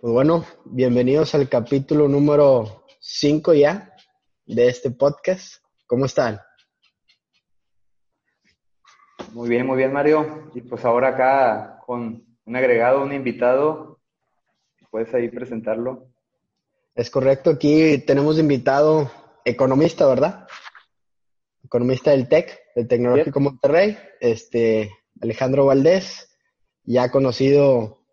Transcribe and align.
Pues 0.00 0.12
bueno, 0.12 0.44
bienvenidos 0.64 1.34
al 1.34 1.48
capítulo 1.48 2.06
número 2.06 2.84
5 3.00 3.52
ya 3.54 3.96
de 4.46 4.68
este 4.68 4.92
podcast. 4.92 5.56
¿Cómo 5.88 6.04
están? 6.04 6.38
Muy 9.32 9.48
bien, 9.48 9.66
muy 9.66 9.76
bien, 9.76 9.92
Mario. 9.92 10.52
Y 10.54 10.60
pues 10.60 10.84
ahora 10.84 11.08
acá 11.08 11.80
con 11.84 12.24
un 12.44 12.56
agregado, 12.56 13.02
un 13.02 13.12
invitado. 13.12 13.98
¿Puedes 14.92 15.12
ahí 15.14 15.30
presentarlo? 15.30 16.06
Es 16.94 17.10
correcto, 17.10 17.50
aquí 17.50 17.98
tenemos 17.98 18.38
invitado 18.38 19.10
economista, 19.44 20.06
¿verdad? 20.06 20.46
Economista 21.64 22.12
del 22.12 22.28
TEC, 22.28 22.56
del 22.76 22.86
Tecnológico 22.86 23.40
Monterrey, 23.40 23.98
este 24.20 24.92
Alejandro 25.20 25.66
Valdés, 25.66 26.38
ya 26.84 27.10
conocido 27.10 28.04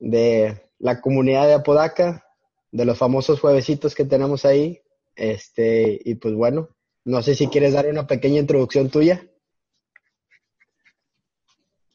de 0.00 0.71
la 0.82 1.00
comunidad 1.00 1.46
de 1.46 1.54
Apodaca, 1.54 2.24
de 2.72 2.84
los 2.84 2.98
famosos 2.98 3.40
juevesitos 3.40 3.94
que 3.94 4.04
tenemos 4.04 4.44
ahí. 4.44 4.80
Este, 5.14 6.00
y 6.04 6.16
pues 6.16 6.34
bueno, 6.34 6.70
no 7.04 7.22
sé 7.22 7.34
si 7.34 7.46
quieres 7.46 7.72
dar 7.72 7.86
una 7.86 8.06
pequeña 8.06 8.40
introducción 8.40 8.90
tuya. 8.90 9.22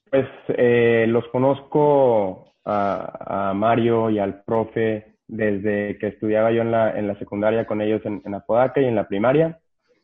Pues 0.10 0.26
eh, 0.58 1.06
los 1.10 1.28
conozco 1.28 2.54
a, 2.64 3.52
Mario 3.54 4.10
y 4.10 4.20
al 4.20 4.44
profe 4.44 5.18
desde 5.28 5.98
que 6.00 6.08
estudiaba 6.08 6.52
yo 6.54 6.62
en 6.62 6.72
la, 6.72 6.98
en 6.98 7.08
la 7.08 7.20
secundaria 7.20 7.68
con 7.68 7.82
ellos 7.82 8.02
en, 8.06 8.34
Apodaca 8.34 8.80
y 8.80 8.86
en 8.86 8.96
la 8.96 9.08
primaria. 9.08 9.60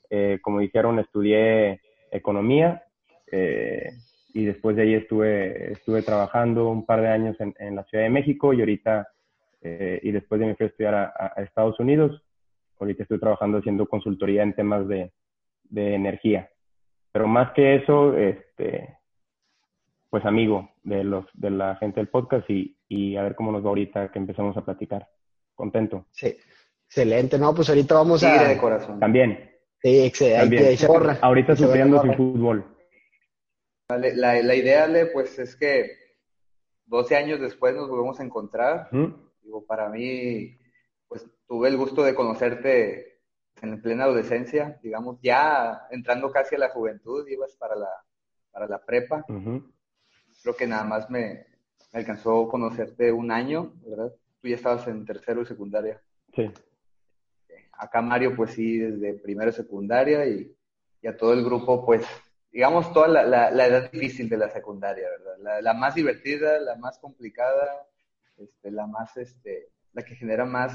Eh, 0.09 0.39
como 0.41 0.59
dijeron, 0.59 0.99
estudié 0.99 1.79
economía. 2.11 2.83
Eh, 3.31 3.91
y 4.33 4.45
después 4.45 4.75
de 4.75 4.81
ahí 4.81 4.95
estuve, 4.95 5.73
estuve 5.73 6.01
trabajando 6.01 6.67
un 6.67 6.85
par 6.85 7.01
de 7.01 7.07
años 7.07 7.39
en, 7.39 7.53
en 7.59 7.75
la 7.75 7.83
Ciudad 7.83 8.03
de 8.03 8.09
México 8.09 8.51
y 8.51 8.59
ahorita, 8.59 9.07
eh, 9.61 9.99
y 10.01 10.11
después 10.11 10.41
de 10.41 10.47
me 10.47 10.55
fui 10.55 10.65
a 10.65 10.69
estudiar 10.69 10.95
a, 10.95 11.33
Estados 11.37 11.79
Unidos, 11.79 12.23
ahorita 12.79 13.03
estoy 13.03 13.19
trabajando 13.19 13.59
haciendo 13.59 13.85
consultoría 13.85 14.41
en 14.41 14.53
temas 14.53 14.87
de, 14.87 15.11
de 15.65 15.93
energía. 15.93 16.49
Pero 17.11 17.27
más 17.27 17.51
que 17.53 17.75
eso, 17.75 18.17
este, 18.17 18.97
pues 20.09 20.25
amigo 20.25 20.71
de, 20.83 21.03
los, 21.03 21.25
de 21.35 21.51
la 21.51 21.75
gente 21.75 21.99
del 21.99 22.09
podcast 22.09 22.49
y, 22.49 22.75
y 22.87 23.15
a 23.15 23.21
ver 23.21 23.35
cómo 23.35 23.51
nos 23.51 23.63
va 23.63 23.69
ahorita 23.69 24.11
que 24.11 24.17
empezamos 24.17 24.57
a 24.57 24.65
platicar. 24.65 25.07
Contento. 25.53 26.07
Sí, 26.09 26.35
excelente. 26.87 27.37
No, 27.37 27.53
pues 27.53 27.69
ahorita 27.69 27.93
vamos 27.93 28.23
a... 28.23 28.47
de 28.47 28.57
corazón. 28.57 28.99
También. 28.99 29.51
Sí, 29.79 30.05
excelente. 30.05 30.77
También. 30.87 31.17
Ahorita 31.21 31.55
sufriendo 31.55 32.01
sin 32.01 32.15
fútbol. 32.15 32.72
La, 33.97 34.41
la, 34.41 34.55
idea, 34.55 34.87
Le, 34.87 35.07
pues 35.07 35.37
es 35.39 35.55
que 35.55 35.97
12 36.85 37.15
años 37.15 37.39
después 37.39 37.75
nos 37.75 37.89
volvemos 37.89 38.19
a 38.19 38.23
encontrar. 38.23 38.89
Digo, 39.41 39.65
para 39.65 39.89
mí, 39.89 40.57
pues 41.07 41.25
tuve 41.47 41.69
el 41.69 41.77
gusto 41.77 42.03
de 42.03 42.15
conocerte 42.15 43.21
en 43.61 43.81
plena 43.81 44.03
adolescencia, 44.03 44.79
digamos, 44.83 45.19
ya 45.21 45.87
entrando 45.89 46.31
casi 46.31 46.55
a 46.55 46.59
la 46.59 46.69
juventud, 46.69 47.27
ibas 47.27 47.55
para 47.55 47.75
la, 47.75 47.89
para 48.51 48.67
la 48.67 48.83
prepa. 48.83 49.25
Creo 49.27 50.55
que 50.57 50.67
nada 50.67 50.83
más 50.83 51.09
me, 51.09 51.45
alcanzó 51.93 52.47
conocerte 52.49 53.11
un 53.11 53.31
año, 53.31 53.73
¿verdad? 53.85 54.11
Tú 54.41 54.47
ya 54.47 54.55
estabas 54.55 54.87
en 54.87 55.05
tercero 55.05 55.43
y 55.43 55.45
secundaria. 55.45 56.01
Sí. 56.35 56.51
Acá 57.71 58.01
Mario, 58.01 58.35
pues 58.35 58.51
sí, 58.51 58.79
desde 58.79 59.13
primero 59.13 59.51
y 59.51 59.53
secundaria 59.53 60.25
y, 60.25 60.53
y 61.01 61.07
a 61.07 61.15
todo 61.15 61.33
el 61.33 61.43
grupo, 61.43 61.85
pues 61.85 62.05
digamos, 62.53 62.93
toda 62.93 63.07
la, 63.07 63.49
la, 63.49 63.65
edad 63.65 63.91
difícil 63.91 64.29
de 64.29 64.37
la 64.37 64.49
secundaria, 64.49 65.09
¿verdad? 65.09 65.37
La, 65.39 65.61
la 65.61 65.73
más 65.73 65.95
divertida, 65.95 66.59
la 66.59 66.75
más 66.75 66.99
complicada, 66.99 67.87
este, 68.37 68.69
la 68.69 68.85
más, 68.85 69.17
este, 69.17 69.69
la 69.91 70.03
que 70.03 70.15
genera 70.15 70.45
más, 70.45 70.73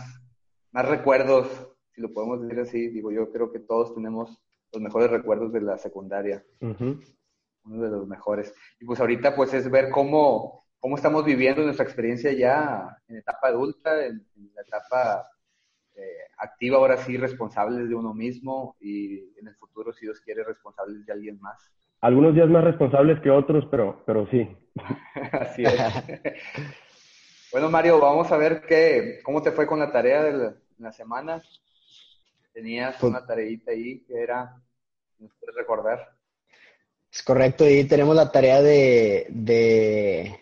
más 0.73 0.89
recuerdos, 0.89 1.47
si 1.95 2.01
lo 2.01 2.13
podemos 2.13 2.43
decir 2.43 2.61
así. 2.61 2.89
Digo, 2.89 3.13
yo 3.13 3.31
creo 3.31 3.53
que 3.53 3.61
todos 3.61 3.95
tenemos 3.95 4.43
los 4.73 4.83
mejores 4.83 5.09
recuerdos 5.09 5.53
de 5.53 5.61
la 5.61 5.79
secundaria. 5.79 6.45
Uno 6.61 7.85
de 7.85 7.91
los 7.91 8.09
mejores. 8.09 8.53
Y 8.81 8.85
pues 8.85 8.99
ahorita, 8.99 9.37
pues 9.37 9.55
es 9.55 9.71
ver 9.71 9.91
cómo, 9.91 10.67
cómo 10.81 10.97
estamos 10.97 11.25
viviendo 11.25 11.63
nuestra 11.63 11.85
experiencia 11.85 12.33
ya 12.33 12.89
en 13.07 13.19
etapa 13.19 13.49
adulta, 13.49 14.05
en, 14.05 14.27
en 14.37 14.51
la 14.53 14.63
etapa 14.63 15.31
eh, 15.99 16.31
activa 16.39 16.77
ahora 16.77 16.97
sí 16.99 17.17
responsables 17.17 17.89
de 17.89 17.95
uno 17.95 18.15
mismo 18.15 18.77
y 18.81 19.19
en 19.37 19.49
el 19.49 19.57
futuro, 19.57 19.93
si 19.93 20.07
Dios 20.07 20.21
quiere, 20.21 20.45
responsables 20.45 21.05
de 21.05 21.13
alguien 21.13 21.41
más. 21.41 21.73
Algunos 22.01 22.35
días 22.35 22.49
más 22.49 22.63
responsables 22.63 23.21
que 23.21 23.31
otros, 23.31 23.67
pero, 23.69 24.05
pero 24.07 24.29
sí. 24.31 24.49
Así 25.33 25.65
es. 25.65 25.75
bueno, 27.53 27.69
Mario, 27.69 27.99
vamos 27.99 28.31
a 28.31 28.37
ver 28.37 28.63
qué, 28.63 29.19
cómo 29.25 29.43
te 29.43 29.51
fue 29.51 29.67
con 29.67 29.81
la 29.81 29.91
tarea 29.91 30.23
de 30.23 30.55
la, 30.79 30.93
semana. 30.93 31.43
Tenías 32.53 32.97
pues 33.01 33.11
una 33.11 33.27
tareita 33.27 33.73
ahí 33.73 34.05
que 34.05 34.23
era, 34.23 34.55
¿nos 35.19 35.33
puedes 35.41 35.57
recordar? 35.57 36.17
Es 37.11 37.23
correcto, 37.25 37.69
y 37.69 37.83
tenemos 37.85 38.15
la 38.15 38.31
tarea 38.31 38.63
de, 38.63 39.27
de 39.31 40.39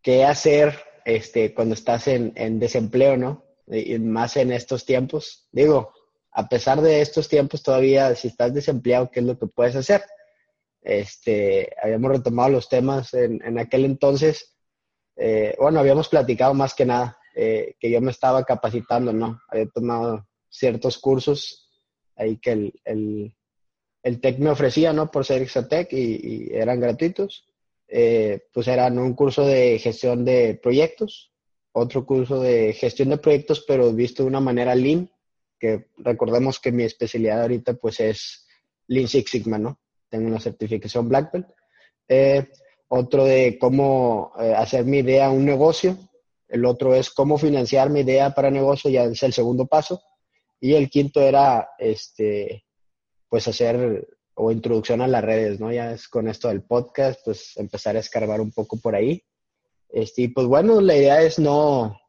qué 0.00 0.24
hacer 0.24 0.78
este, 1.04 1.52
cuando 1.52 1.74
estás 1.74 2.08
en, 2.08 2.32
en 2.36 2.58
desempleo, 2.58 3.18
¿no? 3.18 3.51
Y 3.66 3.98
más 3.98 4.36
en 4.36 4.52
estos 4.52 4.84
tiempos. 4.84 5.48
Digo, 5.52 5.92
a 6.32 6.48
pesar 6.48 6.80
de 6.80 7.00
estos 7.00 7.28
tiempos, 7.28 7.62
todavía 7.62 8.14
si 8.14 8.28
estás 8.28 8.54
desempleado, 8.54 9.10
¿qué 9.10 9.20
es 9.20 9.26
lo 9.26 9.38
que 9.38 9.46
puedes 9.46 9.76
hacer? 9.76 10.02
Este, 10.80 11.74
habíamos 11.82 12.10
retomado 12.10 12.50
los 12.50 12.68
temas 12.68 13.14
en, 13.14 13.42
en 13.44 13.58
aquel 13.58 13.84
entonces. 13.84 14.56
Eh, 15.16 15.54
bueno, 15.58 15.78
habíamos 15.78 16.08
platicado 16.08 16.54
más 16.54 16.74
que 16.74 16.86
nada 16.86 17.18
eh, 17.34 17.76
que 17.78 17.90
yo 17.90 18.00
me 18.00 18.10
estaba 18.10 18.44
capacitando, 18.44 19.12
¿no? 19.12 19.40
Había 19.48 19.66
tomado 19.66 20.26
ciertos 20.48 20.98
cursos 20.98 21.70
ahí 22.16 22.38
que 22.38 22.52
el, 22.52 22.80
el, 22.84 23.34
el 24.02 24.20
TEC 24.20 24.38
me 24.38 24.50
ofrecía, 24.50 24.92
¿no? 24.92 25.10
Por 25.10 25.24
ser 25.24 25.42
Exatec 25.42 25.92
y, 25.92 26.50
eran 26.52 26.80
gratuitos. 26.80 27.48
Eh, 27.88 28.44
pues 28.52 28.68
eran 28.68 28.98
un 28.98 29.14
curso 29.14 29.46
de 29.46 29.78
gestión 29.78 30.24
de 30.24 30.58
proyectos, 30.62 31.31
otro 31.72 32.04
curso 32.04 32.40
de 32.40 32.72
gestión 32.74 33.10
de 33.10 33.18
proyectos, 33.18 33.64
pero 33.66 33.92
visto 33.92 34.22
de 34.22 34.28
una 34.28 34.40
manera 34.40 34.74
lean, 34.74 35.10
que 35.58 35.86
recordemos 35.98 36.58
que 36.58 36.72
mi 36.72 36.82
especialidad 36.82 37.42
ahorita 37.42 37.74
pues 37.74 38.00
es 38.00 38.46
Lean 38.88 39.08
Six 39.08 39.30
Sigma, 39.30 39.58
¿no? 39.58 39.80
Tengo 40.08 40.26
una 40.26 40.40
certificación 40.40 41.08
Black 41.08 41.32
Belt. 41.32 41.46
Eh, 42.08 42.48
otro 42.88 43.24
de 43.24 43.58
cómo 43.58 44.32
eh, 44.38 44.52
hacer 44.54 44.84
mi 44.84 44.98
idea 44.98 45.30
un 45.30 45.46
negocio. 45.46 45.96
El 46.48 46.66
otro 46.66 46.94
es 46.94 47.10
cómo 47.10 47.38
financiar 47.38 47.88
mi 47.88 48.00
idea 48.00 48.34
para 48.34 48.50
negocio, 48.50 48.90
ya 48.90 49.04
es 49.04 49.22
el 49.22 49.32
segundo 49.32 49.66
paso. 49.66 50.02
Y 50.60 50.74
el 50.74 50.90
quinto 50.90 51.20
era, 51.22 51.70
este, 51.78 52.64
pues 53.28 53.48
hacer 53.48 54.06
o 54.34 54.50
introducción 54.50 55.00
a 55.00 55.08
las 55.08 55.24
redes, 55.24 55.58
¿no? 55.58 55.72
Ya 55.72 55.92
es 55.92 56.08
con 56.08 56.28
esto 56.28 56.48
del 56.48 56.62
podcast, 56.62 57.20
pues 57.24 57.56
empezar 57.56 57.96
a 57.96 58.00
escarbar 58.00 58.40
un 58.40 58.52
poco 58.52 58.78
por 58.78 58.94
ahí. 58.94 59.22
Este, 59.92 60.22
y 60.22 60.28
pues 60.28 60.46
bueno, 60.46 60.80
la 60.80 60.96
idea 60.96 61.20
es 61.22 61.38
no, 61.38 62.00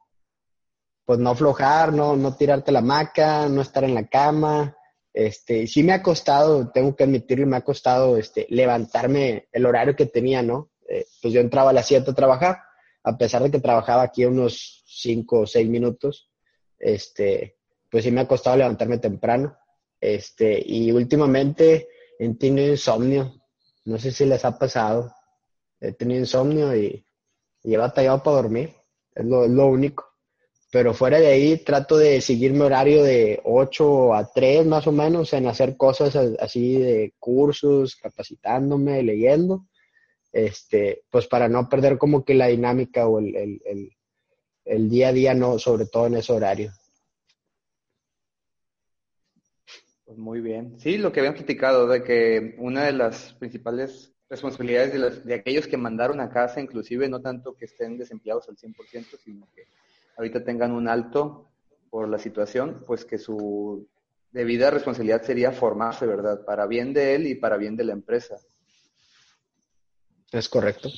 pues 1.04 1.18
no 1.18 1.30
aflojar, 1.30 1.92
no, 1.92 2.16
no 2.16 2.34
tirarte 2.34 2.72
la 2.72 2.80
maca, 2.80 3.48
no 3.48 3.60
estar 3.60 3.84
en 3.84 3.94
la 3.94 4.08
cama. 4.08 4.74
Este, 5.12 5.66
sí 5.66 5.82
me 5.82 5.92
ha 5.92 6.02
costado, 6.02 6.70
tengo 6.72 6.96
que 6.96 7.04
admitirlo, 7.04 7.46
me 7.46 7.58
ha 7.58 7.60
costado 7.60 8.16
este, 8.16 8.46
levantarme 8.48 9.48
el 9.52 9.66
horario 9.66 9.94
que 9.94 10.06
tenía, 10.06 10.42
¿no? 10.42 10.70
Eh, 10.88 11.06
pues 11.20 11.32
yo 11.34 11.40
entraba 11.40 11.70
a 11.70 11.72
las 11.74 11.86
7 11.86 12.10
a 12.10 12.14
trabajar, 12.14 12.58
a 13.04 13.16
pesar 13.18 13.42
de 13.42 13.50
que 13.50 13.60
trabajaba 13.60 14.02
aquí 14.02 14.24
unos 14.24 14.82
5 14.86 15.40
o 15.40 15.46
6 15.46 15.68
minutos, 15.68 16.30
este, 16.78 17.58
pues 17.90 18.04
sí 18.04 18.10
me 18.10 18.22
ha 18.22 18.28
costado 18.28 18.56
levantarme 18.56 18.98
temprano. 18.98 19.56
Este, 20.00 20.60
y 20.64 20.90
últimamente 20.90 21.88
he 22.18 22.34
tenido 22.34 22.68
insomnio, 22.68 23.42
no 23.84 23.98
sé 23.98 24.10
si 24.10 24.24
les 24.24 24.44
ha 24.44 24.58
pasado, 24.58 25.12
he 25.80 25.92
tenido 25.92 26.20
insomnio 26.20 26.74
y 26.74 27.06
y 27.64 27.74
he 27.74 27.78
batallado 27.78 28.22
para 28.22 28.36
dormir, 28.36 28.74
es 29.14 29.24
lo, 29.24 29.66
único. 29.66 30.04
Pero 30.70 30.92
fuera 30.92 31.18
de 31.18 31.28
ahí 31.28 31.56
trato 31.56 31.96
de 31.96 32.20
seguir 32.20 32.52
mi 32.52 32.60
horario 32.60 33.02
de 33.02 33.40
8 33.44 34.14
a 34.14 34.30
3 34.32 34.66
más 34.66 34.86
o 34.86 34.92
menos 34.92 35.32
en 35.32 35.46
hacer 35.46 35.76
cosas 35.76 36.14
así 36.38 36.78
de 36.78 37.14
cursos, 37.18 37.96
capacitándome, 37.96 39.02
leyendo, 39.02 39.66
este, 40.30 41.02
pues 41.10 41.26
para 41.26 41.48
no 41.48 41.68
perder 41.68 41.96
como 41.96 42.24
que 42.24 42.34
la 42.34 42.48
dinámica 42.48 43.08
o 43.08 43.18
el, 43.18 43.34
el, 43.36 43.92
el 44.64 44.90
día 44.90 45.08
a 45.08 45.12
día, 45.12 45.34
no, 45.34 45.58
sobre 45.58 45.86
todo 45.86 46.06
en 46.06 46.16
ese 46.16 46.32
horario. 46.32 46.72
Pues 50.04 50.18
muy 50.18 50.40
bien. 50.40 50.78
Sí, 50.78 50.98
lo 50.98 51.12
que 51.12 51.20
habían 51.20 51.34
platicado 51.34 51.86
de 51.86 52.02
que 52.02 52.56
una 52.58 52.84
de 52.84 52.92
las 52.92 53.32
principales 53.34 54.13
responsabilidades 54.28 54.92
de, 54.92 54.98
los, 54.98 55.24
de 55.24 55.34
aquellos 55.34 55.66
que 55.66 55.76
mandaron 55.76 56.20
a 56.20 56.30
casa, 56.30 56.60
inclusive 56.60 57.08
no 57.08 57.20
tanto 57.20 57.54
que 57.54 57.66
estén 57.66 57.98
desempleados 57.98 58.48
al 58.48 58.56
100%, 58.56 59.18
sino 59.22 59.46
que 59.54 59.64
ahorita 60.16 60.44
tengan 60.44 60.72
un 60.72 60.88
alto 60.88 61.50
por 61.90 62.08
la 62.08 62.18
situación, 62.18 62.82
pues 62.86 63.04
que 63.04 63.18
su 63.18 63.88
debida 64.32 64.70
responsabilidad 64.70 65.22
sería 65.22 65.52
formarse, 65.52 66.06
¿verdad? 66.06 66.44
Para 66.44 66.66
bien 66.66 66.92
de 66.92 67.14
él 67.14 67.26
y 67.26 67.36
para 67.36 67.56
bien 67.56 67.76
de 67.76 67.84
la 67.84 67.92
empresa. 67.92 68.36
Es 70.32 70.48
correcto. 70.48 70.88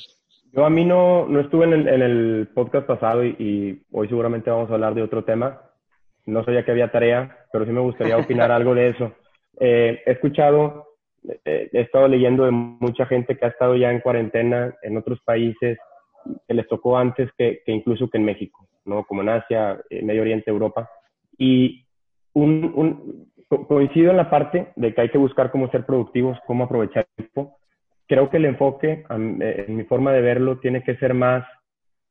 Yo 0.51 0.65
a 0.65 0.69
mí 0.71 0.85
no, 0.85 1.27
no 1.27 1.41
estuve 1.41 1.65
en 1.65 1.73
el, 1.73 1.87
en 1.87 2.01
el 2.01 2.47
podcast 2.53 2.87
pasado 2.87 3.23
y, 3.23 3.85
hoy 3.91 4.07
seguramente 4.07 4.49
vamos 4.49 4.71
a 4.71 4.73
hablar 4.73 4.95
de 4.95 5.03
otro 5.03 5.23
tema. 5.23 5.61
No 6.25 6.43
sabía 6.43 6.65
que 6.65 6.71
había 6.71 6.91
tarea, 6.91 7.45
pero 7.51 7.65
sí 7.65 7.71
me 7.71 7.81
gustaría 7.81 8.17
opinar 8.17 8.51
algo 8.51 8.73
de 8.73 8.89
eso. 8.89 9.13
Eh, 9.59 10.01
he 10.03 10.11
escuchado, 10.13 10.96
he 11.45 11.69
estado 11.81 12.07
leyendo 12.07 12.45
de 12.45 12.51
mucha 12.51 13.05
gente 13.05 13.37
que 13.37 13.45
ha 13.45 13.49
estado 13.49 13.75
ya 13.75 13.91
en 13.91 13.99
cuarentena 13.99 14.75
en 14.81 14.97
otros 14.97 15.19
países 15.21 15.77
que 16.47 16.53
les 16.53 16.67
tocó 16.67 16.97
antes 16.97 17.29
que, 17.37 17.61
que 17.65 17.71
incluso 17.71 18.09
que 18.09 18.17
en 18.17 18.25
México, 18.25 18.67
¿no? 18.85 19.03
Como 19.05 19.21
en 19.21 19.29
Asia, 19.29 19.79
eh, 19.89 20.01
Medio 20.03 20.21
Oriente, 20.21 20.49
Europa. 20.49 20.89
Y 21.37 21.85
un, 22.33 22.71
un, 22.75 23.65
coincido 23.67 24.11
en 24.11 24.17
la 24.17 24.29
parte 24.29 24.71
de 24.75 24.93
que 24.93 25.01
hay 25.01 25.09
que 25.09 25.17
buscar 25.17 25.51
cómo 25.51 25.69
ser 25.69 25.85
productivos, 25.85 26.37
cómo 26.45 26.65
aprovechar 26.65 27.07
el 27.17 27.29
tiempo. 27.29 27.57
Creo 28.07 28.29
que 28.29 28.37
el 28.37 28.45
enfoque, 28.45 29.03
eh, 29.09 29.65
en 29.67 29.75
mi 29.75 29.83
forma 29.83 30.13
de 30.13 30.21
verlo, 30.21 30.59
tiene 30.59 30.83
que 30.83 30.95
ser 30.97 31.13
más 31.13 31.45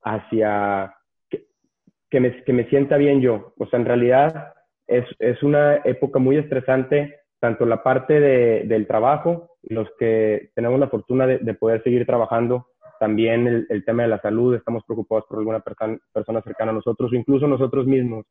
hacia 0.02 0.94
que, 1.30 2.20
me, 2.20 2.42
que 2.44 2.52
me, 2.52 2.68
sienta 2.68 2.96
bien 2.96 3.20
yo. 3.20 3.54
O 3.58 3.66
sea, 3.66 3.78
en 3.78 3.86
realidad 3.86 4.54
es, 4.86 5.04
es 5.18 5.42
una 5.42 5.76
época 5.84 6.18
muy 6.18 6.36
estresante, 6.36 7.16
tanto 7.40 7.66
la 7.66 7.82
parte 7.82 8.20
de, 8.20 8.64
del 8.64 8.86
trabajo, 8.86 9.50
los 9.62 9.88
que 9.98 10.50
tenemos 10.54 10.78
la 10.80 10.88
fortuna 10.88 11.26
de, 11.26 11.38
de 11.38 11.54
poder 11.54 11.82
seguir 11.82 12.06
trabajando, 12.06 12.68
también 12.98 13.46
el, 13.46 13.66
el, 13.68 13.84
tema 13.84 14.02
de 14.02 14.08
la 14.08 14.20
salud, 14.20 14.54
estamos 14.54 14.82
preocupados 14.84 15.24
por 15.28 15.38
alguna 15.38 15.60
persona, 15.60 16.42
cercana 16.42 16.70
a 16.70 16.74
nosotros, 16.74 17.12
o 17.12 17.14
incluso 17.14 17.46
nosotros 17.46 17.86
mismos. 17.86 18.26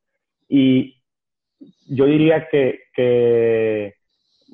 Y 0.47 1.01
yo 1.87 2.05
diría 2.05 2.47
que, 2.49 2.79
que, 2.93 3.95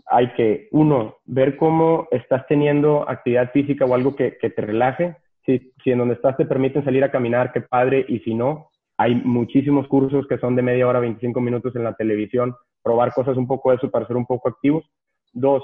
hay 0.07 0.33
que, 0.33 0.68
uno, 0.71 1.18
ver 1.25 1.57
cómo 1.57 2.07
estás 2.12 2.45
teniendo 2.47 3.09
actividad 3.09 3.51
física 3.51 3.86
o 3.86 3.94
algo 3.94 4.15
que, 4.15 4.38
que 4.38 4.50
te 4.50 4.62
relaje. 4.62 5.15
Si, 5.45 5.74
si, 5.83 5.92
en 5.92 6.00
donde 6.00 6.15
estás 6.15 6.38
te 6.38 6.45
permiten 6.45 6.83
salir 6.83 7.04
a 7.04 7.12
caminar, 7.12 7.51
qué 7.51 7.62
padre, 7.62 8.06
y 8.07 8.19
si 8.19 8.33
no, 8.33 8.69
hay 8.97 9.15
muchísimos 9.15 9.88
cursos 9.88 10.27
que 10.27 10.38
son 10.38 10.56
de 10.56 10.62
media 10.62 10.88
hora, 10.88 11.00
25 11.00 11.42
minutos 11.42 11.75
en 11.75 11.83
la 11.83 11.94
televisión, 11.94 12.56
probar 12.83 13.13
cosas 13.13 13.38
un 13.38 13.48
poco 13.48 13.69
de 13.69 13.78
eso 13.78 13.89
para 13.89 14.07
ser 14.07 14.16
un 14.16 14.25
poco 14.25 14.50
activos. 14.50 14.83
Dos, 15.33 15.63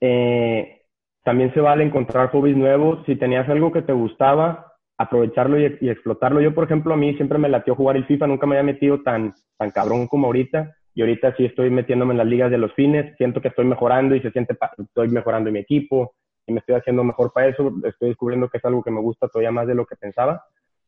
eh, 0.00 0.82
también 1.24 1.52
se 1.52 1.60
vale 1.60 1.84
encontrar 1.84 2.30
hobbies 2.30 2.56
nuevos. 2.56 3.04
Si 3.06 3.16
tenías 3.16 3.48
algo 3.48 3.72
que 3.72 3.82
te 3.82 3.92
gustaba, 3.92 4.72
aprovecharlo 4.98 5.58
y, 5.58 5.78
y, 5.80 5.88
explotarlo. 5.88 6.40
Yo, 6.40 6.54
por 6.54 6.64
ejemplo, 6.64 6.94
a 6.94 6.96
mí 6.96 7.14
siempre 7.14 7.38
me 7.38 7.48
latió 7.48 7.74
jugar 7.74 7.96
el 7.96 8.06
FIFA, 8.06 8.26
nunca 8.26 8.46
me 8.46 8.56
había 8.56 8.72
metido 8.72 9.02
tan, 9.02 9.34
tan 9.56 9.70
cabrón 9.70 10.06
como 10.06 10.26
ahorita. 10.26 10.74
Y 10.94 11.02
ahorita 11.02 11.34
sí 11.36 11.44
estoy 11.44 11.70
metiéndome 11.70 12.12
en 12.12 12.18
las 12.18 12.26
ligas 12.26 12.50
de 12.50 12.58
los 12.58 12.72
fines, 12.74 13.16
siento 13.16 13.40
que 13.40 13.48
estoy 13.48 13.64
mejorando 13.64 14.14
y 14.14 14.20
se 14.20 14.30
siente, 14.32 14.56
estoy 14.76 15.08
mejorando 15.08 15.48
en 15.48 15.54
mi 15.54 15.60
equipo 15.60 16.14
y 16.46 16.52
me 16.52 16.58
estoy 16.58 16.74
haciendo 16.74 17.04
mejor 17.04 17.32
para 17.32 17.48
eso. 17.48 17.72
Estoy 17.84 18.08
descubriendo 18.08 18.48
que 18.48 18.58
es 18.58 18.64
algo 18.64 18.82
que 18.82 18.90
me 18.90 19.00
gusta 19.00 19.28
todavía 19.28 19.52
más 19.52 19.66
de 19.66 19.74
lo 19.74 19.86
que 19.86 19.96
pensaba. 19.96 20.44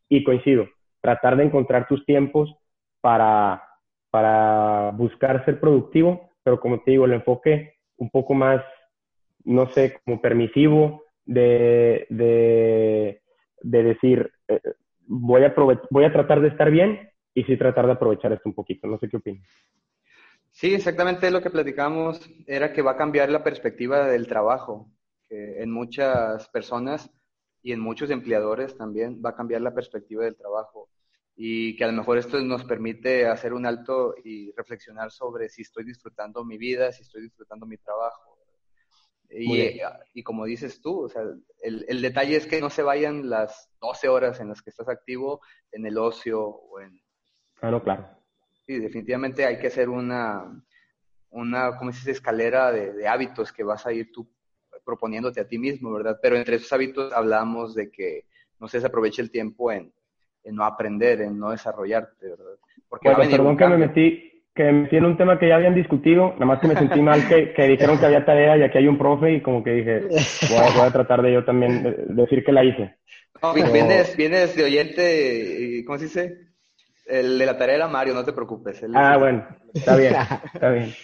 Y 0.08 0.24
coincido, 0.24 0.66
tratar 1.00 1.36
de 1.36 1.44
encontrar 1.44 1.86
tus 1.86 2.04
tiempos 2.04 2.54
para, 3.00 3.62
para 4.12 4.92
buscar 4.92 5.44
ser 5.44 5.58
productivo, 5.58 6.30
pero 6.44 6.60
como 6.60 6.80
te 6.82 6.92
digo, 6.92 7.06
el 7.06 7.14
enfoque 7.14 7.78
un 7.96 8.10
poco 8.10 8.34
más, 8.34 8.62
no 9.44 9.66
sé, 9.70 9.98
como 10.04 10.20
permisivo 10.20 11.02
de, 11.24 12.06
de 12.10 13.22
de 13.62 13.82
decir, 13.82 14.30
eh, 14.48 14.60
voy, 15.06 15.44
a 15.44 15.54
voy 15.90 16.04
a 16.04 16.12
tratar 16.12 16.40
de 16.40 16.48
estar 16.48 16.70
bien 16.70 17.10
y 17.34 17.44
sí 17.44 17.56
tratar 17.56 17.86
de 17.86 17.92
aprovechar 17.92 18.32
esto 18.32 18.48
un 18.48 18.54
poquito. 18.54 18.86
No 18.86 18.98
sé 18.98 19.08
qué 19.08 19.16
opinas. 19.16 19.48
Sí, 20.50 20.74
exactamente 20.74 21.30
lo 21.30 21.40
que 21.40 21.50
platicamos 21.50 22.20
era 22.46 22.72
que 22.72 22.82
va 22.82 22.92
a 22.92 22.96
cambiar 22.96 23.30
la 23.30 23.42
perspectiva 23.42 24.06
del 24.06 24.26
trabajo, 24.26 24.90
que 25.28 25.62
en 25.62 25.70
muchas 25.70 26.48
personas 26.50 27.10
y 27.62 27.72
en 27.72 27.80
muchos 27.80 28.10
empleadores 28.10 28.76
también 28.76 29.22
va 29.24 29.30
a 29.30 29.36
cambiar 29.36 29.62
la 29.62 29.72
perspectiva 29.72 30.24
del 30.24 30.36
trabajo 30.36 30.88
y 31.44 31.74
que 31.74 31.82
a 31.82 31.88
lo 31.88 31.92
mejor 31.92 32.18
esto 32.18 32.40
nos 32.40 32.62
permite 32.62 33.26
hacer 33.26 33.52
un 33.52 33.66
alto 33.66 34.14
y 34.22 34.52
reflexionar 34.52 35.10
sobre 35.10 35.48
si 35.48 35.62
estoy 35.62 35.82
disfrutando 35.82 36.44
mi 36.44 36.56
vida, 36.56 36.92
si 36.92 37.02
estoy 37.02 37.22
disfrutando 37.22 37.66
mi 37.66 37.78
trabajo, 37.78 38.38
y, 39.28 39.80
y, 40.14 40.22
como 40.22 40.44
dices 40.44 40.80
tú, 40.80 41.06
o 41.06 41.08
sea, 41.08 41.22
el, 41.62 41.84
el, 41.88 42.00
detalle 42.00 42.36
es 42.36 42.46
que 42.46 42.60
no 42.60 42.70
se 42.70 42.84
vayan 42.84 43.28
las 43.28 43.68
12 43.80 44.08
horas 44.08 44.38
en 44.38 44.50
las 44.50 44.62
que 44.62 44.70
estás 44.70 44.88
activo 44.88 45.40
en 45.72 45.84
el 45.84 45.98
ocio 45.98 46.46
o 46.46 46.78
en... 46.78 47.02
Claro, 47.54 47.82
claro. 47.82 48.08
Sí, 48.64 48.78
definitivamente 48.78 49.44
hay 49.44 49.58
que 49.58 49.66
hacer 49.66 49.88
una, 49.88 50.64
una 51.30 51.76
¿cómo 51.76 51.90
se 51.90 51.98
dice?, 51.98 52.12
escalera 52.12 52.70
de, 52.70 52.92
de, 52.92 53.08
hábitos 53.08 53.52
que 53.52 53.64
vas 53.64 53.84
a 53.84 53.92
ir 53.92 54.12
tú 54.12 54.30
proponiéndote 54.84 55.40
a 55.40 55.48
ti 55.48 55.58
mismo, 55.58 55.92
¿verdad? 55.92 56.20
Pero 56.22 56.36
entre 56.36 56.56
esos 56.56 56.72
hábitos 56.72 57.12
hablamos 57.12 57.74
de 57.74 57.90
que 57.90 58.26
no 58.60 58.68
se 58.68 58.76
desaproveche 58.76 59.22
el 59.22 59.32
tiempo 59.32 59.72
en, 59.72 59.92
en 60.44 60.54
no 60.54 60.64
aprender, 60.64 61.20
en 61.20 61.38
no 61.38 61.50
desarrollarte, 61.50 62.28
¿verdad? 62.28 62.56
Porque 62.88 63.08
bueno, 63.08 63.30
perdón 63.30 63.56
que 63.56 63.68
me 63.68 63.78
metí, 63.78 64.42
que 64.54 64.64
me 64.64 64.72
metí 64.72 64.96
en 64.96 65.06
un 65.06 65.16
tema 65.16 65.38
que 65.38 65.48
ya 65.48 65.56
habían 65.56 65.74
discutido, 65.74 66.32
nada 66.34 66.46
más 66.46 66.60
que 66.60 66.68
me 66.68 66.76
sentí 66.76 67.00
mal 67.00 67.26
que, 67.26 67.52
que 67.54 67.64
dijeron 67.64 67.98
que 67.98 68.06
había 68.06 68.24
tarea 68.24 68.56
y 68.56 68.62
aquí 68.62 68.78
hay 68.78 68.88
un 68.88 68.98
profe 68.98 69.34
y 69.34 69.40
como 69.40 69.64
que 69.64 69.70
dije, 69.70 70.00
voy 70.50 70.86
a, 70.86 70.90
tratar 70.90 71.22
de 71.22 71.32
yo 71.32 71.44
también 71.44 72.06
decir 72.08 72.44
que 72.44 72.52
la 72.52 72.64
hice. 72.64 72.96
No, 73.42 73.54
vienes, 73.54 74.16
vienes 74.16 74.54
de 74.54 74.64
oyente, 74.64 75.82
¿cómo 75.86 75.98
se 75.98 76.04
dice? 76.04 76.38
El 77.06 77.38
de 77.38 77.46
la 77.46 77.58
tarea 77.58 77.76
era 77.76 77.88
Mario, 77.88 78.14
no 78.14 78.24
te 78.24 78.32
preocupes. 78.32 78.84
ah, 78.94 79.16
bueno, 79.16 79.46
está 79.72 79.96
bien, 79.96 80.14
está 80.54 80.70
bien. 80.70 80.94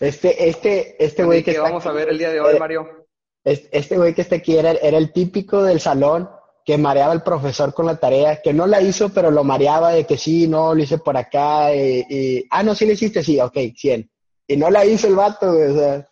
Este, 0.00 0.48
este, 0.48 1.04
este 1.04 1.24
güey 1.24 1.42
que, 1.42 1.52
que 1.52 1.60
vamos 1.60 1.86
a 1.86 1.92
ver 1.92 2.08
el 2.08 2.18
día 2.18 2.30
de 2.30 2.40
hoy, 2.40 2.58
Mario. 2.58 3.06
Este 3.44 3.96
güey 3.96 4.14
que 4.14 4.22
está 4.22 4.36
aquí 4.36 4.56
era, 4.56 4.72
era 4.72 4.96
el 4.96 5.12
típico 5.12 5.64
del 5.64 5.80
salón 5.80 6.28
que 6.64 6.78
mareaba 6.78 7.12
el 7.12 7.22
profesor 7.22 7.74
con 7.74 7.86
la 7.86 7.96
tarea, 7.96 8.40
que 8.42 8.52
no 8.52 8.66
la 8.66 8.80
hizo, 8.80 9.08
pero 9.10 9.30
lo 9.30 9.44
mareaba 9.44 9.90
de 9.90 10.04
que 10.04 10.16
sí, 10.16 10.46
no, 10.46 10.74
lo 10.74 10.82
hice 10.82 10.98
por 10.98 11.16
acá, 11.16 11.74
y, 11.74 12.46
ah, 12.50 12.62
no, 12.62 12.74
sí 12.74 12.86
lo 12.86 12.92
hiciste, 12.92 13.22
sí, 13.22 13.40
ok, 13.40 13.56
100. 13.74 14.08
Y 14.46 14.56
no 14.56 14.70
la 14.70 14.84
hizo 14.84 15.08
el 15.08 15.16
vato, 15.16 15.50
o 15.50 15.74
sea. 15.74 16.08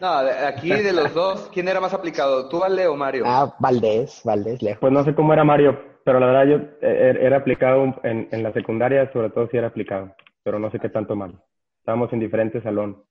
No, 0.00 0.08
aquí 0.08 0.70
de 0.70 0.92
los 0.92 1.12
dos, 1.12 1.50
¿quién 1.52 1.68
era 1.68 1.80
más 1.80 1.92
aplicado, 1.92 2.48
tú, 2.48 2.58
Vale 2.58 2.86
o 2.86 2.96
Mario? 2.96 3.24
Ah, 3.26 3.54
Valdés, 3.58 4.22
Valdés, 4.24 4.62
lejos. 4.62 4.80
Pues 4.80 4.92
no 4.92 5.04
sé 5.04 5.14
cómo 5.14 5.32
era 5.32 5.44
Mario, 5.44 5.78
pero 6.04 6.18
la 6.18 6.26
verdad 6.26 6.46
yo 6.46 6.56
eh, 6.80 7.10
er, 7.10 7.16
era 7.18 7.36
aplicado 7.36 7.94
en, 8.02 8.28
en 8.30 8.42
la 8.42 8.52
secundaria, 8.52 9.12
sobre 9.12 9.30
todo 9.30 9.48
si 9.48 9.58
era 9.58 9.68
aplicado, 9.68 10.14
pero 10.42 10.58
no 10.58 10.70
sé 10.70 10.78
qué 10.78 10.88
tanto 10.88 11.14
mal. 11.14 11.38
Estábamos 11.80 12.12
en 12.12 12.20
diferentes 12.20 12.62
salón. 12.62 13.04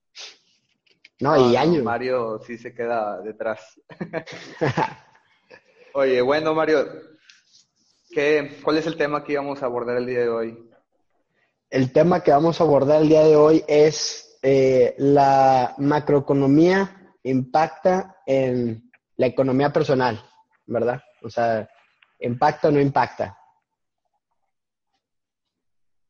No, 1.19 1.51
y 1.51 1.55
años. 1.57 1.83
Mario 1.83 2.39
sí 2.45 2.57
se 2.57 2.73
queda 2.73 3.21
detrás. 3.21 3.79
Oye, 5.93 6.21
bueno, 6.21 6.53
Mario, 6.53 6.85
¿qué, 8.09 8.59
¿cuál 8.63 8.77
es 8.77 8.87
el 8.87 8.95
tema 8.95 9.23
que 9.23 9.33
íbamos 9.33 9.61
a 9.61 9.65
abordar 9.65 9.97
el 9.97 10.05
día 10.05 10.21
de 10.21 10.29
hoy? 10.29 10.69
El 11.69 11.91
tema 11.91 12.23
que 12.23 12.31
vamos 12.31 12.59
a 12.59 12.63
abordar 12.63 13.01
el 13.01 13.09
día 13.09 13.23
de 13.23 13.35
hoy 13.35 13.63
es 13.67 14.39
eh, 14.41 14.95
la 14.97 15.75
macroeconomía 15.77 17.13
impacta 17.23 18.15
en 18.25 18.89
la 19.17 19.25
economía 19.25 19.73
personal, 19.73 20.23
¿verdad? 20.65 21.01
O 21.21 21.29
sea, 21.29 21.69
¿impacta 22.19 22.69
o 22.69 22.71
no 22.71 22.79
impacta? 22.79 23.37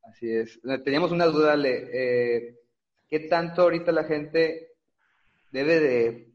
Así 0.03 0.31
es. 0.31 0.59
Teníamos 0.83 1.11
una 1.11 1.25
duda, 1.25 1.55
Le. 1.55 1.89
Eh, 1.93 2.59
¿Qué 3.07 3.21
tanto 3.21 3.63
ahorita 3.63 3.91
la 3.91 4.03
gente 4.03 4.68
debe 5.51 5.79
de, 5.79 6.33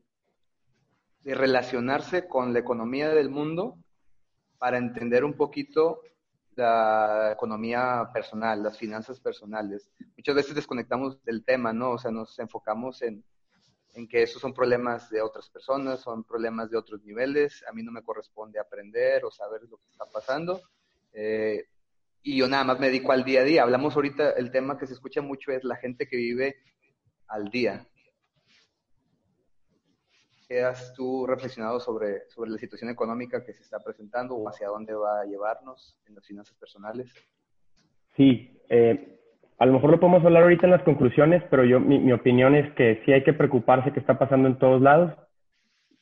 de 1.21 1.35
relacionarse 1.35 2.27
con 2.27 2.53
la 2.53 2.59
economía 2.61 3.09
del 3.09 3.31
mundo 3.31 3.79
para 4.59 4.79
entender 4.79 5.25
un 5.25 5.35
poquito 5.35 6.01
la 6.57 7.33
economía 7.33 8.11
personal, 8.13 8.63
las 8.63 8.79
finanzas 8.79 9.21
personales. 9.21 9.91
Muchas 10.17 10.35
veces 10.35 10.55
desconectamos 10.55 11.23
del 11.25 11.45
tema, 11.45 11.73
¿no? 11.73 11.93
O 11.93 11.99
sea, 11.99 12.11
nos 12.11 12.39
enfocamos 12.39 13.03
en, 13.03 13.25
en, 13.95 14.07
que 14.07 14.23
esos 14.23 14.41
son 14.41 14.55
problemas 14.55 15.11
de 15.11 15.21
otras 15.21 15.49
personas, 15.51 16.01
son 16.01 16.25
problemas 16.25 16.71
de 16.71 16.79
otros 16.79 17.03
niveles, 17.03 17.65
a 17.69 17.73
mí 17.73 17.83
no 17.83 17.91
me 17.91 18.03
corresponde 18.03 18.61
aprender 18.61 19.25
o 19.25 19.31
saber 19.31 19.63
lo 19.63 19.79
que 19.79 19.91
está 19.91 20.05
pasando. 20.07 20.61
Eh, 21.13 21.65
y 22.23 22.37
yo 22.39 22.49
nada 22.49 22.65
más 22.65 22.81
me 22.81 22.87
dedico 22.87 23.13
al 23.13 23.25
día 23.25 23.41
a 23.41 23.45
día. 23.45 23.63
Hablamos 23.63 23.97
ahorita, 23.97 24.31
el 24.31 24.51
tema 24.51 24.79
que 24.79 24.87
se 24.87 24.95
escucha 24.95 25.21
mucho 25.21 25.53
es 25.53 25.65
la 25.65 25.77
gente 25.77 26.07
que 26.07 26.17
vive 26.17 26.57
al 27.27 27.51
día, 27.51 27.87
¿Qué 27.94 27.94
has 30.63 30.95
tú 30.95 31.27
reflexionado 31.27 31.81
sobre, 31.81 32.29
sobre 32.29 32.51
la 32.51 32.59
situación 32.59 32.91
económica 32.91 33.45
que 33.45 33.53
se 33.53 33.63
está 33.63 33.79
presentando 33.81 34.35
o 34.35 34.49
hacia 34.49 34.69
dónde 34.69 34.95
va 34.95 35.21
a 35.21 35.25
llevarnos 35.25 35.97
en 36.07 36.15
las 36.15 36.27
finanzas 36.27 36.57
personales? 36.59 37.13
Sí, 38.17 38.61
eh, 38.69 39.19
a 39.59 39.67
lo 39.67 39.73
mejor 39.73 39.91
lo 39.91 40.01
podemos 40.01 40.25
hablar 40.25 40.43
ahorita 40.43 40.67
en 40.67 40.73
las 40.73 40.83
conclusiones, 40.83 41.43
pero 41.51 41.65
yo 41.65 41.81
mi, 41.81 41.99
mi, 41.99 42.13
opinión 42.13 42.55
es 42.55 42.73
que 42.75 43.03
sí 43.05 43.13
hay 43.13 43.25
que 43.25 43.33
preocuparse 43.33 43.93
que 43.93 44.01
está 44.01 44.19
pasando 44.19 44.49
en 44.49 44.59
todos 44.59 44.83
lados, 44.83 45.13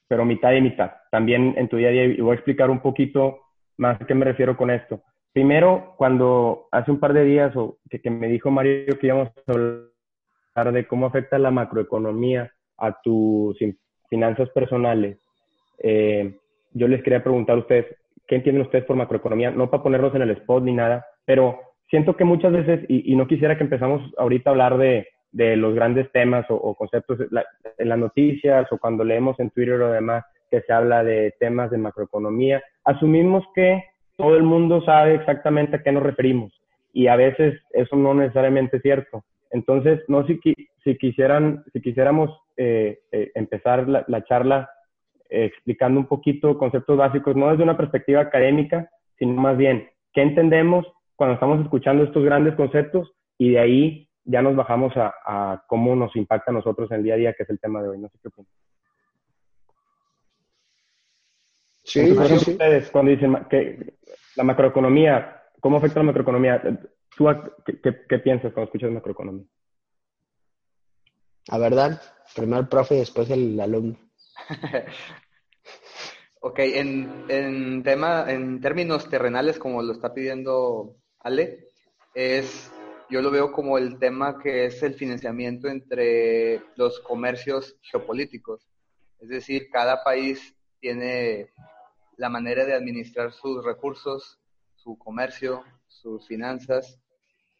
pero 0.09 0.25
mitad 0.25 0.53
y 0.53 0.61
mitad. 0.61 0.93
También 1.11 1.55
en 1.57 1.69
tu 1.69 1.77
día 1.77 1.89
a 1.89 1.93
día, 1.93 2.05
y 2.05 2.21
voy 2.21 2.33
a 2.33 2.35
explicar 2.35 2.71
un 2.71 2.81
poquito 2.81 3.41
más 3.77 4.01
a 4.01 4.07
qué 4.07 4.15
me 4.15 4.25
refiero 4.25 4.57
con 4.57 4.71
esto. 4.71 5.03
Primero, 5.33 5.95
cuando 5.97 6.69
hace 6.71 6.91
un 6.91 7.01
par 7.01 7.15
de 7.15 7.25
días 7.25 7.55
o 7.57 7.79
que, 7.89 8.01
que 8.01 8.11
me 8.11 8.29
dijo 8.29 8.51
Mario 8.51 8.99
que 8.99 9.07
íbamos 9.07 9.29
a 9.29 9.53
hablar 9.53 10.75
de 10.75 10.87
cómo 10.87 11.07
afecta 11.07 11.39
la 11.39 11.51
macroeconomía 11.51 12.53
a 12.77 13.01
tus 13.01 13.61
finanzas 14.13 14.51
personales. 14.51 15.17
Eh, 15.79 16.35
yo 16.75 16.87
les 16.87 17.03
quería 17.03 17.23
preguntar 17.23 17.57
a 17.57 17.61
ustedes, 17.61 17.87
¿qué 18.29 18.37
entienden 18.37 18.67
ustedes 18.67 18.85
por 18.85 18.95
macroeconomía? 18.95 19.51
No 19.51 19.71
para 19.71 19.83
ponernos 19.83 20.15
en 20.15 20.21
el 20.21 20.33
spot 20.33 20.65
ni 20.65 20.75
nada, 20.75 21.07
pero 21.25 21.59
siento 21.89 22.15
que 22.15 22.25
muchas 22.25 22.53
veces, 22.53 22.85
y, 22.89 23.17
no 23.17 23.27
quisiera 23.27 23.57
que 23.57 23.65
empezamos 23.65 24.03
ahorita 24.19 24.51
a 24.51 24.53
hablar 24.53 24.77
de, 24.77 25.07
de 25.33 25.57
los 25.57 25.75
grandes 25.75 26.13
temas 26.13 26.45
o, 26.51 26.75
conceptos 26.75 27.21
en 27.79 27.89
las 27.89 27.99
noticias 27.99 28.71
o 28.71 28.77
cuando 28.77 29.03
leemos 29.03 29.41
en 29.41 29.49
Twitter 29.49 29.81
o 29.81 29.91
demás 29.91 30.27
que 30.51 30.61
se 30.61 30.73
habla 30.75 31.03
de 31.03 31.33
temas 31.41 31.71
de 31.71 31.79
macroeconomía, 31.79 32.63
asumimos 32.85 33.43
que 33.55 33.83
todo 34.19 34.37
el 34.37 34.43
mundo 34.43 34.83
sabe 34.83 35.15
exactamente 35.15 35.77
a 35.77 35.83
qué 35.83 35.91
nos 35.91 36.03
referimos 36.03 36.53
y 36.93 37.07
a 37.07 37.17
veces 37.17 37.59
eso 37.71 37.97
no 37.97 38.13
necesariamente 38.13 38.77
es 38.77 38.83
cierto. 38.83 39.25
Entonces, 39.53 40.01
no 40.09 40.27
si, 40.27 40.39
si, 40.85 40.99
quisieran, 40.99 41.65
si 41.73 41.81
quisiéramos 41.81 42.31
eh, 42.57 43.01
eh, 43.11 43.31
empezar 43.35 43.89
la, 43.89 44.25
charla 44.25 44.71
eh, 45.31 45.47
explicando 45.47 45.99
un 45.99 46.07
poquito 46.07 46.59
conceptos 46.59 46.97
básicos, 46.97 47.37
no 47.37 47.51
desde 47.51 47.63
una 47.63 47.77
perspectiva 47.77 48.21
académica, 48.21 48.91
sino 49.19 49.35
más 49.41 49.57
bien, 49.57 49.89
¿qué 50.13 50.23
entendemos 50.23 50.87
cuando 51.17 51.35
estamos 51.35 51.61
escuchando 51.63 52.05
estos 52.05 52.25
grandes 52.25 52.55
conceptos? 52.55 53.13
Y 53.39 53.53
de 53.53 53.59
ahí 53.59 54.09
ya 54.25 54.43
nos 54.43 54.55
bajamos 54.55 54.93
a, 54.97 55.65
cómo 55.67 55.97
nos 55.97 56.15
impacta 56.17 56.51
a 56.51 56.55
nosotros 56.55 56.91
en 56.91 56.99
el 56.99 57.03
día 57.05 57.15
a 57.15 57.19
día, 57.19 57.35
que 57.35 57.43
es 57.43 57.51
el 57.51 57.61
tema 57.61 57.83
de 57.83 57.89
hoy. 57.89 57.99
No 57.99 58.09
sé 58.09 58.19
qué 58.23 58.29
opinan. 58.29 58.49
Sí, 61.85 62.07
sí, 62.07 62.51
ustedes 62.51 62.91
cuando 62.91 63.11
dicen 63.11 63.37
que 63.51 63.95
la 64.37 64.45
macroeconomía, 64.45 65.43
¿cómo 65.61 65.79
afecta 65.79 66.01
la 66.01 66.05
macroeconomía? 66.05 66.63
¿Tú 67.17 67.27
qué, 67.83 68.19
piensas 68.19 68.53
cuando 68.53 68.67
escuchas 68.67 68.91
macroeconomía? 68.91 69.45
A 71.49 71.59
verdad, 71.59 72.01
primero 72.35 72.61
el 72.61 72.69
profe 72.69 72.97
y 72.97 72.99
después 72.99 73.29
el 73.31 73.59
alumno. 73.61 73.99
ok, 76.41 76.59
en, 76.59 77.25
en, 77.29 77.83
tema, 77.83 78.31
en 78.31 78.61
términos 78.61 79.09
terrenales, 79.09 79.59
como 79.59 79.83
lo 79.83 79.93
está 79.93 80.15
pidiendo 80.15 80.97
Ale, 81.21 81.69
es, 82.15 82.71
yo 83.11 83.23
lo 83.23 83.31
veo 83.31 83.53
como 83.53 83.79
el 83.79 83.99
tema 83.99 84.39
que 84.39 84.67
es 84.67 84.83
el 84.83 84.95
financiamiento 84.95 85.69
entre 85.69 86.63
los 86.77 87.01
comercios 87.01 87.77
geopolíticos. 87.83 88.69
Es 89.19 89.29
decir, 89.29 89.69
cada 89.71 90.03
país 90.05 90.55
tiene 90.81 91.51
la 92.17 92.29
manera 92.29 92.65
de 92.65 92.75
administrar 92.75 93.33
sus 93.33 93.65
recursos, 93.65 94.41
su 94.77 94.99
comercio, 94.99 95.65
sus 95.87 96.27
finanzas, 96.27 96.99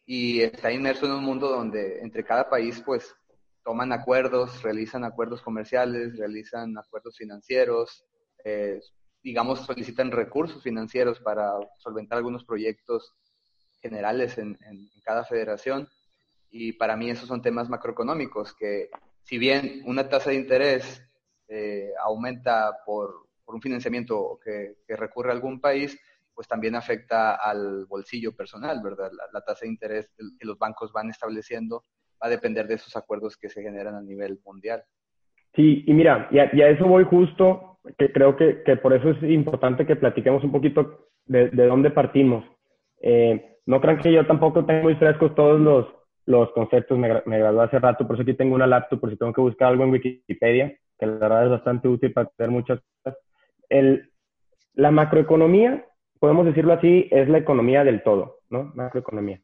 y 0.05 0.41
está 0.41 0.71
inmerso 0.71 1.05
en 1.05 1.13
un 1.13 1.23
mundo 1.23 1.47
donde 1.47 1.99
entre 2.01 2.23
cada 2.23 2.49
país 2.49 2.81
pues 2.85 3.15
toman 3.63 3.91
acuerdos, 3.91 4.61
realizan 4.61 5.03
acuerdos 5.03 5.41
comerciales, 5.41 6.17
realizan 6.17 6.77
acuerdos 6.77 7.17
financieros, 7.17 8.05
eh, 8.43 8.79
digamos, 9.23 9.65
solicitan 9.65 10.11
recursos 10.11 10.61
financieros 10.61 11.19
para 11.21 11.53
solventar 11.77 12.17
algunos 12.17 12.43
proyectos 12.43 13.15
generales 13.81 14.37
en, 14.37 14.57
cada 15.03 15.23
federación. 15.23 15.87
Y 16.49 16.73
para 16.73 16.95
mí 16.97 17.09
esos 17.09 17.27
son 17.27 17.41
temas 17.41 17.69
macroeconómicos 17.69 18.53
que 18.53 18.89
si 19.23 19.37
bien 19.37 19.81
una 19.85 20.09
tasa 20.09 20.29
de 20.29 20.35
interés 20.35 21.01
eh, 21.47 21.91
aumenta 22.03 22.79
por, 22.85 23.29
por, 23.45 23.55
un 23.55 23.61
financiamiento 23.61 24.39
que, 24.43 24.75
recurre 24.95 25.29
a 25.29 25.33
algún 25.33 25.61
país, 25.61 25.97
pues 26.33 26.47
también 26.47 26.75
afecta 26.75 27.35
al 27.35 27.85
bolsillo 27.85 28.35
personal, 28.35 28.81
¿verdad? 28.83 29.11
La, 29.31 29.41
tasa 29.41 29.61
de 29.61 29.71
interés 29.71 30.09
que 30.17 30.45
los 30.45 30.57
bancos 30.57 30.91
van 30.91 31.09
estableciendo 31.09 31.85
a 32.23 32.29
depender 32.29 32.67
de 32.67 32.75
esos 32.75 32.95
acuerdos 32.95 33.37
que 33.37 33.49
se 33.49 33.61
generan 33.61 33.95
a 33.95 34.01
nivel 34.01 34.39
mundial. 34.45 34.83
Sí, 35.55 35.83
y 35.85 35.93
mira, 35.93 36.27
y 36.31 36.39
a, 36.39 36.69
eso 36.69 36.87
voy 36.87 37.03
justo, 37.03 37.79
que 37.97 38.11
creo 38.11 38.35
que, 38.35 38.63
por 38.81 38.93
eso 38.93 39.11
es 39.11 39.23
importante 39.23 39.85
que 39.85 39.95
platiquemos 39.95 40.43
un 40.43 40.51
poquito 40.51 41.09
de, 41.25 41.49
de 41.49 41.65
dónde 41.65 41.91
partimos. 41.91 42.45
Eh, 43.01 43.57
no 43.65 43.79
crean 43.81 43.99
que 43.99 44.11
yo 44.11 44.25
tampoco 44.25 44.65
tengo 44.65 44.83
muy 44.83 44.95
frescos 44.95 45.35
todos 45.35 45.59
los, 45.59 45.87
los 46.25 46.51
conceptos, 46.53 46.97
me, 46.97 47.21
me 47.25 47.39
gradué 47.39 47.65
hace 47.65 47.79
rato, 47.79 48.07
por 48.07 48.15
eso 48.15 48.23
aquí 48.23 48.33
tengo 48.33 48.55
una 48.55 48.67
laptop, 48.67 48.99
por 48.99 49.09
si 49.09 49.17
tengo 49.17 49.33
que 49.33 49.41
buscar 49.41 49.69
algo 49.69 49.83
en 49.83 49.91
Wikipedia, 49.91 50.75
que 50.97 51.05
la 51.05 51.13
verdad 51.13 51.43
es 51.45 51.51
bastante 51.51 51.87
útil 51.87 52.13
para 52.13 52.29
hacer 52.29 52.49
muchas 52.49 52.79
cosas. 53.03 53.19
La 54.75 54.91
macroeconomía 54.91 55.85
podemos 56.23 56.45
decirlo 56.45 56.71
así, 56.71 57.09
es 57.11 57.27
la 57.27 57.39
economía 57.39 57.83
del 57.83 58.01
todo, 58.01 58.37
¿no? 58.49 58.71
Macroeconomía. 58.75 59.41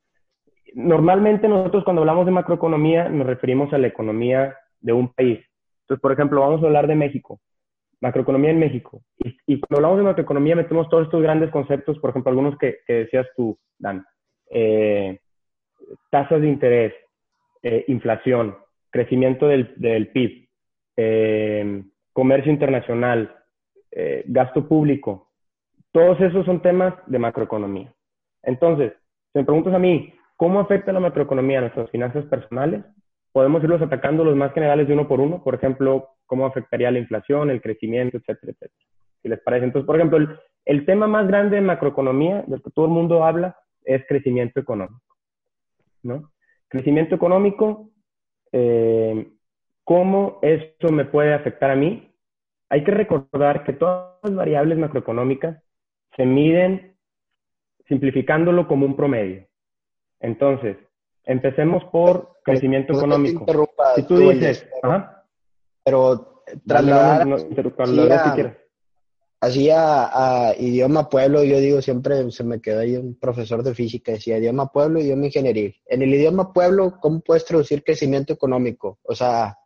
Normalmente 0.75 1.47
nosotros 1.47 1.83
cuando 1.83 2.01
hablamos 2.01 2.25
de 2.25 2.31
macroeconomía 2.31 3.09
nos 3.09 3.27
referimos 3.27 3.73
a 3.73 3.77
la 3.77 3.87
economía 3.87 4.55
de 4.79 4.93
un 4.93 5.11
país. 5.13 5.39
Entonces, 5.81 6.01
por 6.01 6.11
ejemplo, 6.11 6.41
vamos 6.41 6.61
a 6.61 6.67
hablar 6.67 6.87
de 6.87 6.95
México, 6.95 7.39
macroeconomía 8.01 8.51
en 8.51 8.59
México. 8.59 9.01
Y, 9.17 9.59
cuando 9.59 9.77
hablamos 9.77 9.97
de 9.97 10.03
macroeconomía 10.03 10.55
metemos 10.55 10.89
todos 10.89 11.05
estos 11.05 11.21
grandes 11.21 11.49
conceptos, 11.49 11.97
por 11.99 12.11
ejemplo, 12.11 12.29
algunos 12.29 12.57
que, 12.57 12.79
decías 12.87 13.27
tú, 13.35 13.57
Dan. 13.77 14.05
Eh, 14.51 15.19
tasas 16.11 16.41
de 16.41 16.47
interés, 16.47 16.93
eh, 17.63 17.85
inflación, 17.87 18.55
crecimiento 18.91 19.47
del, 19.47 20.09
PIB, 20.13 20.47
eh, 20.97 21.83
comercio 22.13 22.51
internacional, 22.51 23.35
gasto 24.25 24.67
público, 24.67 25.29
todos 25.91 26.21
esos 26.21 26.45
son 26.45 26.61
temas 26.61 26.93
de 27.07 27.17
macroeconomía. 27.17 27.91
Entonces, 28.43 28.93
si 29.33 29.39
me 29.39 29.45
preguntas 29.45 29.73
a 29.73 29.79
mí, 29.79 30.13
¿cómo 30.39 30.61
afecta 30.61 30.93
la 30.93 31.01
macroeconomía 31.01 31.57
a 31.57 31.61
nuestras 31.61 31.91
finanzas 31.91 32.23
personales? 32.27 32.85
Podemos 33.33 33.61
irlos 33.61 33.81
atacando 33.81 34.23
los 34.23 34.37
más 34.37 34.53
generales 34.53 34.87
de 34.87 34.93
uno 34.93 35.05
por 35.05 35.19
uno. 35.19 35.43
Por 35.43 35.53
ejemplo, 35.53 36.11
cómo 36.25 36.45
afectaría 36.45 36.89
la 36.91 36.99
inflación, 36.99 37.49
el 37.49 37.61
crecimiento, 37.61 38.17
etcétera, 38.17 38.53
etcétera. 38.53 38.85
Si 39.21 39.27
les 39.27 39.41
parece. 39.41 39.65
Entonces, 39.65 39.85
por 39.85 39.97
ejemplo, 39.97 40.17
el, 40.63 40.85
tema 40.85 41.07
más 41.07 41.27
grande 41.27 41.57
de 41.57 41.61
macroeconomía, 41.61 42.45
del 42.47 42.63
que 42.63 42.71
todo 42.71 42.85
el 42.85 42.91
mundo 42.91 43.25
habla, 43.25 43.57
es 43.83 44.01
crecimiento 44.07 44.61
económico. 44.61 45.01
¿no? 46.03 46.31
Crecimiento 46.69 47.15
económico, 47.15 47.89
eh, 48.53 49.29
¿cómo 49.83 50.39
eso 50.41 50.89
me 50.89 51.03
puede 51.03 51.33
afectar 51.33 51.69
a 51.69 51.75
mí? 51.75 52.13
Hay 52.69 52.85
que 52.85 52.91
recordar 52.91 53.65
que 53.65 53.73
todas 53.73 54.15
las 54.23 54.35
variables 54.35 54.77
macroeconómicas 54.77 55.61
se 56.15 56.25
miden 56.25 56.95
simplificándolo 57.89 58.69
como 58.69 58.85
un 58.85 58.95
promedio. 58.95 59.48
Entonces, 60.19 60.77
empecemos 61.25 61.83
por 61.85 62.39
crecimiento 62.43 62.93
económico. 62.93 63.45
si 63.95 64.03
tú 64.03 64.17
dices, 64.17 64.67
pero 65.83 66.43
trasladar 66.65 67.27
así 69.41 69.69
a, 69.71 70.53
idioma 70.57 71.09
pueblo, 71.09 71.43
yo 71.43 71.59
digo 71.59 71.81
siempre, 71.81 72.29
se 72.31 72.43
me 72.43 72.59
quedó 72.59 72.79
ahí 72.79 72.95
un 72.95 73.15
profesor 73.15 73.63
de 73.63 73.73
física, 73.73 74.11
decía 74.11 74.37
idioma 74.37 74.71
pueblo, 74.71 74.99
idioma 74.99 75.27
ingeniería. 75.27 75.71
En 75.85 76.01
el 76.01 76.13
idioma 76.13 76.51
pueblo, 76.51 76.99
¿cómo 76.99 77.21
puedes 77.21 77.45
traducir 77.45 77.83
crecimiento 77.83 78.33
económico? 78.33 78.99
O 79.03 79.15
sea, 79.15 79.57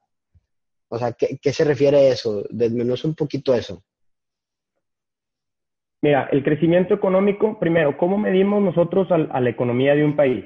o 0.90 1.00
sea, 1.00 1.14
¿qué, 1.14 1.40
qué 1.42 1.52
se 1.52 1.64
refiere 1.64 1.98
a 1.98 2.10
eso? 2.10 2.44
Desmenuza 2.50 3.08
un 3.08 3.16
poquito 3.16 3.54
eso. 3.56 3.84
Mira, 6.04 6.28
el 6.34 6.44
crecimiento 6.44 6.94
económico, 6.94 7.58
primero, 7.60 7.98
¿cómo 7.98 8.18
medimos 8.18 8.62
nosotros 8.62 9.08
a, 9.10 9.40
la 9.40 9.50
economía 9.50 9.96
de 9.96 10.04
un 10.04 10.18
país? 10.18 10.44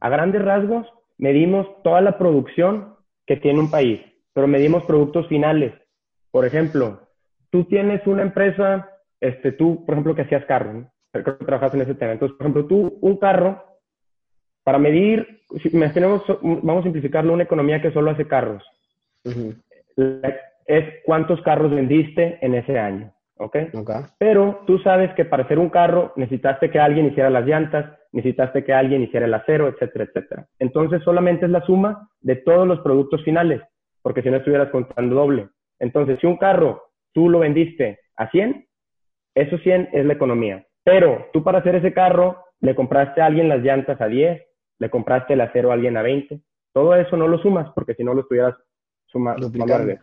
A 0.00 0.08
grandes 0.08 0.42
rasgos, 0.42 0.84
medimos 1.16 1.80
toda 1.84 2.00
la 2.00 2.18
producción 2.18 2.96
que 3.24 3.36
tiene 3.36 3.60
un 3.60 3.70
país, 3.70 4.00
pero 4.32 4.48
medimos 4.48 4.82
productos 4.82 5.28
finales. 5.28 5.72
Por 6.32 6.44
ejemplo, 6.44 7.02
tú 7.50 7.62
tienes 7.66 8.04
una 8.08 8.22
empresa, 8.22 8.90
este, 9.20 9.52
tú, 9.52 9.86
por 9.86 9.94
ejemplo, 9.94 10.16
que 10.16 10.22
hacías 10.22 10.44
carro, 10.44 10.72
¿no? 10.72 10.90
creo 11.12 11.38
que 11.38 11.44
trabajas 11.44 11.72
en 11.74 11.82
ese 11.82 11.94
tema. 11.94 12.10
Entonces, 12.10 12.36
por 12.36 12.44
ejemplo, 12.44 12.66
tú, 12.66 12.98
un 13.00 13.16
carro, 13.16 13.62
para 14.64 14.78
medir, 14.78 15.44
si 15.62 15.68
imaginemos, 15.68 16.24
vamos 16.42 16.80
a 16.80 16.82
simplificarlo, 16.82 17.32
una 17.32 17.44
economía 17.44 17.80
que 17.80 17.92
solo 17.92 18.10
hace 18.10 18.26
carros, 18.26 18.64
es 20.66 20.84
cuántos 21.04 21.40
carros 21.42 21.70
vendiste 21.70 22.38
en 22.44 22.56
ese 22.56 22.76
año. 22.76 23.12
¿Ok? 23.36 23.56
Pero 24.18 24.62
tú 24.66 24.78
sabes 24.78 25.12
que 25.14 25.24
para 25.24 25.44
hacer 25.44 25.58
un 25.58 25.70
carro 25.70 26.12
necesitaste 26.16 26.70
que 26.70 26.78
alguien 26.78 27.06
hiciera 27.06 27.30
las 27.30 27.46
llantas, 27.46 27.98
necesitaste 28.12 28.64
que 28.64 28.72
alguien 28.72 29.02
hiciera 29.02 29.26
el 29.26 29.34
acero, 29.34 29.68
etcétera, 29.68 30.04
etcétera. 30.04 30.46
Entonces 30.58 31.02
solamente 31.02 31.46
es 31.46 31.50
la 31.50 31.64
suma 31.64 32.08
de 32.20 32.36
todos 32.36 32.66
los 32.66 32.80
productos 32.80 33.22
finales, 33.24 33.62
porque 34.02 34.22
si 34.22 34.30
no 34.30 34.38
estuvieras 34.38 34.70
contando 34.70 35.14
doble. 35.14 35.48
Entonces, 35.78 36.18
si 36.20 36.26
un 36.26 36.36
carro 36.36 36.82
tú 37.12 37.28
lo 37.28 37.40
vendiste 37.40 38.00
a 38.16 38.30
100, 38.30 38.66
esos 39.34 39.60
100 39.62 39.90
es 39.92 40.06
la 40.06 40.14
economía. 40.14 40.66
Pero 40.84 41.26
tú 41.32 41.42
para 41.42 41.58
hacer 41.58 41.74
ese 41.76 41.92
carro 41.92 42.44
le 42.60 42.74
compraste 42.74 43.20
a 43.20 43.26
alguien 43.26 43.48
las 43.48 43.60
llantas 43.60 44.00
a 44.00 44.06
10, 44.06 44.42
le 44.78 44.90
compraste 44.90 45.34
el 45.34 45.40
acero 45.40 45.70
a 45.70 45.74
alguien 45.74 45.96
a 45.96 46.02
20. 46.02 46.40
Todo 46.72 46.94
eso 46.94 47.16
no 47.16 47.28
lo 47.28 47.38
sumas, 47.38 47.70
porque 47.74 47.94
si 47.94 48.04
no 48.04 48.14
lo 48.14 48.22
estuvieras 48.22 48.54
sumando. 49.06 49.50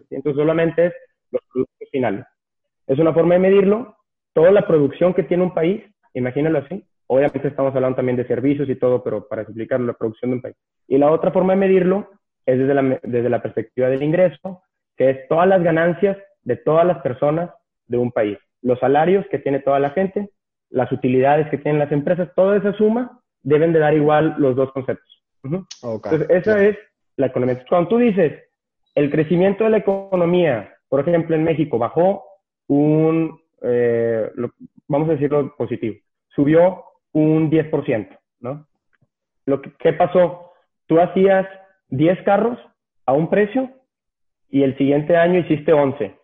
Entonces 0.10 0.36
solamente 0.36 0.88
es 0.88 0.94
los 1.32 1.42
productos 1.52 1.90
finales. 1.92 2.25
Es 2.88 3.00
una 3.00 3.13
forma 3.13 3.36
de 3.36 3.40
medirlo. 3.40 3.96
Toda 4.34 4.52
la 4.52 4.68
producción 4.68 5.13
que 5.13 5.24
tiene 5.24 5.44
un 5.44 5.54
país, 5.54 5.84
imagínalo 6.13 6.60
así. 6.60 6.84
Obviamente 7.08 7.48
estamos 7.48 7.75
hablando 7.75 7.98
también 7.98 8.18
de 8.18 8.28
servicios 8.28 8.70
y 8.70 8.75
todo, 8.75 9.04
pero 9.04 9.28
para 9.28 9.44
explicar 9.44 9.80
la 9.80 9.94
producción 9.94 10.32
de 10.32 10.36
un 10.36 10.42
país. 10.42 10.56
Y 10.88 10.98
la 10.98 11.12
otra 11.12 11.32
forma 11.32 11.54
de 11.54 11.60
medirlo 11.60 12.10
es 12.46 12.58
desde 12.58 12.74
la, 12.74 13.00
desde 13.04 13.30
la 13.30 13.42
perspectiva 13.42 13.90
del 13.90 14.04
ingreso, 14.04 14.63
que 14.98 15.10
es 15.10 15.28
todas 15.28 15.48
las 15.48 15.62
ganancias 15.63 16.18
de 16.44 16.58
todas 16.58 16.86
las 16.86 17.00
personas 17.00 17.52
de 17.88 17.98
un 17.98 18.12
país. 18.12 18.38
Los 18.62 18.80
salarios 18.80 19.25
que 19.30 19.40
tiene 19.40 19.60
toda 19.60 19.80
la 19.80 19.92
gente, 19.92 20.30
las 20.70 20.92
utilidades 20.92 21.50
que 21.50 21.58
tienen 21.58 21.80
las 21.80 21.92
empresas, 21.92 22.30
toda 22.36 22.58
esa 22.58 22.74
suma 22.74 23.20
deben 23.42 23.74
de 23.74 23.80
dar 23.80 23.94
igual 23.94 24.36
los 24.38 24.56
dos 24.56 24.72
conceptos. 24.72 25.24
Entonces, 25.44 26.30
esa 26.30 26.63
es 26.63 26.78
la 27.18 27.28
economía. 27.28 27.63
Cuando 27.68 27.90
tú 27.90 27.98
dices, 27.98 28.42
el 28.96 29.12
crecimiento 29.12 29.66
de 29.66 29.72
la 29.72 29.78
economía, 29.78 30.74
por 30.88 31.02
ejemplo, 31.02 31.36
en 31.36 31.44
México 31.44 31.78
bajó 31.78 32.24
un, 32.67 33.39
eh, 33.62 34.29
vamos 34.88 35.10
a 35.10 35.13
decirlo 35.13 35.55
positivo, 35.58 35.96
subió 36.29 36.84
un 37.12 37.50
10%, 37.50 38.17
¿no? 38.39 38.67
Lo 39.46 39.62
que, 39.62 39.72
¿Qué 39.79 39.93
pasó? 39.93 40.51
Tú 40.88 41.00
hacías 41.00 41.48
10 41.89 42.22
carros 42.24 42.58
a 43.05 43.13
un 43.13 43.29
precio 43.29 43.70
y 44.50 44.63
el 44.63 44.77
siguiente 44.77 45.15
año 45.15 45.39
hiciste 45.39 45.74
11. 45.74 46.15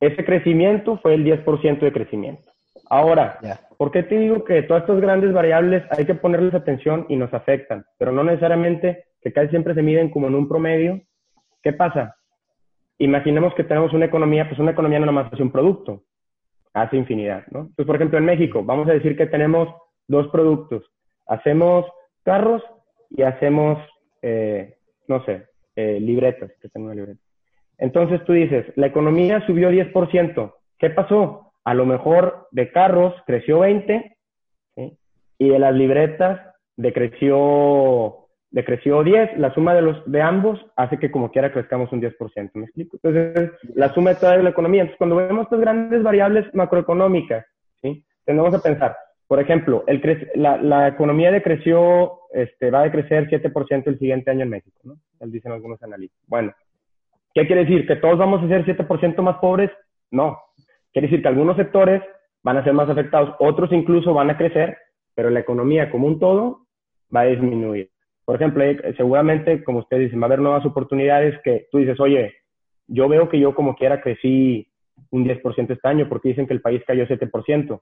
Ese 0.00 0.24
crecimiento 0.24 0.98
fue 0.98 1.14
el 1.14 1.24
10% 1.24 1.80
de 1.80 1.92
crecimiento. 1.92 2.52
Ahora, 2.88 3.38
¿por 3.78 3.90
qué 3.90 4.02
te 4.02 4.18
digo 4.18 4.44
que 4.44 4.62
todas 4.62 4.82
estas 4.82 5.00
grandes 5.00 5.32
variables 5.32 5.82
hay 5.90 6.04
que 6.04 6.14
ponerles 6.14 6.54
atención 6.54 7.06
y 7.08 7.16
nos 7.16 7.32
afectan? 7.34 7.84
Pero 7.98 8.12
no 8.12 8.22
necesariamente 8.22 9.04
que 9.20 9.32
casi 9.32 9.48
siempre 9.48 9.74
se 9.74 9.82
miden 9.82 10.10
como 10.10 10.28
en 10.28 10.34
un 10.34 10.48
promedio. 10.48 11.00
¿Qué 11.62 11.72
pasa? 11.72 12.15
Imaginemos 12.98 13.54
que 13.54 13.64
tenemos 13.64 13.92
una 13.92 14.06
economía, 14.06 14.48
pues 14.48 14.58
una 14.58 14.70
economía 14.70 14.98
no 14.98 15.06
nomás 15.06 15.32
hace 15.32 15.42
un 15.42 15.52
producto, 15.52 16.02
hace 16.72 16.96
infinidad, 16.96 17.46
¿no? 17.50 17.60
Entonces, 17.60 17.86
por 17.86 17.96
ejemplo, 17.96 18.18
en 18.18 18.24
México, 18.24 18.62
vamos 18.64 18.88
a 18.88 18.92
decir 18.92 19.16
que 19.16 19.26
tenemos 19.26 19.68
dos 20.08 20.28
productos. 20.28 20.84
Hacemos 21.26 21.84
carros 22.22 22.62
y 23.10 23.22
hacemos, 23.22 23.78
eh, 24.22 24.76
no 25.08 25.24
sé, 25.24 25.46
eh, 25.74 26.00
libretas, 26.00 26.50
que 26.60 26.68
tengo 26.68 26.86
una 26.86 26.94
libreta. 26.94 27.20
Entonces 27.78 28.24
tú 28.24 28.32
dices, 28.32 28.66
la 28.76 28.86
economía 28.86 29.44
subió 29.46 29.70
10%. 29.70 30.54
¿Qué 30.78 30.90
pasó? 30.90 31.52
A 31.64 31.74
lo 31.74 31.84
mejor 31.84 32.48
de 32.50 32.70
carros 32.70 33.14
creció 33.26 33.60
20 33.60 34.16
y 35.38 35.48
de 35.48 35.58
las 35.58 35.74
libretas 35.74 36.40
decreció, 36.76 38.25
decreció 38.56 39.04
10. 39.04 39.36
La 39.36 39.52
suma 39.52 39.74
de, 39.74 39.82
los, 39.82 40.10
de 40.10 40.22
ambos 40.22 40.58
hace 40.76 40.98
que 40.98 41.10
como 41.10 41.30
quiera 41.30 41.52
crezcamos 41.52 41.92
un 41.92 42.00
10%. 42.00 42.50
¿Me 42.54 42.64
explico? 42.64 42.96
Entonces, 43.02 43.50
la 43.74 43.92
suma 43.92 44.10
de 44.10 44.16
toda 44.16 44.38
la 44.38 44.48
economía. 44.48 44.80
Entonces, 44.80 44.98
cuando 44.98 45.16
vemos 45.16 45.44
estas 45.44 45.60
grandes 45.60 46.02
variables 46.02 46.46
macroeconómicas, 46.54 47.44
¿sí? 47.82 48.02
tenemos 48.24 48.54
a 48.54 48.62
pensar, 48.62 48.96
por 49.28 49.40
ejemplo, 49.40 49.84
el 49.86 50.00
la, 50.36 50.56
la, 50.56 50.88
economía 50.88 51.30
decreció, 51.30 52.20
este, 52.32 52.70
va 52.70 52.80
a 52.80 52.84
decrecer 52.84 53.28
7% 53.28 53.82
el 53.88 53.98
siguiente 53.98 54.30
año 54.30 54.44
en 54.44 54.50
México, 54.50 54.80
¿no? 54.84 54.96
Dicen 55.20 55.52
algunos 55.52 55.82
analistas. 55.82 56.18
Bueno, 56.26 56.54
¿qué 57.34 57.46
quiere 57.46 57.66
decir? 57.66 57.86
¿Que 57.86 57.96
todos 57.96 58.16
vamos 58.16 58.42
a 58.42 58.48
ser 58.48 58.64
7% 58.64 59.20
más 59.20 59.36
pobres? 59.36 59.70
No. 60.10 60.38
Quiere 60.94 61.08
decir 61.08 61.20
que 61.20 61.28
algunos 61.28 61.56
sectores 61.56 62.00
van 62.42 62.56
a 62.56 62.64
ser 62.64 62.72
más 62.72 62.88
afectados, 62.88 63.34
otros 63.38 63.70
incluso 63.70 64.14
van 64.14 64.30
a 64.30 64.38
crecer, 64.38 64.78
pero 65.14 65.28
la 65.28 65.40
economía 65.40 65.90
como 65.90 66.06
un 66.06 66.18
todo 66.18 66.60
va 67.14 67.20
a 67.20 67.24
disminuir. 67.24 67.90
Por 68.26 68.36
ejemplo, 68.36 68.62
seguramente, 68.98 69.64
como 69.64 69.78
usted 69.78 69.98
dice, 69.98 70.16
va 70.16 70.24
a 70.24 70.26
haber 70.26 70.40
nuevas 70.40 70.66
oportunidades 70.66 71.40
que 71.42 71.68
tú 71.70 71.78
dices, 71.78 71.98
oye, 72.00 72.34
yo 72.86 73.08
veo 73.08 73.30
que 73.30 73.40
yo 73.40 73.54
como 73.54 73.74
quiera 73.74 74.02
crecí 74.02 74.68
un 75.10 75.24
10% 75.24 75.70
este 75.70 75.88
año 75.88 76.06
porque 76.08 76.28
dicen 76.28 76.46
que 76.46 76.52
el 76.52 76.60
país 76.60 76.82
cayó 76.86 77.06
7% 77.06 77.80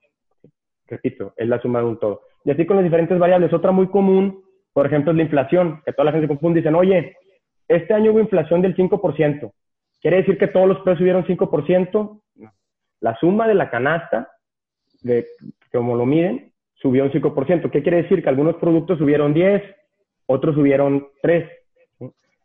repito, 0.87 1.33
es 1.37 1.47
la 1.47 1.61
suma 1.61 1.79
de 1.79 1.85
un 1.85 1.99
todo. 1.99 2.21
Y 2.43 2.51
así 2.51 2.65
con 2.65 2.77
las 2.77 2.83
diferentes 2.83 3.17
variables. 3.17 3.53
Otra 3.53 3.71
muy 3.71 3.87
común, 3.87 4.43
por 4.73 4.85
ejemplo, 4.85 5.11
es 5.11 5.17
la 5.17 5.23
inflación, 5.23 5.81
que 5.85 5.93
toda 5.93 6.05
la 6.05 6.11
gente 6.11 6.27
confunde 6.27 6.59
y 6.59 6.61
dicen, 6.61 6.75
oye, 6.75 7.15
este 7.67 7.93
año 7.93 8.11
hubo 8.11 8.19
inflación 8.19 8.61
del 8.61 8.75
5%. 8.75 9.51
¿Quiere 10.01 10.17
decir 10.17 10.37
que 10.37 10.47
todos 10.47 10.67
los 10.67 10.77
precios 10.79 10.99
subieron 10.99 11.25
5%? 11.25 12.21
La 12.99 13.15
suma 13.17 13.47
de 13.47 13.55
la 13.55 13.69
canasta, 13.69 14.29
de 15.01 15.27
como 15.71 15.95
lo 15.95 16.05
miden, 16.05 16.53
subió 16.75 17.03
un 17.03 17.11
5%. 17.11 17.71
¿Qué 17.71 17.81
quiere 17.81 18.03
decir? 18.03 18.21
Que 18.21 18.29
algunos 18.29 18.55
productos 18.55 18.99
subieron 18.99 19.33
10, 19.33 19.63
otros 20.27 20.55
subieron 20.55 21.07
3. 21.21 21.49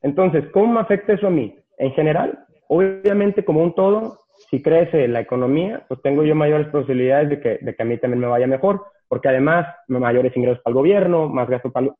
Entonces, 0.02 0.44
¿cómo 0.52 0.74
me 0.74 0.80
afecta 0.80 1.12
eso 1.12 1.26
a 1.26 1.30
mí? 1.30 1.56
En 1.78 1.92
general, 1.92 2.46
obviamente 2.68 3.44
como 3.44 3.62
un 3.62 3.74
todo, 3.74 4.18
si 4.50 4.62
crece 4.62 5.08
la 5.08 5.20
economía, 5.20 5.84
pues 5.88 6.00
tengo 6.02 6.24
yo 6.24 6.34
mayores 6.34 6.68
posibilidades 6.68 7.28
de 7.28 7.40
que, 7.40 7.58
de 7.60 7.74
que 7.74 7.82
a 7.82 7.86
mí 7.86 7.98
también 7.98 8.20
me 8.20 8.26
vaya 8.26 8.46
mejor, 8.46 8.84
porque 9.08 9.28
además 9.28 9.66
mayores 9.88 10.36
ingresos 10.36 10.62
para 10.62 10.72
el 10.72 10.78
gobierno, 10.78 11.28
más 11.28 11.48
gasto 11.48 11.70
para 11.70 11.94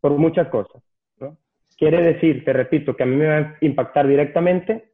por 0.00 0.12
muchas 0.12 0.48
cosas. 0.48 0.82
¿no? 1.18 1.36
Quiere 1.78 2.02
decir, 2.02 2.44
te 2.44 2.52
repito, 2.52 2.96
que 2.96 3.02
a 3.02 3.06
mí 3.06 3.16
me 3.16 3.26
va 3.26 3.36
a 3.36 3.56
impactar 3.60 4.06
directamente, 4.06 4.92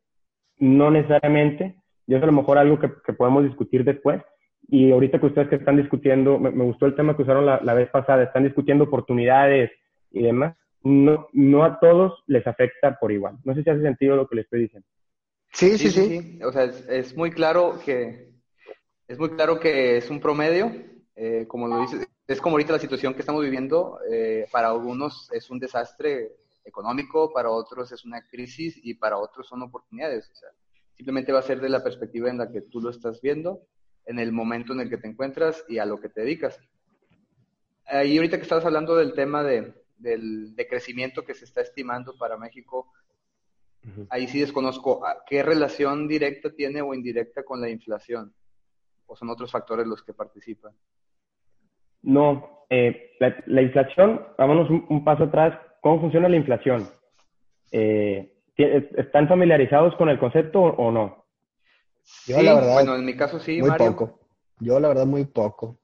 no 0.58 0.90
necesariamente, 0.90 1.76
y 2.06 2.14
es 2.14 2.22
a 2.22 2.26
lo 2.26 2.32
mejor 2.32 2.58
algo 2.58 2.78
que, 2.78 2.90
que 3.04 3.12
podemos 3.12 3.44
discutir 3.44 3.84
después. 3.84 4.22
Y 4.68 4.92
ahorita 4.92 5.18
que 5.18 5.26
ustedes 5.26 5.48
que 5.48 5.56
están 5.56 5.76
discutiendo, 5.76 6.38
me, 6.38 6.50
gustó 6.50 6.86
el 6.86 6.94
tema 6.94 7.16
que 7.16 7.22
usaron 7.22 7.46
la, 7.46 7.60
la, 7.62 7.74
vez 7.74 7.90
pasada, 7.90 8.22
están 8.22 8.44
discutiendo 8.44 8.84
oportunidades 8.84 9.70
y 10.12 10.22
demás, 10.22 10.56
no, 10.84 11.28
no 11.32 11.64
a 11.64 11.78
todos 11.78 12.22
les 12.26 12.46
afecta 12.46 12.98
por 12.98 13.12
igual. 13.12 13.38
No 13.44 13.54
sé 13.54 13.62
si 13.62 13.70
hace 13.70 13.82
sentido 13.82 14.16
lo 14.16 14.28
que 14.28 14.36
les 14.36 14.44
estoy 14.44 14.62
diciendo. 14.62 14.86
Sí, 15.52 15.78
sí, 15.78 15.90
sí. 15.90 16.38
O 16.44 16.50
sea, 16.50 16.64
es, 16.64 17.14
muy 17.16 17.30
claro 17.30 17.78
que 17.84 18.32
es 19.06 19.18
muy 19.18 19.30
claro 19.30 19.60
que 19.60 19.98
es 19.98 20.08
un 20.08 20.20
promedio, 20.20 20.72
eh, 21.14 21.44
como 21.46 21.68
lo 21.68 21.80
dices, 21.82 22.08
es 22.26 22.40
como 22.40 22.54
ahorita 22.54 22.72
la 22.72 22.78
situación 22.78 23.14
que 23.14 23.20
estamos 23.20 23.42
viviendo. 23.42 23.98
Eh, 24.10 24.46
para 24.50 24.68
algunos 24.68 25.30
es 25.32 25.50
un 25.50 25.58
desastre 25.58 26.32
económico, 26.64 27.32
para 27.32 27.50
otros 27.50 27.92
es 27.92 28.04
una 28.04 28.26
crisis 28.26 28.78
y 28.82 28.94
para 28.94 29.18
otros 29.18 29.46
son 29.46 29.62
oportunidades. 29.62 30.30
O 30.30 30.34
sea, 30.34 30.48
simplemente 30.96 31.32
va 31.32 31.40
a 31.40 31.42
ser 31.42 31.60
de 31.60 31.68
la 31.68 31.82
perspectiva 31.82 32.30
en 32.30 32.38
la 32.38 32.50
que 32.50 32.62
tú 32.62 32.80
lo 32.80 32.90
estás 32.90 33.20
viendo, 33.20 33.60
en 34.06 34.18
el 34.18 34.32
momento 34.32 34.72
en 34.72 34.80
el 34.80 34.88
que 34.88 34.98
te 34.98 35.08
encuentras 35.08 35.64
y 35.68 35.78
a 35.78 35.84
lo 35.84 36.00
que 36.00 36.08
te 36.08 36.22
dedicas. 36.22 36.58
Y 38.04 38.16
ahorita 38.16 38.38
que 38.38 38.44
estabas 38.44 38.64
hablando 38.64 38.96
del 38.96 39.12
tema 39.12 39.42
de, 39.42 39.81
del 40.02 40.54
de 40.54 40.66
crecimiento 40.66 41.24
que 41.24 41.34
se 41.34 41.44
está 41.44 41.60
estimando 41.62 42.16
para 42.18 42.36
México, 42.36 42.92
Ahí 44.10 44.28
sí 44.28 44.40
desconozco 44.40 45.02
qué 45.26 45.42
relación 45.42 46.06
directa 46.06 46.50
tiene 46.50 46.82
o 46.82 46.94
indirecta 46.94 47.42
con 47.42 47.60
la 47.60 47.68
inflación. 47.68 48.32
¿O 49.06 49.16
son 49.16 49.28
otros 49.30 49.50
factores 49.50 49.86
los 49.86 50.02
que 50.02 50.14
participan? 50.14 50.72
No, 52.02 52.64
eh, 52.70 53.16
la, 53.18 53.62
inflación, 53.62 54.24
vámonos 54.38 54.70
un, 54.70 55.04
paso 55.04 55.24
atrás. 55.24 55.58
¿Cómo 55.80 56.00
funciona 56.00 56.28
la 56.28 56.36
inflación? 56.36 56.88
Eh, 57.72 58.32
¿Están 58.56 59.28
familiarizados 59.28 59.96
con 59.96 60.08
el 60.08 60.18
concepto 60.18 60.60
o 60.60 60.92
no? 60.92 61.26
Yo, 62.26 62.40
la 62.40 62.54
verdad, 62.54 62.72
bueno, 62.74 62.94
en 62.94 63.04
mi 63.04 63.16
caso 63.16 63.40
sí, 63.40 63.60
muy 63.60 63.70
poco. 63.76 64.20
Yo, 64.60 64.78
la 64.78 64.88
verdad, 64.88 65.06
muy 65.06 65.24
poco 65.24 65.78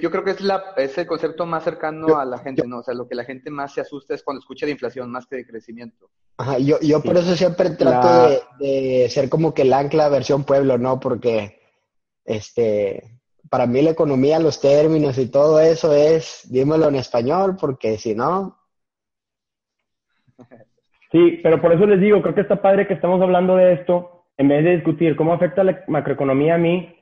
yo 0.00 0.10
creo 0.10 0.24
que 0.24 0.30
es, 0.32 0.40
la, 0.40 0.62
es 0.76 0.96
el 0.98 1.06
concepto 1.06 1.46
más 1.46 1.64
cercano 1.64 2.18
a 2.18 2.24
la 2.24 2.38
gente, 2.38 2.66
¿no? 2.66 2.78
O 2.78 2.82
sea, 2.82 2.94
lo 2.94 3.08
que 3.08 3.14
la 3.14 3.24
gente 3.24 3.50
más 3.50 3.72
se 3.74 3.80
asusta 3.80 4.14
es 4.14 4.22
cuando 4.22 4.40
escucha 4.40 4.66
de 4.66 4.72
inflación 4.72 5.10
más 5.10 5.26
que 5.26 5.36
de 5.36 5.46
crecimiento. 5.46 6.10
Ajá, 6.36 6.58
yo, 6.58 6.78
yo 6.80 7.02
por 7.02 7.16
eso 7.16 7.34
siempre 7.36 7.70
trato 7.70 8.42
de, 8.58 9.08
ser 9.08 9.28
como 9.28 9.54
que 9.54 9.62
el 9.62 9.72
ancla 9.72 10.08
versión 10.08 10.44
pueblo, 10.44 10.78
¿no? 10.78 11.00
Porque, 11.00 11.60
este, 12.24 13.20
para 13.50 13.66
mí 13.66 13.82
la 13.82 13.90
economía, 13.90 14.38
los 14.38 14.60
términos 14.60 15.18
y 15.18 15.30
todo 15.30 15.60
eso 15.60 15.92
es, 15.94 16.46
dímelo 16.50 16.88
en 16.88 16.96
español, 16.96 17.56
porque 17.60 17.98
si 17.98 18.14
no... 18.14 18.58
Sí, 21.10 21.40
pero 21.42 21.58
por 21.62 21.72
eso 21.72 21.86
les 21.86 22.02
digo, 22.02 22.20
creo 22.20 22.34
que 22.34 22.42
está 22.42 22.60
padre 22.60 22.86
que 22.86 22.92
estamos 22.92 23.22
hablando 23.22 23.56
de 23.56 23.72
esto, 23.72 24.26
en 24.36 24.48
vez 24.48 24.62
de 24.62 24.76
discutir 24.76 25.16
cómo 25.16 25.32
afecta 25.32 25.64
la 25.64 25.82
macroeconomía 25.88 26.56
a 26.56 26.58
mí, 26.58 26.97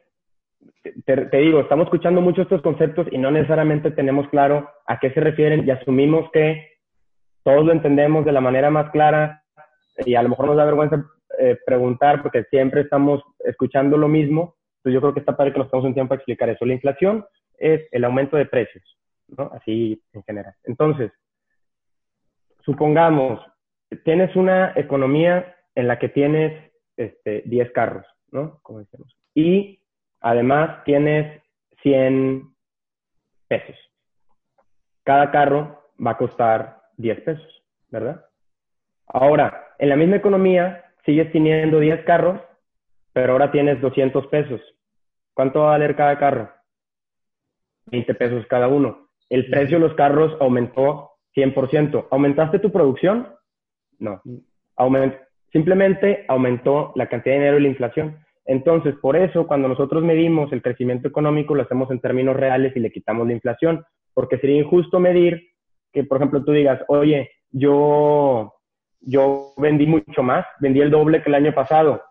te, 1.05 1.37
digo, 1.38 1.61
estamos 1.61 1.87
escuchando 1.87 2.20
mucho 2.20 2.42
estos 2.42 2.62
conceptos 2.62 3.07
y 3.11 3.18
no 3.18 3.31
necesariamente 3.31 3.90
tenemos 3.90 4.29
claro 4.29 4.68
a 4.87 4.99
qué 4.99 5.11
se 5.12 5.20
refieren 5.20 5.66
y 5.66 5.70
asumimos 5.70 6.31
que 6.33 6.79
todos 7.42 7.64
lo 7.64 7.72
entendemos 7.72 8.25
de 8.25 8.33
la 8.33 8.40
manera 8.40 8.70
más 8.70 8.90
clara 8.90 9.42
y 10.05 10.14
a 10.14 10.22
lo 10.22 10.29
mejor 10.29 10.46
nos 10.46 10.57
da 10.57 10.64
vergüenza 10.64 11.05
eh, 11.38 11.59
preguntar 11.64 12.22
porque 12.22 12.44
siempre 12.44 12.83
estamos 12.83 13.22
escuchando 13.44 13.96
lo 13.96 14.09
mismo. 14.09 14.57
Entonces 14.79 14.94
yo 14.94 15.01
creo 15.01 15.14
que 15.14 15.20
está 15.20 15.37
padre 15.37 15.53
que 15.53 15.59
nos 15.59 15.70
tengamos 15.70 15.88
un 15.88 15.94
tiempo 15.94 16.14
a 16.14 16.16
explicar 16.16 16.49
eso. 16.49 16.64
La 16.64 16.75
inflación 16.75 17.25
es 17.59 17.87
el 17.92 18.05
aumento 18.05 18.37
de 18.37 18.46
precios, 18.46 18.85
¿no? 19.29 19.51
Así 19.53 20.03
en 20.12 20.22
general. 20.25 20.55
Entonces, 20.64 21.12
supongamos, 22.64 23.40
tienes 24.05 24.35
una 24.37 24.72
economía 24.77 25.57
en 25.75 25.88
la 25.88 25.99
que 25.99 26.09
tienes 26.09 26.72
este, 26.96 27.42
10 27.46 27.72
carros, 27.72 28.07
¿no? 28.31 28.59
Como 28.62 28.81
decimos. 28.81 29.16
Y 29.35 29.81
Además, 30.29 30.83
tienes 30.83 31.41
100 31.83 32.53
pesos. 33.47 33.77
Cada 35.05 35.31
carro 35.31 35.85
va 36.05 36.11
a 36.11 36.17
costar 36.17 36.83
10 36.97 37.21
pesos, 37.21 37.62
¿verdad? 37.91 38.27
Ahora, 39.07 39.69
en 39.79 39.89
la 39.89 39.95
misma 39.95 40.17
economía, 40.17 40.85
sigues 41.05 41.31
teniendo 41.31 41.79
10 41.79 42.05
carros, 42.05 42.41
pero 43.12 43.35
ahora 43.35 43.53
tienes 43.53 43.81
200 43.81 44.27
pesos. 44.27 44.61
¿Cuánto 45.33 45.61
va 45.61 45.67
a 45.67 45.79
valer 45.79 45.95
cada 45.95 46.19
carro? 46.19 46.51
20 47.93 48.12
pesos 48.17 48.45
cada 48.49 48.67
uno. 48.67 49.11
El 49.31 49.49
precio 49.49 49.79
de 49.79 49.87
los 49.87 49.95
carros 49.95 50.37
aumentó 50.41 51.12
100%. 51.37 52.09
¿Aumentaste 52.11 52.59
tu 52.59 52.73
producción? 52.73 53.33
No. 54.01 54.21
Simplemente 55.53 56.25
aumentó 56.27 56.91
la 56.97 57.09
cantidad 57.09 57.37
de 57.37 57.39
dinero 57.39 57.59
y 57.59 57.62
la 57.62 57.69
inflación. 57.69 58.26
Entonces, 58.47 58.95
por 58.97 59.17
eso, 59.17 59.47
cuando 59.47 59.69
nosotros 59.69 60.03
medimos 60.03 60.53
el 60.53 60.63
crecimiento 60.63 61.09
económico, 61.09 61.55
lo 61.55 61.63
hacemos 61.63 61.91
en 61.91 62.01
términos 62.01 62.37
reales 62.37 62.75
y 62.77 62.81
le 62.81 62.93
quitamos 62.93 63.27
la 63.27 63.35
inflación, 63.35 63.85
porque 64.15 64.39
sería 64.39 64.59
injusto 64.59 65.01
medir 65.01 65.51
que, 65.93 66.05
por 66.05 66.19
ejemplo, 66.19 66.45
tú 66.45 66.53
digas, 66.53 66.81
oye, 66.89 67.31
yo, 67.51 68.55
yo 69.01 69.53
vendí 69.57 69.87
mucho 69.87 70.23
más, 70.23 70.47
vendí 70.61 70.81
el 70.81 70.91
doble 70.91 71.23
que 71.23 71.29
el 71.29 71.35
año 71.35 71.53
pasado, 71.53 72.03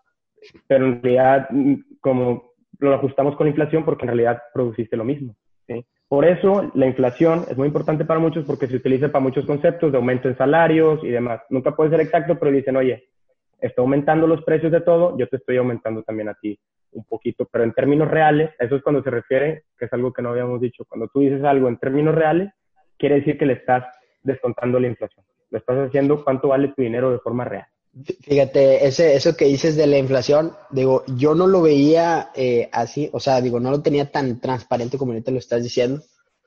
pero 0.66 0.86
en 0.86 1.02
realidad, 1.02 1.48
mm, 1.50 1.74
como 2.00 2.52
lo 2.78 2.94
ajustamos 2.94 3.34
con 3.36 3.46
la 3.46 3.50
inflación, 3.50 3.84
porque 3.84 4.04
en 4.04 4.08
realidad 4.08 4.42
produciste 4.52 4.96
lo 4.96 5.04
mismo. 5.04 5.34
Por 6.08 6.24
eso, 6.24 6.70
la 6.74 6.86
inflación 6.86 7.44
es 7.50 7.56
muy 7.56 7.66
importante 7.66 8.04
para 8.04 8.20
muchos 8.20 8.44
porque 8.44 8.68
se 8.68 8.76
utiliza 8.76 9.08
para 9.08 9.24
muchos 9.24 9.44
conceptos 9.44 9.90
de 9.90 9.98
aumento 9.98 10.28
en 10.28 10.36
salarios 10.36 11.02
y 11.02 11.08
demás. 11.08 11.40
Nunca 11.50 11.74
puede 11.74 11.90
ser 11.90 12.00
exacto, 12.00 12.38
pero 12.38 12.52
dicen, 12.52 12.76
oye, 12.76 13.08
está 13.60 13.82
aumentando 13.82 14.26
los 14.26 14.42
precios 14.44 14.72
de 14.72 14.80
todo, 14.80 15.16
yo 15.18 15.28
te 15.28 15.36
estoy 15.36 15.56
aumentando 15.56 16.02
también 16.02 16.28
a 16.28 16.34
ti 16.34 16.58
un 16.92 17.04
poquito, 17.04 17.46
pero 17.50 17.64
en 17.64 17.72
términos 17.74 18.10
reales, 18.10 18.50
eso 18.58 18.76
es 18.76 18.82
cuando 18.82 19.02
se 19.02 19.10
refiere, 19.10 19.64
que 19.78 19.84
es 19.84 19.92
algo 19.92 20.12
que 20.12 20.22
no 20.22 20.30
habíamos 20.30 20.60
dicho, 20.60 20.84
cuando 20.88 21.08
tú 21.08 21.20
dices 21.20 21.44
algo 21.44 21.68
en 21.68 21.78
términos 21.78 22.14
reales, 22.14 22.52
quiere 22.98 23.16
decir 23.16 23.38
que 23.38 23.46
le 23.46 23.54
estás 23.54 23.84
descontando 24.22 24.80
la 24.80 24.88
inflación, 24.88 25.24
lo 25.50 25.58
estás 25.58 25.88
haciendo 25.88 26.24
cuánto 26.24 26.48
vale 26.48 26.68
tu 26.68 26.82
dinero 26.82 27.12
de 27.12 27.18
forma 27.18 27.44
real. 27.44 27.66
Fíjate, 28.22 28.86
ese, 28.86 29.14
eso 29.14 29.36
que 29.36 29.46
dices 29.46 29.74
de 29.76 29.86
la 29.86 29.96
inflación, 29.96 30.52
digo, 30.70 31.02
yo 31.16 31.34
no 31.34 31.46
lo 31.46 31.62
veía 31.62 32.30
eh, 32.34 32.68
así, 32.72 33.08
o 33.12 33.20
sea, 33.20 33.40
digo, 33.40 33.58
no 33.58 33.70
lo 33.70 33.80
tenía 33.80 34.10
tan 34.10 34.40
transparente 34.40 34.98
como 34.98 35.12
ahorita 35.12 35.30
lo 35.30 35.38
estás 35.38 35.62
diciendo, 35.62 36.02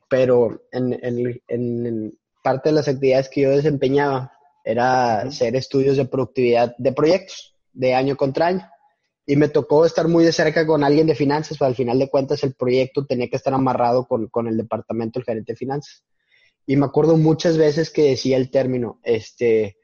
pero 0.09 0.61
en, 0.71 0.93
en, 1.01 1.41
en 1.47 2.13
parte 2.43 2.69
de 2.69 2.75
las 2.75 2.87
actividades 2.87 3.29
que 3.29 3.41
yo 3.41 3.49
desempeñaba, 3.49 4.31
era 4.69 5.21
hacer 5.21 5.55
estudios 5.55 5.97
de 5.97 6.05
productividad 6.05 6.75
de 6.77 6.91
proyectos 6.91 7.55
de 7.73 7.95
año 7.95 8.15
contra 8.15 8.47
año. 8.47 8.69
Y 9.25 9.35
me 9.35 9.47
tocó 9.47 9.85
estar 9.85 10.07
muy 10.07 10.23
de 10.23 10.31
cerca 10.31 10.65
con 10.65 10.83
alguien 10.83 11.07
de 11.07 11.15
finanzas, 11.15 11.57
pero 11.57 11.69
al 11.69 11.75
final 11.75 11.99
de 11.99 12.09
cuentas 12.09 12.43
el 12.43 12.55
proyecto 12.55 13.05
tenía 13.05 13.29
que 13.29 13.35
estar 13.35 13.53
amarrado 13.53 14.05
con, 14.05 14.27
con 14.27 14.47
el 14.47 14.57
departamento 14.57 15.19
del 15.19 15.25
gerente 15.25 15.53
de 15.53 15.57
finanzas. 15.57 16.03
Y 16.65 16.75
me 16.75 16.85
acuerdo 16.85 17.17
muchas 17.17 17.57
veces 17.57 17.89
que 17.89 18.09
decía 18.09 18.37
el 18.37 18.51
término, 18.51 18.99
este, 19.03 19.77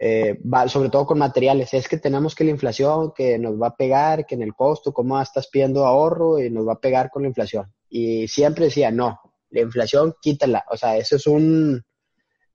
eh, 0.00 0.38
sobre 0.68 0.90
todo 0.90 1.06
con 1.06 1.18
materiales, 1.18 1.74
es 1.74 1.88
que 1.88 1.96
tenemos 1.96 2.34
que 2.34 2.44
la 2.44 2.50
inflación, 2.50 3.12
que 3.14 3.38
nos 3.38 3.60
va 3.60 3.68
a 3.68 3.76
pegar, 3.76 4.26
que 4.26 4.34
en 4.34 4.42
el 4.42 4.54
costo, 4.54 4.92
cómo 4.92 5.20
estás 5.20 5.48
pidiendo 5.48 5.84
ahorro 5.86 6.40
y 6.40 6.50
nos 6.50 6.66
va 6.66 6.74
a 6.74 6.80
pegar 6.80 7.10
con 7.10 7.22
la 7.22 7.28
inflación. 7.28 7.72
Y 7.88 8.26
siempre 8.28 8.66
decía, 8.66 8.90
no, 8.90 9.20
la 9.50 9.60
inflación 9.60 10.14
quítala. 10.20 10.64
O 10.70 10.76
sea, 10.76 10.96
eso 10.96 11.16
es 11.16 11.26
un, 11.26 11.82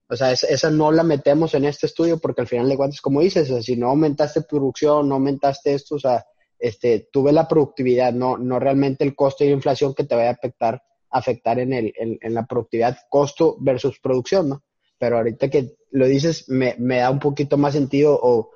o 0.09 0.15
sea, 0.15 0.31
esa 0.31 0.71
no 0.71 0.91
la 0.91 1.03
metemos 1.03 1.53
en 1.53 1.65
este 1.65 1.85
estudio 1.85 2.17
porque 2.17 2.41
al 2.41 2.47
final 2.47 2.69
de 2.69 2.77
cuentas, 2.77 3.01
como 3.01 3.21
dices, 3.21 3.53
si 3.65 3.75
no 3.75 3.89
aumentaste 3.89 4.41
producción, 4.41 5.09
no 5.09 5.15
aumentaste 5.15 5.73
esto, 5.73 5.95
o 5.95 5.99
sea, 5.99 6.23
este, 6.59 7.09
tuve 7.11 7.33
la 7.33 7.47
productividad, 7.47 8.13
no, 8.13 8.37
no 8.37 8.59
realmente 8.59 9.03
el 9.03 9.15
costo 9.15 9.43
y 9.43 9.47
la 9.47 9.55
inflación 9.55 9.93
que 9.93 10.05
te 10.05 10.15
vaya 10.15 10.29
a 10.29 10.33
afectar, 10.33 10.81
afectar 11.09 11.59
en, 11.59 11.73
el, 11.73 11.93
en, 11.97 12.33
la 12.33 12.45
productividad, 12.45 12.97
costo 13.09 13.57
versus 13.59 13.99
producción, 13.99 14.49
¿no? 14.49 14.63
Pero 14.97 15.17
ahorita 15.17 15.49
que 15.49 15.73
lo 15.91 16.07
dices, 16.07 16.49
me, 16.49 16.75
me 16.79 16.97
da 16.97 17.11
un 17.11 17.19
poquito 17.19 17.57
más 17.57 17.73
sentido 17.73 18.17
o 18.19 18.51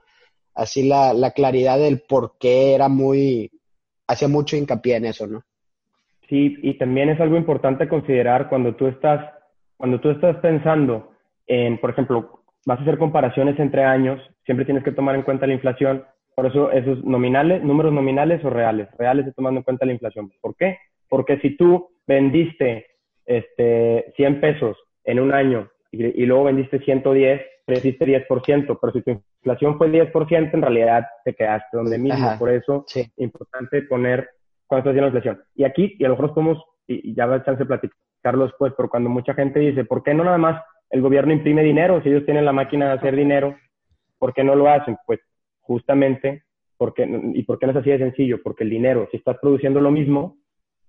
así 0.56 0.88
la, 0.88 1.14
la 1.14 1.32
claridad 1.32 1.78
del 1.78 2.02
por 2.02 2.38
qué 2.40 2.74
era 2.74 2.88
muy, 2.88 3.52
hacía 4.08 4.30
mucho 4.30 4.56
hincapié 4.56 4.96
en 4.96 5.06
eso, 5.06 5.28
¿no? 5.28 5.44
Sí, 6.30 6.56
y 6.64 6.78
también 6.78 7.10
es 7.10 7.20
algo 7.20 7.36
importante 7.36 7.90
considerar 7.90 8.48
cuando 8.48 8.74
tú 8.76 8.88
estás, 8.88 9.34
cuando 9.76 10.00
tú 10.00 10.12
estás 10.12 10.38
pensando 10.38 11.11
por 11.80 11.90
ejemplo, 11.90 12.44
vas 12.66 12.80
a 12.80 12.82
hacer 12.82 12.98
comparaciones 12.98 13.60
entre 13.60 13.84
años, 13.84 14.22
siempre 14.46 14.66
tienes 14.66 14.84
que 14.84 14.92
tomar 14.92 15.16
en 15.16 15.24
cuenta 15.24 15.48
la 15.48 15.54
inflación. 15.54 16.04
Por 16.36 16.46
eso 16.46 16.72
esos 16.72 17.04
nominales, 17.04 17.64
números 17.64 17.92
nominales 17.92 18.44
o 18.46 18.50
reales. 18.50 18.88
Reales 18.98 19.28
es 19.28 19.36
tomando 19.36 19.60
en 19.60 19.64
cuenta 19.64 19.86
la 19.86 19.94
inflación. 19.94 20.32
¿Por 20.42 20.56
qué? 20.56 20.78
Porque 21.10 21.40
si 21.40 21.58
tú 21.58 21.90
vendiste 22.08 22.86
este, 23.26 24.14
100 24.16 24.42
pesos 24.42 24.78
en 25.04 25.20
un 25.20 25.34
año 25.34 25.70
y, 25.92 26.26
luego 26.26 26.46
vendiste 26.46 26.80
110, 26.80 27.42
creciste 27.66 28.06
10%, 28.06 28.78
pero 28.80 28.94
si 28.94 29.02
tu 29.02 29.12
inflación 29.12 29.78
fue 29.78 29.92
10%, 29.92 30.54
en 30.54 30.62
realidad 30.62 31.06
te 31.26 31.34
quedaste 31.34 31.76
donde 31.76 31.98
mismo. 31.98 32.38
Por 32.40 32.50
eso 32.50 32.86
es 32.96 33.12
importante 33.18 33.82
poner 33.84 34.30
estás 34.78 34.92
haciendo 34.92 35.02
la 35.02 35.08
inflación. 35.08 35.44
Y 35.56 35.64
aquí, 35.64 35.96
y 35.98 36.06
a 36.06 36.10
lo 36.10 36.16
mejor 36.16 36.34
podemos, 36.34 36.64
y, 36.88 37.14
ya 37.14 37.26
va 37.26 37.36
a 37.36 37.44
chance 37.44 37.64
de 37.64 37.66
platicarlo 37.66 38.46
después, 38.46 38.74
pero 38.76 38.90
cuando 38.90 39.10
mucha 39.10 39.34
gente 39.34 39.60
dice, 39.60 39.86
¿por 39.86 40.04
qué 40.04 40.14
no 40.14 40.24
nada 40.24 40.38
más 40.38 40.62
el 40.92 41.02
gobierno 41.02 41.34
imprime 41.34 41.64
dinero, 41.64 42.02
si 42.02 42.10
ellos 42.10 42.26
tienen 42.26 42.46
la 42.46 42.52
máquina 42.52 42.88
de 42.88 42.94
hacer 42.94 43.16
dinero, 43.16 43.58
¿por 44.18 44.34
qué 44.34 44.44
no 44.44 44.56
lo 44.56 44.70
hacen? 44.70 44.98
Pues 45.06 45.20
justamente, 45.62 46.44
porque, 46.78 47.08
¿y 47.34 47.44
por 47.44 47.58
qué 47.58 47.66
no 47.66 47.72
es 47.72 47.78
así 47.78 47.90
de 47.90 48.00
sencillo? 48.00 48.42
Porque 48.44 48.64
el 48.64 48.70
dinero, 48.70 49.08
si 49.12 49.18
estás 49.18 49.38
produciendo 49.42 49.80
lo 49.80 49.92
mismo, 49.92 50.38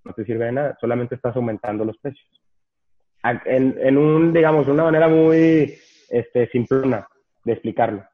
no 0.05 0.13
te 0.13 0.25
sirve 0.25 0.47
de 0.47 0.53
nada, 0.53 0.77
solamente 0.81 1.15
estás 1.15 1.37
aumentando 1.37 1.85
los 1.85 1.97
precios. 1.99 2.29
En, 3.45 3.97
un, 3.97 4.33
digamos, 4.33 4.67
una 4.67 4.83
manera 4.83 5.07
muy 5.07 5.75
este, 6.11 6.49
simplona 6.49 7.07
de 7.45 7.53
explicarlo. 7.53 8.05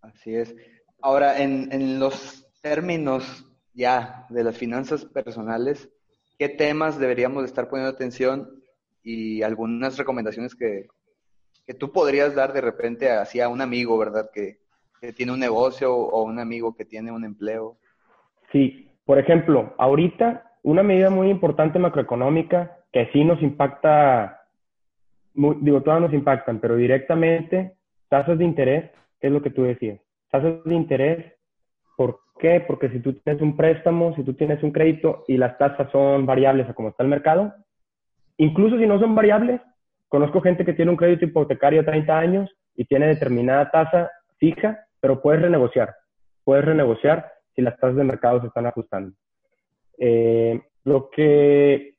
Así 0.00 0.36
es. 0.36 0.54
Ahora, 1.02 1.42
en 1.42 1.98
los 1.98 2.46
términos 2.62 3.44
ya 3.74 4.26
de 4.28 4.44
las 4.44 4.56
finanzas 4.56 5.04
personales, 5.04 5.90
¿qué 6.38 6.48
temas 6.48 6.98
deberíamos 6.98 7.44
estar 7.44 7.68
poniendo 7.68 7.92
atención 7.92 8.59
y 9.02 9.42
algunas 9.42 9.96
recomendaciones 9.96 10.54
que, 10.54 10.88
que 11.66 11.74
tú 11.74 11.92
podrías 11.92 12.34
dar 12.34 12.52
de 12.52 12.60
repente 12.60 13.10
hacia 13.10 13.48
un 13.48 13.60
amigo, 13.60 13.96
¿verdad? 13.98 14.30
Que, 14.32 14.58
tiene 15.16 15.32
un 15.32 15.40
negocio 15.40 15.94
o 15.94 16.24
un 16.24 16.38
amigo 16.38 16.76
que 16.76 16.84
tiene 16.84 17.10
un 17.10 17.24
empleo. 17.24 17.78
Sí, 18.52 18.90
por 19.06 19.18
ejemplo, 19.18 19.72
ahorita 19.78 20.58
una 20.62 20.82
medida 20.82 21.08
muy 21.08 21.30
importante 21.30 21.78
macroeconómica 21.78 22.76
que 22.92 23.08
sí 23.12 23.24
nos 23.24 23.40
impacta, 23.40 24.42
digo, 25.32 25.82
todas 25.82 26.02
nos 26.02 26.12
impactan, 26.12 26.60
pero 26.60 26.76
directamente, 26.76 27.76
tasas 28.10 28.36
de 28.36 28.44
interés, 28.44 28.90
¿qué 29.20 29.28
es 29.28 29.32
lo 29.32 29.40
que 29.40 29.50
tú 29.50 29.62
decías? 29.62 30.00
Tasas 30.30 30.62
de 30.64 30.74
interés, 30.74 31.34
¿por 31.96 32.20
qué? 32.38 32.62
Porque 32.66 32.90
si 32.90 33.00
tú 33.00 33.14
tienes 33.14 33.40
un 33.40 33.56
préstamo, 33.56 34.14
si 34.16 34.22
tú 34.22 34.34
tienes 34.34 34.62
un 34.62 34.72
crédito 34.72 35.24
y 35.28 35.38
las 35.38 35.56
tasas 35.56 35.90
son 35.92 36.26
variables 36.26 36.68
a 36.68 36.74
cómo 36.74 36.90
está 36.90 37.04
el 37.04 37.08
mercado, 37.08 37.54
Incluso 38.40 38.78
si 38.78 38.86
no 38.86 38.98
son 38.98 39.14
variables, 39.14 39.60
conozco 40.08 40.40
gente 40.40 40.64
que 40.64 40.72
tiene 40.72 40.90
un 40.90 40.96
crédito 40.96 41.26
hipotecario 41.26 41.80
de 41.80 41.90
30 41.90 42.18
años 42.18 42.50
y 42.74 42.86
tiene 42.86 43.06
determinada 43.06 43.70
tasa 43.70 44.10
fija, 44.38 44.86
pero 44.98 45.20
puedes 45.20 45.42
renegociar. 45.42 45.94
Puedes 46.42 46.64
renegociar 46.64 47.30
si 47.54 47.60
las 47.60 47.76
tasas 47.76 47.96
de 47.96 48.04
mercado 48.04 48.40
se 48.40 48.46
están 48.46 48.64
ajustando. 48.64 49.14
Eh, 49.98 50.58
lo 50.84 51.10
que 51.10 51.96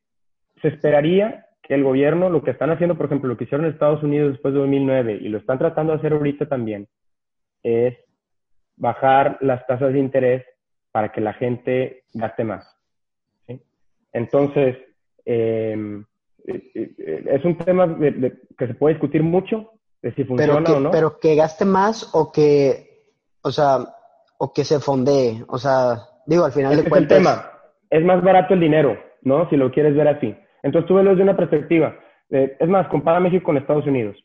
se 0.64 0.70
esperaría 0.70 1.46
que 1.62 1.76
el 1.76 1.84
gobierno, 1.84 2.28
lo 2.32 2.42
que 2.42 2.52
están 2.52 2.72
haciendo, 2.72 2.98
por 2.98 3.06
ejemplo, 3.06 3.30
lo 3.30 3.38
que 3.38 3.44
hicieron 3.44 3.68
en 3.68 3.74
Estados 3.74 4.02
Unidos 4.02 4.32
después 4.32 4.56
de 4.56 4.62
2009 4.62 5.20
y 5.22 5.30
lo 5.30 5.38
están 5.38 5.60
tratando 5.60 5.94
de 5.94 6.00
hacer 6.00 6.14
ahorita 6.14 6.48
también, 6.48 6.88
es 7.62 7.96
bajar 8.78 9.38
las 9.42 9.64
tasas 9.68 9.94
de 9.94 10.00
interés 10.00 10.44
para 10.92 11.12
que 11.12 11.22
la 11.22 11.34
gente 11.34 12.06
gaste 12.16 12.44
más. 12.44 12.68
Entonces, 14.12 14.76
eh, 15.24 16.04
es 16.46 17.46
un 17.46 17.58
tema 17.58 17.98
que 18.58 18.68
se 18.68 18.74
puede 18.74 18.96
discutir 18.96 19.24
mucho, 19.24 19.72
de 20.02 20.14
si 20.14 20.24
funciona 20.24 20.62
pero 20.64 20.78
o 20.78 20.80
no. 20.80 20.92
Pero 20.92 21.20
que 21.20 21.36
gaste 21.36 21.66
más 21.66 22.10
o 22.14 22.32
que, 22.32 23.06
o 23.44 23.52
sea, 23.52 23.80
o 24.38 24.54
que 24.54 24.64
se 24.64 24.80
fondee, 24.80 25.44
o 25.48 25.58
sea, 25.58 25.98
digo, 26.26 26.46
al 26.46 26.52
final 26.52 26.76
de 26.76 26.90
cuentas... 26.90 27.12
Es 27.12 27.18
el 27.18 27.24
tema, 27.24 27.52
es 27.90 28.04
más 28.04 28.24
barato 28.24 28.54
el 28.54 28.60
dinero, 28.60 28.98
¿no? 29.22 29.50
Si 29.50 29.58
lo 29.58 29.72
quieres 29.72 29.96
ver 29.96 30.08
así. 30.08 30.36
Entonces 30.64 30.88
tú 30.88 30.96
ves 30.96 31.06
desde 31.06 31.24
una 31.24 31.38
perspectiva. 31.38 31.96
es 32.30 32.68
más, 32.68 32.88
compara 32.88 33.20
México 33.20 33.44
con 33.46 33.58
Estados 33.58 33.86
Unidos. 33.86 34.18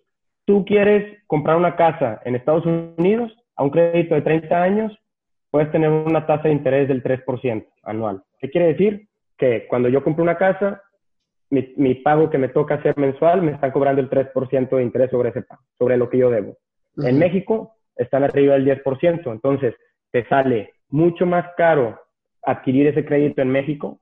Tú 0.45 0.65
quieres 0.65 1.19
comprar 1.27 1.57
una 1.57 1.75
casa 1.75 2.21
en 2.25 2.37
Estados 2.37 2.65
Unidos 2.65 3.33
a 3.57 3.65
un 3.65 3.71
crédito 3.71 4.15
de 4.15 4.23
30 4.23 4.63
años, 4.63 4.99
puedes 5.51 5.73
tener 5.73 5.91
una 5.91 6.27
tasa 6.27 6.45
de 6.45 6.53
interés 6.53 6.89
del 6.89 7.03
3% 7.03 7.67
anual. 7.83 8.23
¿Qué 8.39 8.51
quiere 8.51 8.69
decir? 8.69 9.09
Que 9.37 9.67
cuando 9.67 9.89
yo 9.89 10.05
compro 10.05 10.23
una 10.23 10.37
casa, 10.37 10.83
mi, 11.51 11.95
pago 11.97 12.31
que 12.31 12.39
me 12.39 12.49
toca 12.49 12.75
hacer 12.75 12.97
mensual, 12.99 13.43
me 13.43 13.53
están 13.53 13.71
cobrando 13.71 14.01
el 14.01 14.11
3% 14.11 14.77
de 14.77 14.83
interés 14.83 15.11
sobre 15.11 15.31
ese 15.31 15.43
pago, 15.43 15.63
sobre 15.79 15.97
lo 15.97 16.09
que 16.09 16.19
yo 16.19 16.31
debo. 16.31 16.57
En 16.99 17.19
México 17.19 17.77
están 17.95 18.25
arriba 18.25 18.55
del 18.55 18.65
10%, 18.65 19.31
entonces 19.31 19.75
te 20.11 20.27
sale 20.29 20.73
mucho 20.89 21.27
más 21.27 21.47
caro 21.57 22.01
adquirir 22.43 22.87
ese 22.87 23.05
crédito 23.05 23.43
en 23.43 23.51
México, 23.51 24.01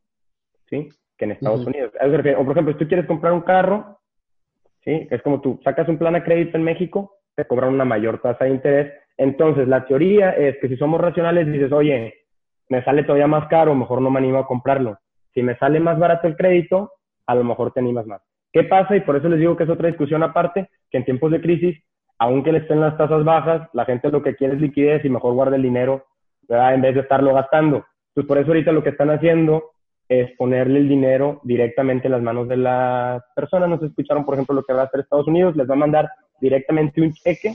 ¿sí? 0.68 0.88
Que 1.16 1.24
en 1.24 1.32
Estados 1.32 1.66
Unidos. 1.66 1.92
O 2.38 2.44
por 2.44 2.52
ejemplo, 2.52 2.72
si 2.72 2.78
tú 2.78 2.88
quieres 2.88 3.06
comprar 3.06 3.32
un 3.32 3.40
carro, 3.40 3.98
¿sí? 4.84 5.08
Es 5.10 5.22
como 5.22 5.40
tú 5.40 5.60
sacas 5.64 5.88
un 5.88 5.98
plan 5.98 6.14
a 6.14 6.24
crédito 6.24 6.56
en 6.56 6.62
México, 6.62 7.18
te 7.34 7.46
cobran 7.46 7.74
una 7.74 7.84
mayor 7.84 8.20
tasa 8.20 8.44
de 8.44 8.50
interés. 8.50 8.92
Entonces, 9.16 9.66
la 9.66 9.86
teoría 9.86 10.30
es 10.30 10.56
que 10.60 10.68
si 10.68 10.76
somos 10.76 11.00
racionales, 11.00 11.50
dices, 11.50 11.72
oye, 11.72 12.14
me 12.68 12.84
sale 12.84 13.02
todavía 13.02 13.26
más 13.26 13.48
caro, 13.48 13.74
mejor 13.74 14.00
no 14.00 14.10
me 14.10 14.18
animo 14.18 14.38
a 14.38 14.46
comprarlo. 14.46 14.98
Si 15.32 15.42
me 15.42 15.56
sale 15.56 15.80
más 15.80 15.98
barato 15.98 16.26
el 16.28 16.36
crédito, 16.36 16.92
a 17.26 17.34
lo 17.34 17.44
mejor 17.44 17.72
te 17.72 17.80
animas 17.80 18.06
más. 18.06 18.22
¿Qué 18.52 18.64
pasa? 18.64 18.96
Y 18.96 19.00
por 19.00 19.16
eso 19.16 19.28
les 19.28 19.40
digo 19.40 19.56
que 19.56 19.64
es 19.64 19.70
otra 19.70 19.88
discusión 19.88 20.22
aparte, 20.22 20.68
que 20.90 20.98
en 20.98 21.04
tiempos 21.04 21.30
de 21.30 21.40
crisis 21.40 21.76
aunque 22.18 22.52
le 22.52 22.58
estén 22.58 22.80
las 22.80 22.96
tasas 22.96 23.24
bajas, 23.24 23.68
la 23.72 23.84
gente 23.84 24.10
lo 24.10 24.22
que 24.22 24.36
quiere 24.36 24.54
es 24.54 24.60
liquidez 24.60 25.04
y 25.04 25.08
mejor 25.08 25.34
guarda 25.34 25.56
el 25.56 25.62
dinero. 25.62 26.06
En 26.48 26.82
vez 26.82 26.94
de 26.94 27.00
estarlo 27.00 27.34
gastando. 27.34 27.84
Pues 28.14 28.26
por 28.26 28.38
eso 28.38 28.48
ahorita 28.48 28.70
lo 28.70 28.82
que 28.82 28.90
están 28.90 29.10
haciendo 29.10 29.72
es 30.08 30.30
ponerle 30.36 30.80
el 30.80 30.88
dinero 30.88 31.40
directamente 31.42 32.06
en 32.06 32.12
las 32.12 32.22
manos 32.22 32.48
de 32.48 32.58
las 32.58 33.22
personas. 33.34 33.68
Nos 33.68 33.82
escucharon, 33.82 34.24
por 34.24 34.34
ejemplo, 34.34 34.54
lo 34.54 34.62
que 34.62 34.74
va 34.74 34.82
a 34.82 34.84
hacer 34.84 35.00
Estados 35.00 35.26
Unidos, 35.26 35.56
les 35.56 35.68
va 35.68 35.74
a 35.74 35.78
mandar 35.78 36.08
directamente 36.40 37.00
un 37.00 37.12
cheque 37.12 37.54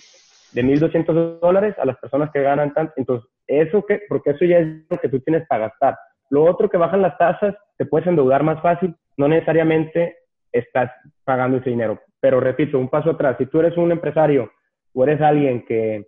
de 0.53 0.63
1.200 0.63 1.39
dólares 1.39 1.75
a 1.77 1.85
las 1.85 1.97
personas 1.97 2.31
que 2.31 2.41
ganan 2.41 2.73
tanto. 2.73 2.93
Entonces, 2.97 3.29
¿eso 3.47 3.85
qué? 3.87 4.01
Porque 4.09 4.31
eso 4.31 4.43
ya 4.45 4.57
es 4.57 4.67
lo 4.89 4.97
que 4.97 5.09
tú 5.09 5.19
tienes 5.19 5.47
para 5.47 5.67
gastar. 5.67 5.97
Lo 6.31 6.43
otro 6.43 6.69
que 6.69 6.77
bajan 6.77 7.01
las 7.01 7.17
tasas, 7.17 7.55
te 7.77 7.85
puedes 7.85 8.07
endeudar 8.07 8.43
más 8.43 8.61
fácil, 8.61 8.95
no 9.19 9.27
necesariamente 9.27 10.19
estás 10.49 10.91
pagando 11.25 11.57
ese 11.57 11.69
dinero. 11.69 11.99
Pero 12.21 12.39
repito, 12.39 12.79
un 12.79 12.87
paso 12.87 13.11
atrás, 13.11 13.35
si 13.37 13.47
tú 13.47 13.59
eres 13.59 13.75
un 13.77 13.91
empresario 13.91 14.49
o 14.93 15.03
eres 15.03 15.19
alguien 15.19 15.65
que, 15.65 16.07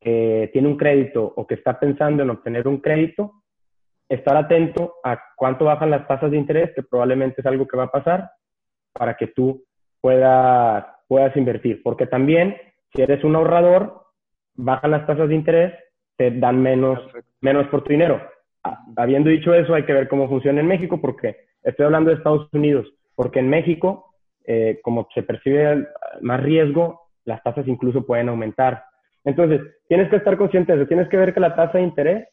que 0.00 0.50
tiene 0.52 0.66
un 0.66 0.76
crédito 0.76 1.32
o 1.36 1.46
que 1.46 1.54
está 1.54 1.78
pensando 1.78 2.24
en 2.24 2.30
obtener 2.30 2.66
un 2.66 2.80
crédito, 2.80 3.34
estar 4.08 4.36
atento 4.36 4.94
a 5.04 5.22
cuánto 5.36 5.66
bajan 5.66 5.90
las 5.90 6.08
tasas 6.08 6.32
de 6.32 6.38
interés, 6.38 6.72
que 6.74 6.82
probablemente 6.82 7.40
es 7.40 7.46
algo 7.46 7.68
que 7.68 7.76
va 7.76 7.84
a 7.84 7.92
pasar, 7.92 8.28
para 8.92 9.16
que 9.16 9.28
tú 9.28 9.64
puedas, 10.00 10.86
puedas 11.06 11.36
invertir. 11.36 11.82
Porque 11.84 12.08
también, 12.08 12.56
si 12.92 13.00
eres 13.00 13.22
un 13.22 13.36
ahorrador, 13.36 14.06
bajan 14.56 14.90
las 14.90 15.06
tasas 15.06 15.28
de 15.28 15.36
interés, 15.36 15.72
te 16.16 16.32
dan 16.32 16.60
menos, 16.60 16.98
menos 17.40 17.68
por 17.68 17.84
tu 17.84 17.90
dinero. 17.90 18.20
Ah, 18.64 18.84
habiendo 18.96 19.30
dicho 19.30 19.54
eso, 19.54 19.72
hay 19.72 19.84
que 19.84 19.92
ver 19.92 20.08
cómo 20.08 20.28
funciona 20.28 20.60
en 20.60 20.66
México, 20.66 21.00
porque 21.00 21.47
estoy 21.70 21.86
hablando 21.86 22.10
de 22.10 22.16
Estados 22.16 22.48
Unidos, 22.52 22.86
porque 23.14 23.40
en 23.40 23.48
México, 23.48 24.14
eh, 24.44 24.80
como 24.82 25.08
se 25.14 25.22
percibe 25.22 25.86
más 26.20 26.42
riesgo, 26.42 27.08
las 27.24 27.42
tasas 27.42 27.66
incluso 27.68 28.06
pueden 28.06 28.28
aumentar. 28.28 28.84
Entonces, 29.24 29.60
tienes 29.88 30.08
que 30.08 30.16
estar 30.16 30.36
consciente 30.36 30.72
de 30.72 30.78
eso, 30.80 30.88
tienes 30.88 31.08
que 31.08 31.16
ver 31.16 31.34
que 31.34 31.40
la 31.40 31.54
tasa 31.54 31.78
de 31.78 31.84
interés 31.84 32.28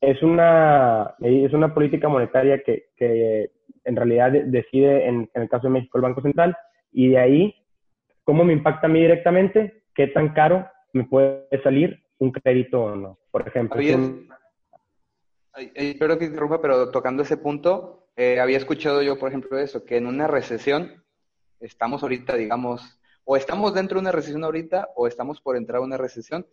es 0.00 0.22
una, 0.22 1.14
es 1.20 1.52
una 1.52 1.74
política 1.74 2.08
monetaria 2.08 2.62
que, 2.62 2.86
que 2.96 3.50
en 3.84 3.96
realidad 3.96 4.30
decide, 4.30 5.08
en, 5.08 5.30
el 5.34 5.48
caso 5.48 5.66
de 5.66 5.72
México, 5.72 5.98
el 5.98 6.02
Banco 6.02 6.22
Central, 6.22 6.56
y 6.92 7.08
de 7.08 7.18
ahí, 7.18 7.54
¿cómo 8.22 8.44
me 8.44 8.52
impacta 8.52 8.86
a 8.86 8.90
mí 8.90 9.00
directamente? 9.00 9.82
¿Qué 9.94 10.08
tan 10.08 10.32
caro 10.34 10.68
me 10.92 11.04
puede 11.04 11.48
salir 11.62 11.98
un 12.18 12.30
crédito 12.30 12.82
o 12.82 12.94
no? 12.94 13.18
Por 13.30 13.48
ejemplo. 13.48 13.80
espero 15.74 16.18
que 16.18 16.26
interrumpa, 16.26 16.60
pero 16.60 16.90
tocando 16.90 17.22
ese 17.22 17.38
punto, 17.38 18.07
eh, 18.18 18.40
había 18.40 18.56
escuchado 18.56 19.00
yo, 19.00 19.16
por 19.16 19.28
ejemplo, 19.28 19.56
eso, 19.60 19.84
que 19.84 19.96
en 19.96 20.06
una 20.06 20.26
recesión, 20.26 21.04
estamos 21.60 22.02
ahorita, 22.02 22.34
digamos, 22.34 23.00
o 23.22 23.36
estamos 23.36 23.72
dentro 23.74 23.94
de 23.94 24.00
una 24.00 24.10
recesión 24.10 24.42
ahorita, 24.42 24.88
o 24.96 25.06
estamos 25.06 25.40
por 25.40 25.56
entrar 25.56 25.78
a 25.78 25.84
una 25.84 25.96
recesión, 25.96 26.44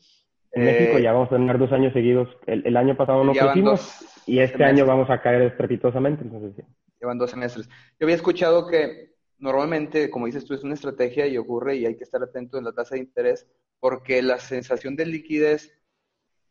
en 0.52 0.64
México 0.64 0.98
eh, 1.00 1.02
ya 1.02 1.12
vamos 1.12 1.28
a 1.32 1.36
tener 1.36 1.58
dos 1.58 1.72
años 1.72 1.92
seguidos. 1.92 2.30
El, 2.46 2.78
año 2.78 2.96
pasado 2.96 3.24
no 3.24 3.34
crecimos 3.34 4.06
y 4.26 4.40
este 4.40 4.64
año 4.64 4.86
vamos 4.86 5.10
a 5.10 5.22
caer 5.22 5.42
estrepitosamente. 5.42 6.24
Entonces, 6.24 6.64
Llevan 7.02 7.18
dos 7.18 7.32
semestres. 7.32 7.68
Yo 8.00 8.06
había 8.06 8.16
escuchado 8.16 8.68
que 8.68 9.16
normalmente, 9.38 10.10
como 10.10 10.28
dices 10.28 10.46
tú, 10.46 10.54
es 10.54 10.64
una 10.64 10.76
estrategia 10.76 11.28
y 11.28 11.38
ocurre 11.38 11.76
y 11.76 11.86
hay 11.86 11.98
que 11.98 12.06
estar 12.06 12.24
atento 12.24 12.58
en 12.58 12.64
la 12.64 12.72
tasa 12.72 12.96
de 12.96 13.02
interés 13.02 13.48
porque 13.82 14.22
la 14.22 14.38
sensación 14.38 14.96
de 14.96 15.08
liquidez 15.08 15.78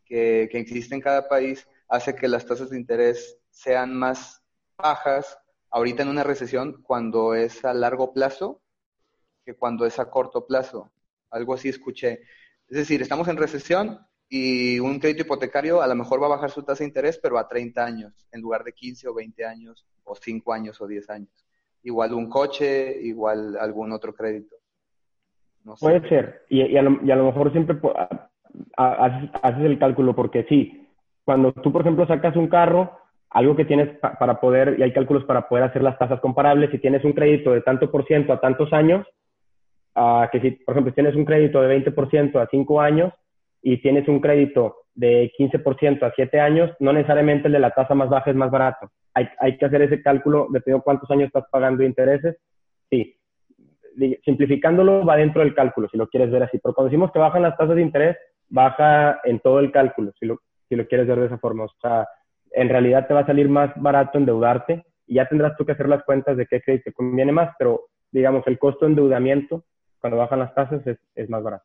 que, 0.05 0.49
que 0.51 0.59
existe 0.59 0.95
en 0.95 1.01
cada 1.01 1.29
país 1.29 1.67
hace 1.89 2.15
que 2.15 2.29
las 2.29 2.45
tasas 2.45 2.69
de 2.71 2.79
interés 2.79 3.39
sean 3.49 3.95
más 3.95 4.44
bajas 4.77 5.39
ahorita 5.71 6.03
en 6.03 6.09
una 6.09 6.25
recesión 6.25 6.83
cuando 6.83 7.35
es 7.35 7.65
a 7.65 7.75
largo 7.75 8.13
plazo 8.13 8.61
que 9.45 9.55
cuando 9.55 9.87
es 9.87 9.99
a 9.99 10.11
corto 10.11 10.47
plazo. 10.47 10.91
Algo 11.31 11.55
así 11.55 11.69
escuché. 11.69 12.23
Es 12.69 12.79
decir, 12.79 13.03
estamos 13.03 13.29
en 13.29 13.37
recesión 13.37 13.99
y 14.29 14.79
un 14.81 14.99
crédito 14.99 15.23
hipotecario 15.23 15.83
a 15.83 15.87
lo 15.87 15.95
mejor 15.95 16.23
va 16.23 16.27
a 16.27 16.31
bajar 16.31 16.51
su 16.51 16.63
tasa 16.63 16.83
de 16.83 16.89
interés, 16.89 17.19
pero 17.23 17.39
a 17.39 17.47
30 17.47 17.85
años, 17.85 18.27
en 18.33 18.41
lugar 18.41 18.65
de 18.65 18.73
15 18.73 19.09
o 19.09 19.15
20 19.15 19.45
años, 19.45 19.87
o 20.05 20.15
5 20.15 20.53
años 20.53 20.81
o 20.81 20.87
10 20.87 21.11
años. 21.11 21.47
Igual 21.83 22.15
un 22.15 22.31
coche, 22.31 22.99
igual 23.03 23.57
algún 23.59 23.93
otro 23.93 24.15
crédito. 24.15 24.57
Puede 25.81 26.07
ser, 26.09 26.45
y, 26.51 26.77
a 26.77 26.83
lo, 26.83 27.25
mejor 27.25 27.51
siempre 27.53 27.79
haces, 28.77 29.65
el 29.65 29.79
cálculo, 29.79 30.15
porque 30.15 30.45
sí, 30.45 30.87
cuando 31.25 31.53
tú, 31.53 31.73
por 31.73 31.81
ejemplo, 31.81 32.07
sacas 32.07 32.37
un 32.37 32.49
carro, 32.49 32.99
algo 33.35 33.57
que 33.57 33.65
tienes 33.65 33.89
para 33.99 34.41
poder, 34.41 34.77
y 34.79 34.83
hay 34.85 34.93
cálculos 34.93 35.25
para 35.25 35.49
poder 35.49 35.65
hacer 35.65 35.83
las 35.83 35.99
tasas 35.99 36.21
comparables, 36.21 36.71
si 36.71 36.79
tienes 36.79 37.05
un 37.05 37.13
crédito 37.13 37.53
de 37.53 37.63
tanto 37.63 37.91
por 37.91 38.07
ciento 38.07 38.33
a 38.33 38.41
tantos 38.41 38.73
años, 38.73 39.05
que 40.31 40.41
si, 40.41 40.53
por 40.53 40.75
ejemplo, 40.75 40.95
tienes 40.95 41.17
un 41.17 41.25
crédito 41.25 41.61
de 41.61 41.85
20% 41.85 42.41
a 42.41 42.47
5 42.49 42.81
años 42.81 43.13
y 43.61 43.83
tienes 43.83 44.07
un 44.07 44.21
crédito 44.21 44.77
de 44.95 45.33
15% 45.37 46.05
a 46.05 46.13
7 46.15 46.41
años, 46.41 46.71
no 46.79 46.93
necesariamente 46.93 47.49
el 47.49 47.55
de 47.55 47.59
la 47.59 47.71
tasa 47.71 47.95
más 47.95 48.09
baja 48.09 48.31
es 48.31 48.37
más 48.37 48.53
barato. 48.53 48.91
Hay, 49.15 49.29
hay 49.41 49.59
que 49.59 49.67
hacer 49.67 49.83
ese 49.83 50.01
cálculo 50.01 50.47
dependiendo 50.51 50.79
de 50.79 50.85
cuántos 50.85 51.11
años 51.11 51.27
estás 51.27 51.45
pagando 51.51 51.83
intereses. 51.83 52.37
Sí, 52.89 53.17
simplificándolo 54.25 55.05
va 55.05 55.17
dentro 55.17 55.43
del 55.43 55.55
cálculo, 55.55 55.89
si 55.89 55.97
lo 55.97 56.07
quieres 56.07 56.31
ver 56.31 56.45
así. 56.45 56.61
Pero 56.63 56.73
cuando 56.73 56.91
decimos 56.91 57.11
que 57.11 57.19
bajan 57.19 57.43
las 57.43 57.57
tasas 57.57 57.75
de 57.75 57.83
interés, 57.83 58.17
baja 58.49 59.21
en 59.25 59.41
todo 59.41 59.59
el 59.59 59.73
cálculo, 59.73 60.13
si 60.21 60.27
lo, 60.27 60.41
si 60.69 60.77
lo 60.77 60.87
quieres 60.87 61.09
ver 61.09 61.19
de 61.19 61.27
esa 61.27 61.39
forma. 61.39 61.65
O 61.65 61.71
sea, 61.81 62.07
en 62.55 62.69
realidad 62.69 63.07
te 63.07 63.15
va 63.15 63.21
a 63.21 63.27
salir 63.27 63.49
más 63.49 63.73
barato 63.77 64.19
endeudarte 64.19 64.85
y 65.07 65.17
ya 65.17 65.29
tendrás 65.29 65.57
tú 65.57 65.67
que 65.67 65.73
hacer 65.73 65.89
las 65.89 66.05
cuentas 66.05 66.37
de 66.37 66.47
qué 66.47 66.61
crédito 66.61 66.93
conviene 66.95 67.33
más, 67.33 67.55
pero 67.59 67.89
digamos, 68.11 68.47
el 68.47 68.59
costo 68.59 68.85
de 68.85 68.93
endeudamiento 68.93 69.65
cuando 70.01 70.19
bajan 70.19 70.39
las 70.39 70.55
tasas 70.55 70.83
es, 70.87 71.31
más 71.31 71.43
barato. 71.43 71.65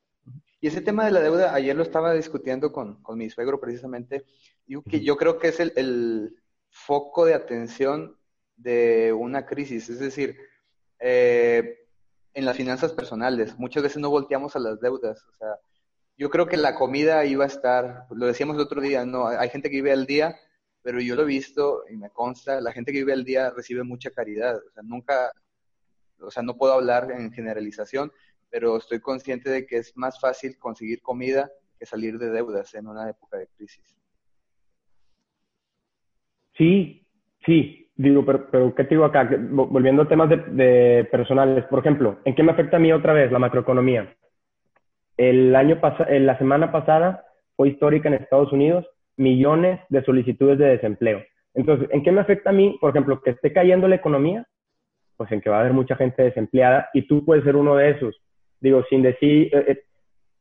Y 0.61 0.67
ese 0.67 0.81
tema 0.81 1.05
de 1.05 1.11
la 1.11 1.19
deuda, 1.19 1.53
ayer 1.53 1.75
lo 1.75 1.83
estaba 1.83 2.13
discutiendo 2.13 2.71
con, 2.71 2.99
mi 3.15 3.29
suegro 3.29 3.59
precisamente, 3.59 4.25
y 4.65 4.81
que 4.83 5.01
yo 5.01 5.15
creo 5.17 5.37
que 5.37 5.49
es 5.49 5.59
el, 5.59 6.35
foco 6.71 7.25
de 7.25 7.33
atención 7.33 8.15
de 8.55 9.11
una 9.11 9.45
crisis, 9.45 9.89
es 9.89 9.99
decir, 9.99 10.37
eh, 10.99 11.79
en 12.33 12.45
las 12.45 12.55
finanzas 12.55 12.93
personales, 12.93 13.57
muchas 13.57 13.81
veces 13.81 13.97
no 13.97 14.11
volteamos 14.11 14.55
a 14.55 14.59
las 14.59 14.79
deudas, 14.79 15.25
o 15.27 15.31
sea, 15.33 15.55
yo 16.15 16.29
creo 16.29 16.47
que 16.47 16.57
la 16.57 16.75
comida 16.75 17.25
iba 17.25 17.45
a 17.45 17.47
estar, 17.47 18.05
lo 18.11 18.27
decíamos 18.27 18.55
el 18.55 18.61
otro 18.61 18.81
día, 18.81 19.03
no, 19.03 19.27
hay 19.27 19.49
gente 19.49 19.69
que 19.69 19.77
vive 19.77 19.91
al 19.91 20.05
día, 20.05 20.37
pero 20.81 20.99
yo 21.01 21.15
lo 21.15 21.23
he 21.23 21.25
visto 21.25 21.83
y 21.89 21.97
me 21.97 22.09
consta, 22.09 22.61
la 22.61 22.71
gente 22.71 22.91
que 22.91 22.99
vive 22.99 23.13
al 23.13 23.23
día 23.23 23.51
recibe 23.51 23.83
mucha 23.83 24.11
caridad, 24.11 24.55
o 24.55 24.71
sea, 24.71 24.83
nunca, 24.83 25.31
o 26.19 26.31
sea, 26.31 26.43
no 26.43 26.57
puedo 26.57 26.73
hablar 26.73 27.11
en 27.11 27.31
generalización, 27.31 28.11
pero 28.49 28.77
estoy 28.77 28.99
consciente 28.99 29.49
de 29.49 29.65
que 29.65 29.77
es 29.77 29.95
más 29.95 30.19
fácil 30.19 30.57
conseguir 30.57 31.01
comida 31.01 31.49
que 31.77 31.85
salir 31.85 32.17
de 32.17 32.29
deudas 32.29 32.73
en 32.75 32.87
una 32.87 33.09
época 33.09 33.37
de 33.37 33.47
crisis. 33.47 33.95
Sí, 36.57 37.05
sí, 37.45 37.89
digo, 37.95 38.25
pero, 38.25 38.49
pero 38.51 38.75
¿qué 38.75 38.83
te 38.83 38.89
digo 38.91 39.05
acá? 39.05 39.29
Volviendo 39.49 40.03
a 40.03 40.07
temas 40.07 40.29
de, 40.29 41.07
personales, 41.11 41.65
por 41.65 41.79
ejemplo, 41.79 42.19
¿en 42.25 42.35
qué 42.35 42.43
me 42.43 42.51
afecta 42.51 42.77
a 42.77 42.79
mí 42.79 42.91
otra 42.91 43.13
vez 43.13 43.31
la 43.31 43.39
macroeconomía? 43.39 44.13
El 45.15 45.55
año 45.55 45.79
pasado, 45.79 46.09
la 46.09 46.37
semana 46.37 46.71
pasada 46.71 47.25
fue 47.55 47.69
histórica 47.69 48.09
en 48.09 48.15
Estados 48.15 48.51
Unidos, 48.51 48.85
millones 49.19 49.79
de 49.89 50.03
solicitudes 50.03 50.57
de 50.57 50.65
desempleo. 50.65 51.21
Entonces, 51.53 51.89
¿en 51.91 52.03
qué 52.03 52.11
me 52.11 52.21
afecta 52.21 52.49
a 52.49 52.53
mí, 52.53 52.77
por 52.81 52.89
ejemplo, 52.89 53.21
que 53.21 53.31
esté 53.31 53.53
cayendo 53.53 53.87
la 53.87 53.95
economía? 53.95 54.47
Pues 55.17 55.31
en 55.31 55.41
que 55.41 55.49
va 55.49 55.57
a 55.57 55.59
haber 55.59 55.73
mucha 55.73 55.95
gente 55.95 56.23
desempleada 56.23 56.89
y 56.93 57.03
tú 57.07 57.25
puedes 57.25 57.43
ser 57.43 57.55
uno 57.55 57.75
de 57.75 57.91
esos 57.91 58.15
digo, 58.59 58.83
sin 58.89 59.01
decir, 59.01 59.49
eh, 59.55 59.83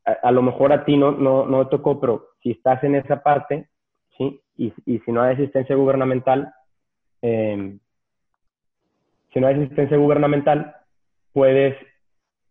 eh, 0.05 0.17
a, 0.21 0.31
lo 0.31 0.41
mejor 0.41 0.73
a 0.73 0.85
ti 0.85 0.97
no, 0.97 1.11
no, 1.11 1.45
no 1.45 1.67
tocó, 1.67 1.99
pero 1.99 2.29
si 2.41 2.51
estás 2.51 2.83
en 2.83 2.95
esa 2.95 3.21
parte, 3.23 3.69
¿sí? 4.17 4.41
Y, 4.57 4.71
si 4.99 5.11
no 5.11 5.21
hay 5.21 5.35
asistencia 5.35 5.75
gubernamental, 5.75 6.51
em, 7.21 7.79
si 9.33 9.39
no 9.39 9.47
hay 9.47 9.55
asistencia 9.55 9.97
gubernamental, 9.97 10.75
puedes, 11.31 11.77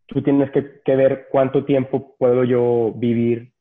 tú 0.07 0.23
tienes 0.23 0.51
que 0.51 0.97
ver 0.97 1.27
cuánto 1.31 1.65
tiempo 1.65 2.15
puedo 2.19 2.45
yo 2.45 2.93
vivir 2.97 3.53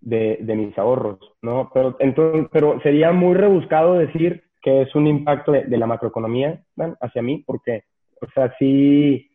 de, 0.00 0.38
de, 0.40 0.54
mis 0.54 0.76
ahorros, 0.78 1.18
¿no? 1.42 1.70
Pero, 1.74 1.96
entonces, 1.98 2.46
pero 2.52 2.80
sería 2.80 3.12
muy 3.12 3.34
rebuscado 3.34 3.94
decir 3.94 4.44
que 4.62 4.82
es 4.82 4.94
un 4.94 5.06
impacto 5.06 5.52
de, 5.52 5.76
la 5.76 5.86
macroeconomía 5.86 6.62
hacia 7.00 7.22
mí, 7.22 7.42
porque, 7.46 7.84
o 8.20 8.26
sea, 8.34 8.54
sí, 8.58 9.30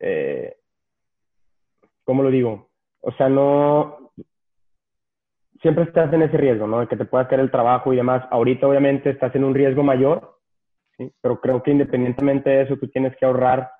eh, 0.00 0.56
¿cómo 2.04 2.22
lo 2.22 2.30
digo? 2.30 2.68
O 3.00 3.12
sea, 3.12 3.28
no, 3.28 4.12
siempre 5.62 5.84
estás 5.84 6.12
en 6.12 6.22
ese 6.22 6.36
riesgo, 6.36 6.66
¿no? 6.66 6.80
De 6.80 6.88
que 6.88 6.96
te 6.96 7.04
pueda 7.04 7.28
caer 7.28 7.40
el 7.40 7.50
trabajo 7.50 7.92
y 7.92 7.96
demás. 7.96 8.26
Ahorita 8.30 8.66
obviamente 8.66 9.10
estás 9.10 9.34
en 9.34 9.44
un 9.44 9.54
riesgo 9.54 9.82
mayor, 9.82 10.38
¿sí? 10.96 11.12
Pero 11.20 11.40
creo 11.40 11.62
que 11.62 11.70
independientemente 11.70 12.50
de 12.50 12.62
eso, 12.62 12.76
tú 12.76 12.88
tienes 12.88 13.16
que 13.16 13.26
ahorrar 13.26 13.70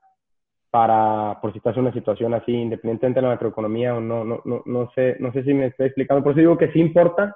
para, 0.77 1.41
por 1.41 1.53
si 1.53 1.57
estás 1.57 1.75
en 1.77 1.85
una 1.85 1.93
situación 1.95 2.35
así, 2.35 2.53
independientemente 2.53 3.21
de 3.21 3.27
la 3.27 3.33
macroeconomía 3.33 3.95
o 3.95 4.01
no, 4.03 4.27
no, 4.27 4.43
no, 4.45 4.63
no 4.67 4.91
sé, 4.95 5.17
no 5.21 5.33
sé 5.33 5.43
si 5.43 5.55
me 5.55 5.69
estoy 5.69 5.87
explicando. 5.87 6.23
Por 6.23 6.33
eso 6.33 6.41
digo 6.41 6.59
que 6.59 6.71
sí 6.71 6.81
importa, 6.81 7.35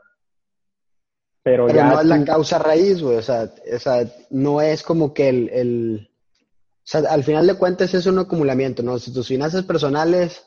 pero, 1.42 1.66
pero 1.66 1.84
no 1.84 2.00
es 2.02 2.06
la 2.06 2.22
causa 2.22 2.58
raíz, 2.58 3.00
güey. 3.00 3.16
O 3.16 3.22
sea, 3.22 3.44
o 3.74 3.78
sea, 3.78 4.04
no 4.28 4.60
es 4.60 4.82
como 4.82 5.14
que 5.14 5.30
el, 5.30 5.48
el, 5.54 6.10
o 6.10 6.82
sea, 6.82 7.00
al 7.10 7.24
final 7.24 7.46
de 7.46 7.56
cuentas 7.56 7.94
es 7.94 8.04
un 8.04 8.18
acumulamiento, 8.18 8.82
¿no? 8.82 8.98
Si 8.98 9.10
tus 9.10 9.28
finanzas 9.28 9.64
personales 9.64 10.46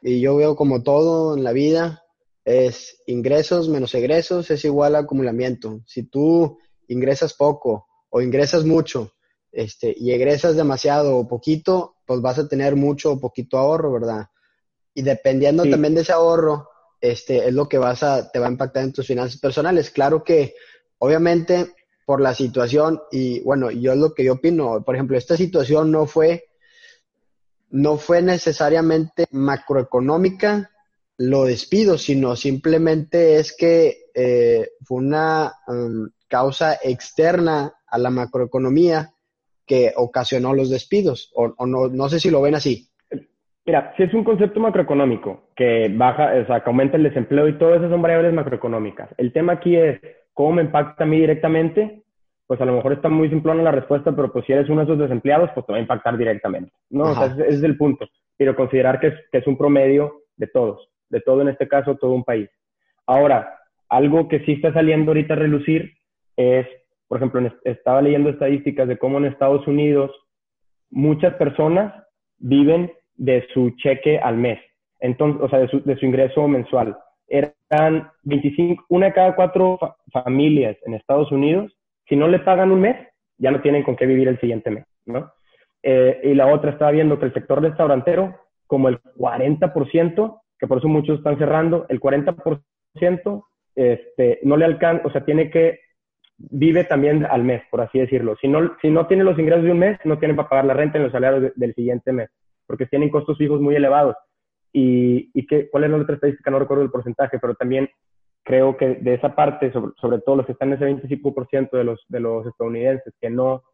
y 0.00 0.22
yo 0.22 0.34
veo 0.36 0.56
como 0.56 0.82
todo 0.82 1.36
en 1.36 1.44
la 1.44 1.52
vida, 1.52 2.04
es 2.46 3.02
ingresos 3.06 3.68
menos 3.68 3.94
egresos 3.94 4.50
es 4.50 4.64
igual 4.64 4.96
a 4.96 5.00
acumulamiento. 5.00 5.82
Si 5.84 6.04
tú 6.04 6.56
ingresas 6.88 7.34
poco 7.34 7.86
o 8.08 8.22
ingresas 8.22 8.64
mucho 8.64 9.12
este, 9.52 9.94
y 9.96 10.12
egresas 10.12 10.56
demasiado 10.56 11.16
o 11.16 11.28
poquito, 11.28 11.96
pues 12.06 12.20
vas 12.20 12.38
a 12.38 12.48
tener 12.48 12.76
mucho 12.76 13.12
o 13.12 13.20
poquito 13.20 13.58
ahorro, 13.58 13.92
¿verdad? 13.92 14.26
Y 14.94 15.02
dependiendo 15.02 15.64
también 15.68 15.94
de 15.94 16.02
ese 16.02 16.12
ahorro, 16.12 16.68
este, 17.00 17.48
es 17.48 17.54
lo 17.54 17.68
que 17.68 17.78
vas 17.78 18.02
a, 18.02 18.30
te 18.30 18.38
va 18.38 18.46
a 18.46 18.50
impactar 18.50 18.84
en 18.84 18.92
tus 18.92 19.06
finanzas 19.06 19.40
personales. 19.40 19.90
Claro 19.90 20.22
que, 20.22 20.54
obviamente, 20.98 21.74
por 22.04 22.20
la 22.20 22.34
situación, 22.34 23.00
y 23.10 23.40
bueno, 23.40 23.70
yo 23.70 23.92
es 23.92 23.98
lo 23.98 24.14
que 24.14 24.24
yo 24.24 24.34
opino, 24.34 24.82
por 24.84 24.94
ejemplo, 24.94 25.16
esta 25.16 25.36
situación 25.36 25.90
no 25.90 26.06
fue, 26.06 26.44
no 27.70 27.96
fue 27.96 28.20
necesariamente 28.20 29.26
macroeconómica, 29.30 30.70
lo 31.18 31.44
despido, 31.44 31.98
sino 31.98 32.34
simplemente 32.34 33.36
es 33.36 33.54
que 33.54 34.10
eh, 34.14 34.70
fue 34.84 34.98
una 34.98 35.54
um, 35.68 36.08
causa 36.28 36.78
externa 36.82 37.74
a 37.86 37.98
la 37.98 38.10
macroeconomía 38.10 39.14
que 39.70 39.92
ocasionó 39.94 40.52
los 40.52 40.68
despidos, 40.68 41.30
o, 41.32 41.54
no, 41.64 41.86
no 41.86 42.08
sé 42.08 42.18
si 42.18 42.28
lo 42.28 42.42
ven 42.42 42.56
así. 42.56 42.88
Mira, 43.64 43.94
si 43.96 44.02
es 44.02 44.12
un 44.12 44.24
concepto 44.24 44.58
macroeconómico 44.58 45.44
que 45.54 45.88
baja, 45.94 46.32
o 46.42 46.46
sea, 46.46 46.64
que 46.64 46.70
aumenta 46.70 46.96
el 46.96 47.04
desempleo 47.04 47.46
y 47.46 47.56
todo 47.56 47.76
eso 47.76 47.88
son 47.88 48.02
variables 48.02 48.34
macroeconómicas. 48.34 49.10
El 49.16 49.32
tema 49.32 49.52
aquí 49.52 49.76
es 49.76 50.00
cómo 50.34 50.54
me 50.54 50.62
impacta 50.62 51.04
a 51.04 51.06
mí 51.06 51.20
directamente. 51.20 52.02
Pues 52.48 52.60
a 52.60 52.64
lo 52.64 52.72
mejor 52.72 52.94
está 52.94 53.08
muy 53.08 53.30
simplona 53.30 53.62
la 53.62 53.70
respuesta, 53.70 54.10
pero 54.10 54.32
pues 54.32 54.44
si 54.44 54.52
eres 54.52 54.68
uno 54.68 54.80
de 54.80 54.86
esos 54.86 54.98
desempleados, 54.98 55.50
pues 55.54 55.64
te 55.64 55.70
va 55.70 55.78
a 55.78 55.82
impactar 55.82 56.18
directamente. 56.18 56.72
No, 56.88 57.04
o 57.04 57.14
sea, 57.14 57.26
ese, 57.26 57.46
es 57.46 57.62
el 57.62 57.76
punto. 57.76 58.08
Pero 58.36 58.56
considerar 58.56 58.98
que 58.98 59.06
es, 59.06 59.14
que 59.30 59.38
es 59.38 59.46
un 59.46 59.56
promedio 59.56 60.22
de 60.36 60.48
todos, 60.48 60.88
de 61.10 61.20
todo 61.20 61.42
en 61.42 61.48
este 61.50 61.68
caso, 61.68 61.94
todo 61.94 62.10
un 62.10 62.24
país. 62.24 62.50
Ahora, 63.06 63.56
algo 63.88 64.26
que 64.26 64.40
sí 64.40 64.54
está 64.54 64.72
saliendo 64.72 65.12
ahorita 65.12 65.34
a 65.34 65.36
relucir 65.36 65.92
es, 66.36 66.66
por 67.10 67.16
ejemplo, 67.16 67.40
estaba 67.64 68.00
leyendo 68.00 68.30
estadísticas 68.30 68.86
de 68.86 68.96
cómo 68.96 69.18
en 69.18 69.24
Estados 69.24 69.66
Unidos 69.66 70.12
muchas 70.90 71.34
personas 71.34 71.92
viven 72.38 72.92
de 73.16 73.44
su 73.52 73.70
cheque 73.78 74.20
al 74.20 74.36
mes, 74.36 74.60
entonces, 75.00 75.42
o 75.42 75.48
sea, 75.48 75.58
de 75.58 75.96
su, 75.96 76.06
ingreso 76.06 76.46
mensual. 76.46 76.96
Eran 77.26 78.08
25, 78.22 78.84
una 78.90 79.06
de 79.06 79.12
cada 79.12 79.34
cuatro 79.34 79.76
familias 80.12 80.76
en 80.86 80.94
Estados 80.94 81.32
Unidos, 81.32 81.76
si 82.08 82.14
no 82.14 82.28
le 82.28 82.38
pagan 82.38 82.70
un 82.70 82.82
mes, 82.82 82.96
ya 83.38 83.50
no 83.50 83.60
tienen 83.60 83.82
con 83.82 83.96
qué 83.96 84.06
vivir 84.06 84.28
el 84.28 84.38
siguiente 84.38 84.70
mes, 84.70 84.86
¿no? 85.04 85.32
Eh, 85.82 86.20
y 86.22 86.34
la 86.34 86.46
otra 86.46 86.70
estaba 86.70 86.92
viendo 86.92 87.18
que 87.18 87.26
el 87.26 87.34
sector 87.34 87.60
restaurantero, 87.60 88.36
como 88.68 88.88
el 88.88 89.00
40%, 89.18 90.40
que 90.60 90.66
por 90.68 90.78
eso 90.78 90.86
muchos 90.86 91.18
están 91.18 91.38
cerrando, 91.38 91.86
el 91.88 91.98
40% 91.98 93.44
este, 93.74 94.38
no 94.44 94.56
le 94.56 94.64
alcanza, 94.64 95.08
o 95.08 95.10
sea, 95.10 95.24
tiene 95.24 95.50
que, 95.50 95.80
vive 96.50 96.84
también 96.84 97.26
al 97.26 97.44
mes, 97.44 97.62
por 97.70 97.80
así 97.80 97.98
decirlo. 97.98 98.36
Si 98.40 98.48
no, 98.48 98.76
si 98.80 98.90
no 98.90 99.06
tiene 99.06 99.24
los 99.24 99.38
ingresos 99.38 99.64
de 99.64 99.72
un 99.72 99.78
mes, 99.78 99.98
no 100.04 100.18
tiene 100.18 100.34
para 100.34 100.48
pagar 100.48 100.64
la 100.64 100.74
renta 100.74 100.98
en 100.98 101.04
los 101.04 101.12
salarios 101.12 101.52
del 101.54 101.74
siguiente 101.74 102.12
mes 102.12 102.30
porque 102.70 102.86
tienen 102.86 103.10
costos 103.10 103.36
fijos 103.36 103.60
muy 103.60 103.74
elevados. 103.74 104.14
¿Y, 104.72 105.28
y 105.34 105.44
qué, 105.44 105.68
cuál 105.68 105.82
es 105.82 105.90
la 105.90 105.96
otra 105.96 106.14
estadística? 106.14 106.52
No 106.52 106.60
recuerdo 106.60 106.84
el 106.84 106.90
porcentaje, 106.92 107.40
pero 107.40 107.56
también 107.56 107.90
creo 108.44 108.76
que 108.76 108.94
de 108.94 109.14
esa 109.14 109.34
parte, 109.34 109.72
sobre, 109.72 109.90
sobre 110.00 110.20
todo 110.20 110.36
los 110.36 110.46
que 110.46 110.52
están 110.52 110.68
en 110.68 110.74
ese 110.74 110.86
25% 110.86 111.70
de 111.72 111.82
los, 111.82 112.00
de 112.08 112.20
los 112.20 112.46
estadounidenses 112.46 113.12
que 113.20 113.28
no, 113.28 113.64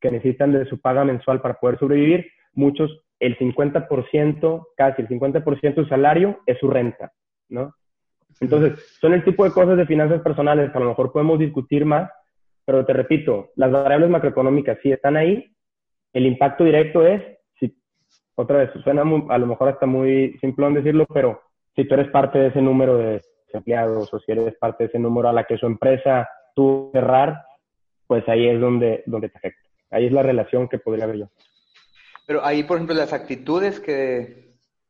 que 0.00 0.12
necesitan 0.12 0.52
de 0.52 0.64
su 0.66 0.80
paga 0.80 1.04
mensual 1.04 1.40
para 1.40 1.54
poder 1.54 1.76
sobrevivir, 1.80 2.24
muchos, 2.52 3.04
el 3.18 3.36
50%, 3.36 4.66
casi 4.76 5.02
el 5.02 5.08
50% 5.08 5.60
de 5.60 5.74
su 5.74 5.86
salario 5.86 6.38
es 6.46 6.56
su 6.60 6.70
renta, 6.70 7.10
¿no? 7.48 7.74
Entonces, 8.40 8.96
son 9.00 9.14
el 9.14 9.24
tipo 9.24 9.44
de 9.44 9.52
cosas 9.52 9.76
de 9.76 9.86
finanzas 9.86 10.20
personales 10.22 10.70
que 10.70 10.78
a 10.78 10.80
lo 10.80 10.88
mejor 10.88 11.12
podemos 11.12 11.38
discutir 11.38 11.84
más, 11.84 12.10
pero 12.64 12.84
te 12.84 12.92
repito, 12.92 13.50
las 13.56 13.70
variables 13.70 14.10
macroeconómicas 14.10 14.78
sí 14.82 14.92
están 14.92 15.16
ahí, 15.16 15.54
el 16.12 16.26
impacto 16.26 16.64
directo 16.64 17.06
es 17.06 17.22
otra 18.36 18.58
vez, 18.58 18.70
suena 18.84 19.02
a 19.02 19.38
lo 19.38 19.46
mejor 19.46 19.70
hasta 19.70 19.86
muy 19.86 20.36
simplón 20.40 20.74
decirlo, 20.74 21.06
pero 21.12 21.40
si 21.74 21.86
tú 21.86 21.94
eres 21.94 22.10
parte 22.10 22.38
de 22.38 22.48
ese 22.48 22.60
número 22.60 22.98
de 22.98 23.22
empleados 23.52 24.12
o 24.12 24.20
si 24.20 24.32
eres 24.32 24.54
parte 24.58 24.84
de 24.84 24.88
ese 24.88 24.98
número 24.98 25.28
a 25.28 25.32
la 25.32 25.44
que 25.44 25.56
su 25.56 25.66
empresa 25.66 26.28
tuvo 26.54 26.92
que 26.92 26.98
cerrar, 26.98 27.42
pues 28.06 28.28
ahí 28.28 28.46
es 28.46 28.60
donde, 28.60 29.02
donde 29.06 29.30
te 29.30 29.38
afecta. 29.38 29.62
Ahí 29.90 30.06
es 30.06 30.12
la 30.12 30.22
relación 30.22 30.68
que 30.68 30.78
podría 30.78 31.04
haber 31.04 31.18
yo. 31.18 31.28
Pero 32.26 32.44
ahí, 32.44 32.62
por 32.64 32.76
ejemplo, 32.76 32.94
las 32.94 33.12
actitudes 33.12 33.80
que, 33.80 34.45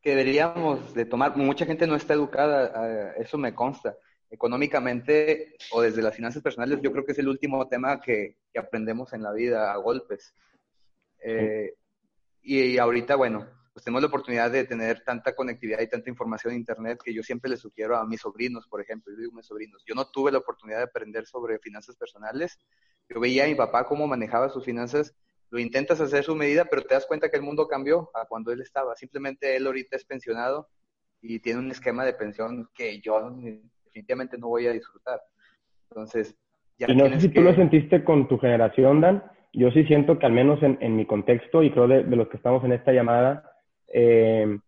que 0.06 0.14
deberíamos 0.14 0.94
de 0.94 1.04
tomar, 1.04 1.36
mucha 1.36 1.66
gente 1.66 1.84
no 1.84 1.96
está 1.96 2.14
educada, 2.14 3.12
eso 3.16 3.38
me 3.38 3.56
consta. 3.56 3.96
Económicamente 4.30 5.56
o 5.72 5.82
desde 5.82 6.00
las 6.00 6.14
finanzas 6.14 6.44
personales, 6.44 6.78
yo 6.80 6.92
creo 6.92 7.04
que 7.04 7.10
es 7.10 7.18
el 7.18 7.26
último 7.26 7.66
tema 7.66 8.00
que, 8.00 8.36
aprendemos 8.56 9.12
en 9.14 9.24
la 9.24 9.32
vida 9.32 9.72
a 9.72 9.76
golpes. 9.78 10.32
Eh, 11.18 11.74
y 12.40 12.78
ahorita, 12.78 13.16
bueno, 13.16 13.48
pues 13.72 13.82
tenemos 13.82 14.00
la 14.00 14.06
oportunidad 14.06 14.48
de 14.48 14.62
tener 14.62 15.02
tanta 15.02 15.34
conectividad 15.34 15.80
y 15.80 15.88
tanta 15.88 16.08
información 16.08 16.52
en 16.52 16.60
Internet 16.60 17.00
que 17.04 17.12
yo 17.12 17.24
siempre 17.24 17.50
les 17.50 17.58
sugiero 17.58 17.96
a 17.96 18.06
mis 18.06 18.20
sobrinos, 18.20 18.68
por 18.68 18.80
ejemplo, 18.80 19.12
yo 19.12 19.18
digo 19.18 19.32
mis 19.32 19.46
sobrinos, 19.46 19.82
yo 19.84 19.96
no 19.96 20.06
tuve 20.06 20.30
la 20.30 20.38
oportunidad 20.38 20.78
de 20.78 20.84
aprender 20.84 21.26
sobre 21.26 21.58
finanzas 21.58 21.96
personales, 21.96 22.60
yo 23.08 23.18
veía 23.18 23.42
a 23.42 23.48
mi 23.48 23.56
papá 23.56 23.88
cómo 23.88 24.06
manejaba 24.06 24.50
sus 24.50 24.64
finanzas, 24.64 25.16
lo 25.50 25.58
intentas 25.58 26.00
hacer 26.00 26.24
su 26.24 26.34
medida, 26.34 26.64
pero 26.64 26.82
te 26.82 26.94
das 26.94 27.06
cuenta 27.06 27.28
que 27.28 27.36
el 27.36 27.42
mundo 27.42 27.68
cambió 27.68 28.10
a 28.14 28.26
cuando 28.26 28.52
él 28.52 28.60
estaba, 28.60 28.94
simplemente 28.96 29.56
él 29.56 29.66
ahorita 29.66 29.96
es 29.96 30.04
pensionado 30.04 30.68
y 31.22 31.40
tiene 31.40 31.60
un 31.60 31.70
esquema 31.70 32.04
de 32.04 32.14
pensión 32.14 32.68
que 32.74 33.00
yo 33.00 33.30
definitivamente 33.84 34.38
no 34.38 34.48
voy 34.48 34.66
a 34.66 34.72
disfrutar. 34.72 35.20
Entonces, 35.90 36.36
ya... 36.78 36.90
Y 36.90 36.96
no 36.96 37.08
sé 37.08 37.20
si 37.20 37.28
tú 37.28 37.40
lo 37.40 37.54
sentiste 37.54 38.04
con 38.04 38.28
tu 38.28 38.38
generación, 38.38 39.00
Dan, 39.00 39.22
yo 39.52 39.70
sí 39.70 39.84
siento 39.84 40.18
que 40.18 40.26
al 40.26 40.32
menos 40.32 40.62
en, 40.62 40.78
en 40.80 40.96
mi 40.96 41.06
contexto 41.06 41.62
y 41.62 41.70
creo 41.70 41.88
de, 41.88 42.04
de, 42.04 42.16
los 42.16 42.28
que 42.28 42.36
estamos 42.36 42.62
en 42.64 42.72
esta 42.72 42.92
llamada, 42.92 43.50
eh, 43.88 44.58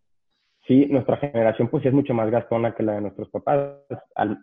sí, 0.67 0.87
nuestra 0.87 1.17
generación 1.19 1.69
pues 1.69 1.83
sí 1.83 1.89
es 1.89 1.95
mucho 1.95 2.15
más 2.15 2.31
gastona 2.31 2.75
que 2.75 2.83
la 2.83 2.95
de 2.95 3.03
nuestros 3.03 3.29
papás. 3.29 3.81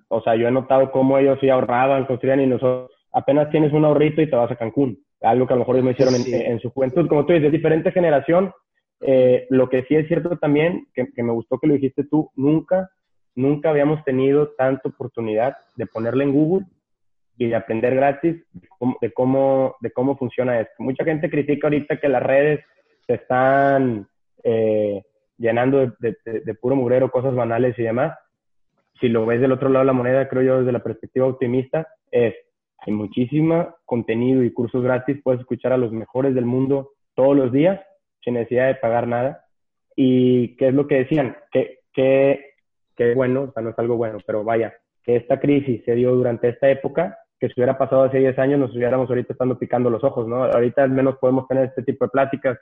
o 0.10 0.22
sea, 0.22 0.36
yo 0.36 0.48
he 0.48 0.52
notado 0.52 0.92
cómo 0.92 1.18
ellos 1.18 1.40
sí 1.42 1.50
ahorraban, 1.50 2.06
construían 2.06 2.42
y 2.42 2.48
nosotros 2.48 2.92
apenas 3.16 3.50
tienes 3.50 3.72
un 3.72 3.86
ahorrito 3.86 4.22
y 4.22 4.30
te 4.30 4.36
vas 4.36 4.52
a 4.52 4.58
Cancún. 4.58 5.00
Algo 5.22 5.48
que 5.48 5.54
a 5.54 5.56
lo 5.56 5.62
mejor 5.62 5.76
ellos 5.76 5.86
me 5.86 5.92
hicieron 5.92 6.16
en, 6.16 6.52
en, 6.52 6.60
su 6.60 6.70
juventud. 6.70 7.08
Como 7.08 7.26
tú 7.26 7.34
dices, 7.34 7.52
diferente 7.52 7.92
generación. 7.92 8.52
Eh, 9.02 9.48
lo 9.50 9.70
que 9.70 9.84
sí 9.84 9.96
es 9.96 10.08
cierto 10.08 10.38
también, 10.38 10.88
que, 10.94 11.08
que 11.14 11.24
me 11.24 11.32
gustó 11.32 11.58
que 11.58 11.68
lo 11.68 11.74
dijiste 11.74 12.04
tú, 12.04 12.30
nunca, 12.36 12.90
nunca 13.34 13.70
habíamos 13.70 14.04
tenido 14.04 14.50
tanta 14.58 14.90
oportunidad 14.90 15.56
de 15.76 15.86
ponerle 15.86 16.26
en 16.26 16.34
Google 16.34 16.66
y 17.38 17.48
de 17.48 17.56
aprender 17.56 17.96
gratis 17.96 18.44
de 19.02 19.12
cómo, 19.14 19.76
de 19.80 19.92
cómo, 19.92 20.18
funciona 20.18 20.60
esto. 20.60 20.74
Mucha 20.80 21.04
gente 21.04 21.30
critica 21.30 21.68
ahorita 21.68 21.98
que 21.98 22.10
las 22.10 22.24
redes 22.24 22.66
se 23.08 23.16
están 23.16 24.08
eh, 24.44 25.04
llenando 25.38 25.94
de, 26.00 26.18
de, 26.24 26.54
puro 26.56 26.76
mugrero, 26.76 27.12
cosas 27.12 27.36
banales 27.36 27.78
y 27.78 27.84
demás. 27.84 28.18
Si 29.00 29.08
lo 29.10 29.26
ves 29.26 29.42
del 29.42 29.52
otro 29.52 29.70
lado 29.70 29.84
de 29.84 29.88
la 29.88 29.94
moneda, 29.94 30.28
creo 30.28 30.44
yo 30.44 30.60
desde 30.60 30.72
la 30.72 30.84
perspectiva 30.84 31.28
optimista, 31.28 31.88
es 32.12 32.34
hay 32.86 32.94
muchísimo 32.94 33.76
contenido 33.86 34.44
y 34.44 34.52
cursos 34.52 34.84
gratis, 34.84 35.22
puedes 35.24 35.42
escuchar 35.42 35.74
a 35.74 35.78
los 35.78 35.92
mejores 35.92 36.36
del 36.36 36.46
mundo 36.46 36.92
todos 37.16 37.36
los 37.36 37.52
días 37.52 37.82
sin 38.24 38.36
necesidad 38.36 38.68
de 38.68 38.76
pagar 38.76 39.08
nada. 39.08 39.46
¿Y 39.96 40.56
qué 40.58 40.68
es 40.70 40.74
lo 40.74 40.88
que 40.88 40.96
decían? 40.96 41.36
Que, 41.52 41.80
que, 41.94 42.54
que 42.96 43.14
bueno, 43.14 43.44
o 43.44 43.52
sea, 43.52 43.64
no 43.64 43.70
es 43.70 43.80
algo 43.80 43.98
bueno, 43.98 44.18
pero 44.26 44.44
vaya, 44.44 44.74
que 45.04 45.16
esta 45.16 45.40
crisis 45.40 45.84
se 45.86 45.96
dio 45.96 46.16
durante 46.16 46.50
esta 46.50 46.70
época 46.70 47.18
que 47.40 47.48
si 47.48 47.54
hubiera 47.58 47.78
pasado 47.78 48.04
hace 48.04 48.20
10 48.20 48.40
años 48.40 48.60
nos 48.60 48.76
hubiéramos 48.76 49.10
ahorita 49.10 49.34
estando 49.34 49.60
picando 49.60 49.90
los 49.90 50.04
ojos, 50.04 50.28
¿no? 50.28 50.46
Ahorita 50.46 50.84
al 50.84 50.92
menos 50.92 51.18
podemos 51.18 51.48
tener 51.48 51.66
este 51.66 51.84
tipo 51.84 52.06
de 52.06 52.10
pláticas, 52.10 52.58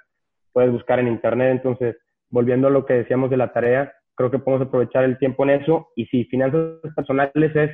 puedes 0.51 0.71
buscar 0.71 0.99
en 0.99 1.07
internet, 1.07 1.51
entonces, 1.51 1.95
volviendo 2.29 2.67
a 2.67 2.71
lo 2.71 2.85
que 2.85 2.93
decíamos 2.93 3.29
de 3.29 3.37
la 3.37 3.53
tarea, 3.53 3.93
creo 4.15 4.31
que 4.31 4.39
podemos 4.39 4.67
aprovechar 4.67 5.03
el 5.03 5.17
tiempo 5.17 5.43
en 5.43 5.61
eso 5.61 5.89
y 5.95 6.05
si 6.07 6.25
finanzas 6.25 6.79
personales 6.95 7.55
es 7.55 7.71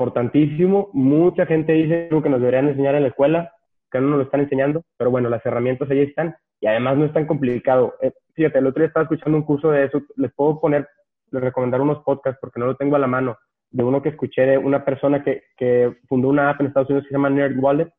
importantísimo, 0.00 0.88
mucha 0.94 1.44
gente 1.44 1.74
dice 1.74 2.08
que 2.08 2.28
nos 2.30 2.40
deberían 2.40 2.68
enseñar 2.68 2.94
en 2.94 3.02
la 3.02 3.08
escuela, 3.08 3.52
que 3.90 4.00
no 4.00 4.08
nos 4.08 4.18
lo 4.18 4.24
están 4.24 4.40
enseñando, 4.40 4.82
pero 4.96 5.10
bueno, 5.10 5.28
las 5.28 5.44
herramientas 5.44 5.90
ahí 5.90 6.00
están 6.00 6.34
y 6.58 6.66
además 6.68 6.96
no 6.96 7.04
es 7.04 7.12
tan 7.12 7.26
complicado. 7.26 7.94
Eh, 8.00 8.12
fíjate, 8.34 8.58
el 8.58 8.66
otro 8.66 8.80
día 8.80 8.88
estaba 8.88 9.04
escuchando 9.04 9.36
un 9.36 9.44
curso 9.44 9.70
de 9.70 9.84
eso, 9.84 10.00
les 10.16 10.32
puedo 10.32 10.58
poner, 10.58 10.88
les 11.30 11.42
recomendar 11.42 11.82
unos 11.82 12.02
podcasts 12.02 12.38
porque 12.40 12.58
no 12.58 12.66
lo 12.66 12.76
tengo 12.76 12.96
a 12.96 12.98
la 12.98 13.06
mano, 13.06 13.36
de 13.70 13.84
uno 13.84 14.00
que 14.00 14.08
escuché 14.08 14.46
de 14.46 14.56
una 14.56 14.86
persona 14.86 15.22
que, 15.22 15.94
fundó 16.08 16.28
una 16.28 16.48
app 16.48 16.60
en 16.60 16.68
Estados 16.68 16.88
Unidos 16.88 17.04
que 17.04 17.08
se 17.08 17.14
llama 17.16 17.28
Nerd 17.28 17.58
Wallet, 17.58 17.92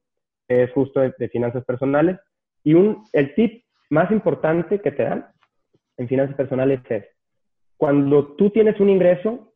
que 0.48 0.64
es 0.64 0.72
justo 0.72 1.02
de, 1.02 1.30
finanzas 1.30 1.64
personales. 1.66 2.20
Y 2.64 2.74
un, 2.74 3.04
el 3.14 3.36
tip 3.36 3.64
más 3.92 4.10
importante 4.12 4.82
que 4.82 4.92
te 4.92 5.04
dan 5.04 5.28
en 5.98 6.08
finanzas 6.08 6.36
personales 6.36 6.80
es, 6.90 7.06
cuando 7.78 8.36
tú 8.36 8.50
tienes 8.50 8.80
un 8.80 8.90
ingreso, 8.90 9.54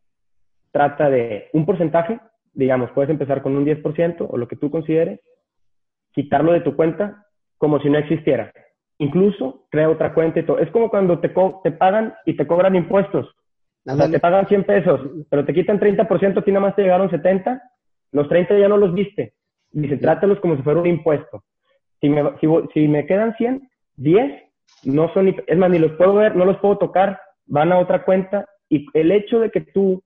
trata 0.72 1.10
de 1.10 1.50
un 1.54 1.66
porcentaje, 1.66 2.20
digamos, 2.56 2.91
puedes 2.91 3.10
empezar 3.10 3.41
con 3.41 3.56
un 3.56 3.66
10% 3.66 4.28
o 4.30 4.38
lo 4.38 4.47
que 4.47 4.56
tú 4.56 4.72
consideres, 4.72 5.20
quitarlo 6.14 6.53
de 6.53 6.62
tu 6.62 6.76
cuenta 6.76 7.26
como 7.58 7.80
si 7.80 7.89
no 7.89 7.97
existiera. 7.97 8.51
incluso 8.97 9.66
crea 9.70 9.89
otra 9.89 10.14
cuenta 10.14 10.39
y 10.39 10.45
todo. 10.45 10.60
Es 10.60 10.72
como 10.72 10.89
cuando 10.89 11.20
te, 11.20 11.30
te 11.64 11.72
pagan 11.72 12.14
y 12.26 12.38
te 12.38 12.47
cobran 12.47 12.76
impuestos. 12.76 13.36
O 13.86 13.95
sea, 13.95 14.10
te 14.10 14.20
pagan 14.20 14.47
100 14.47 14.64
pesos, 14.64 15.01
pero 15.30 15.45
te 15.45 15.53
quitan 15.53 15.80
30%, 15.80 16.38
a 16.38 16.41
ti 16.41 16.51
nada 16.51 16.66
más 16.66 16.76
te 16.76 16.82
llegaron 16.84 17.10
70, 17.10 17.62
los 18.14 18.28
30 18.30 18.58
ya 18.58 18.68
no 18.68 18.78
los 18.78 18.93
viste. 18.93 19.34
Dice, 19.72 19.97
trátalos 19.97 20.39
como 20.39 20.56
si 20.56 20.64
fuera 20.64 20.80
un 20.80 20.88
impuesto. 20.88 21.43
Si 21.99 22.10
me, 22.10 22.24
si, 22.39 22.47
si 22.74 22.88
me 22.88 23.06
quedan 23.06 23.36
100, 23.36 23.70
10 23.97 24.45
no 24.86 25.14
son, 25.14 25.36
es 25.45 25.58
más, 25.58 25.70
ni 25.70 25.80
los 25.80 25.91
puedo 25.93 26.16
ver, 26.16 26.36
no 26.36 26.45
los 26.45 26.58
puedo 26.58 26.78
tocar, 26.78 27.20
van 27.45 27.72
a 27.72 27.80
otra 27.80 28.03
cuenta. 28.06 28.45
Y 28.70 28.88
el 28.93 29.12
hecho 29.12 29.39
de 29.39 29.51
que 29.51 29.62
tú, 29.62 30.01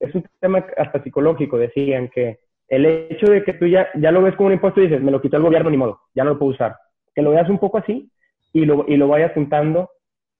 es 0.00 0.14
un 0.14 0.24
tema 0.40 0.64
hasta 0.76 1.02
psicológico, 1.02 1.58
decían 1.58 2.08
que 2.08 2.40
el 2.68 2.86
hecho 2.86 3.30
de 3.30 3.44
que 3.44 3.52
tú 3.52 3.66
ya, 3.66 3.88
ya 3.94 4.10
lo 4.10 4.22
ves 4.22 4.34
como 4.36 4.46
un 4.46 4.54
impuesto 4.54 4.80
y 4.80 4.84
dices, 4.84 5.02
me 5.02 5.10
lo 5.10 5.20
quitó 5.20 5.36
el 5.36 5.42
gobierno, 5.42 5.70
ni 5.70 5.76
modo, 5.76 6.00
ya 6.14 6.24
no 6.24 6.30
lo 6.30 6.38
puedo 6.38 6.52
usar. 6.52 6.76
Que 7.14 7.22
lo 7.22 7.32
veas 7.32 7.48
un 7.50 7.58
poco 7.58 7.78
así 7.78 8.10
y 8.52 8.64
lo, 8.64 8.84
y 8.88 8.96
lo 8.96 9.08
vayas 9.08 9.32
juntando 9.34 9.90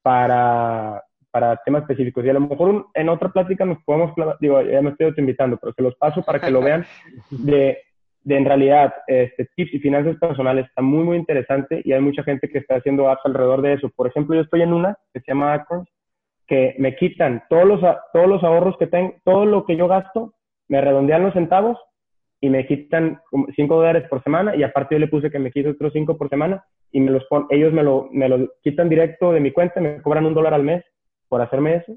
para, 0.02 1.02
para 1.30 1.56
temas 1.64 1.82
específicos. 1.82 2.24
Y 2.24 2.30
a 2.30 2.34
lo 2.34 2.40
mejor 2.40 2.86
en 2.94 3.08
otra 3.08 3.30
plática 3.30 3.64
nos 3.64 3.82
podemos, 3.84 4.12
digo, 4.40 4.62
ya 4.62 4.80
me 4.80 4.90
estoy 4.90 5.12
invitando, 5.16 5.58
pero 5.60 5.72
se 5.74 5.82
los 5.82 5.96
paso 5.96 6.22
para 6.22 6.40
que 6.40 6.50
lo 6.50 6.62
vean 6.62 6.86
de, 7.30 7.78
de 8.22 8.36
en 8.36 8.44
realidad 8.44 8.94
este, 9.08 9.48
tips 9.56 9.74
y 9.74 9.80
finanzas 9.80 10.16
personales. 10.16 10.66
Está 10.66 10.82
muy, 10.82 11.04
muy 11.04 11.16
interesante 11.16 11.82
y 11.84 11.92
hay 11.92 12.00
mucha 12.00 12.22
gente 12.22 12.48
que 12.48 12.58
está 12.58 12.76
haciendo 12.76 13.10
apps 13.10 13.22
alrededor 13.24 13.60
de 13.60 13.74
eso. 13.74 13.90
Por 13.90 14.06
ejemplo, 14.06 14.36
yo 14.36 14.42
estoy 14.42 14.62
en 14.62 14.72
una 14.72 14.96
que 15.12 15.20
se 15.20 15.26
llama 15.26 15.52
Acorns, 15.52 15.88
que 16.50 16.74
me 16.78 16.96
quitan 16.96 17.44
todos 17.48 17.64
los, 17.64 17.80
todos 18.12 18.26
los 18.26 18.42
ahorros 18.42 18.76
que 18.76 18.88
tengo, 18.88 19.14
todo 19.24 19.46
lo 19.46 19.64
que 19.64 19.76
yo 19.76 19.86
gasto, 19.86 20.34
me 20.66 20.80
redondean 20.80 21.22
los 21.22 21.32
centavos 21.32 21.78
y 22.40 22.50
me 22.50 22.66
quitan 22.66 23.20
5 23.54 23.76
dólares 23.76 24.08
por 24.10 24.20
semana 24.24 24.56
y 24.56 24.64
aparte 24.64 24.96
yo 24.96 24.98
le 24.98 25.06
puse 25.06 25.30
que 25.30 25.38
me 25.38 25.52
quito 25.52 25.70
otros 25.70 25.92
5 25.92 26.18
por 26.18 26.28
semana 26.28 26.64
y 26.90 26.98
me 26.98 27.12
los 27.12 27.24
ellos 27.50 27.72
me 27.72 27.84
lo, 27.84 28.08
me 28.10 28.28
lo 28.28 28.48
quitan 28.64 28.88
directo 28.88 29.32
de 29.32 29.38
mi 29.38 29.52
cuenta, 29.52 29.80
me 29.80 30.02
cobran 30.02 30.26
un 30.26 30.34
dólar 30.34 30.52
al 30.52 30.64
mes 30.64 30.84
por 31.28 31.40
hacerme 31.40 31.76
eso. 31.76 31.96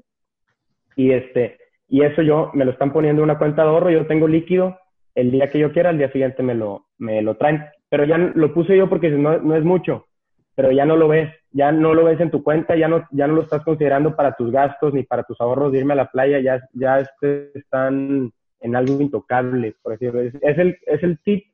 Y, 0.94 1.10
este, 1.10 1.58
y 1.88 2.02
eso 2.02 2.22
yo 2.22 2.52
me 2.54 2.64
lo 2.64 2.70
están 2.70 2.92
poniendo 2.92 3.22
en 3.22 3.30
una 3.30 3.38
cuenta 3.38 3.64
de 3.64 3.70
ahorro, 3.70 3.90
yo 3.90 4.06
tengo 4.06 4.28
líquido, 4.28 4.78
el 5.16 5.32
día 5.32 5.50
que 5.50 5.58
yo 5.58 5.72
quiera, 5.72 5.90
al 5.90 5.98
día 5.98 6.12
siguiente 6.12 6.44
me 6.44 6.54
lo, 6.54 6.86
me 6.96 7.22
lo 7.22 7.36
traen. 7.36 7.64
Pero 7.88 8.04
ya 8.04 8.18
lo 8.18 8.54
puse 8.54 8.76
yo 8.76 8.88
porque 8.88 9.10
no, 9.10 9.38
no 9.38 9.56
es 9.56 9.64
mucho, 9.64 10.06
pero 10.54 10.70
ya 10.72 10.84
no 10.84 10.96
lo 10.96 11.08
ves, 11.08 11.34
ya 11.50 11.72
no 11.72 11.94
lo 11.94 12.04
ves 12.04 12.20
en 12.20 12.30
tu 12.30 12.42
cuenta, 12.42 12.76
ya 12.76 12.88
no, 12.88 13.06
ya 13.10 13.26
no 13.26 13.34
lo 13.34 13.42
estás 13.42 13.62
considerando 13.64 14.14
para 14.14 14.34
tus 14.34 14.50
gastos 14.50 14.94
ni 14.94 15.02
para 15.02 15.24
tus 15.24 15.40
ahorros 15.40 15.72
de 15.72 15.78
irme 15.78 15.94
a 15.94 15.96
la 15.96 16.10
playa, 16.10 16.40
ya, 16.40 16.62
ya 16.72 17.00
este, 17.00 17.56
están 17.58 18.32
en 18.60 18.76
algo 18.76 19.00
intocable, 19.00 19.76
por 19.82 19.92
decirlo. 19.92 20.20
Es, 20.20 20.34
es, 20.40 20.58
el, 20.58 20.78
es 20.86 21.02
el 21.02 21.18
tip 21.20 21.44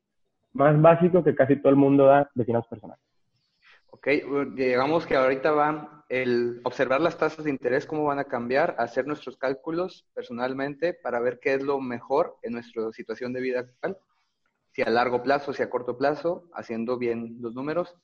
más 0.52 0.80
básico 0.80 1.24
que 1.24 1.34
casi 1.34 1.56
todo 1.56 1.70
el 1.70 1.76
mundo 1.76 2.06
da 2.06 2.30
de 2.34 2.44
finanzas 2.44 2.68
personales. 2.68 3.04
Ok, 3.90 4.08
digamos 4.54 5.06
que 5.06 5.16
ahorita 5.16 5.50
va 5.52 6.04
el 6.08 6.60
observar 6.64 7.00
las 7.00 7.18
tasas 7.18 7.44
de 7.44 7.50
interés, 7.50 7.86
cómo 7.86 8.04
van 8.04 8.18
a 8.18 8.24
cambiar, 8.24 8.74
hacer 8.78 9.06
nuestros 9.06 9.36
cálculos 9.36 10.06
personalmente 10.14 10.94
para 10.94 11.20
ver 11.20 11.38
qué 11.38 11.54
es 11.54 11.62
lo 11.62 11.80
mejor 11.80 12.36
en 12.42 12.54
nuestra 12.54 12.90
situación 12.92 13.32
de 13.32 13.40
vida 13.40 13.60
actual, 13.60 13.98
si 14.72 14.82
a 14.82 14.90
largo 14.90 15.22
plazo, 15.22 15.52
si 15.52 15.62
a 15.62 15.70
corto 15.70 15.98
plazo, 15.98 16.48
haciendo 16.54 16.98
bien 16.98 17.36
los 17.40 17.54
números. 17.54 17.94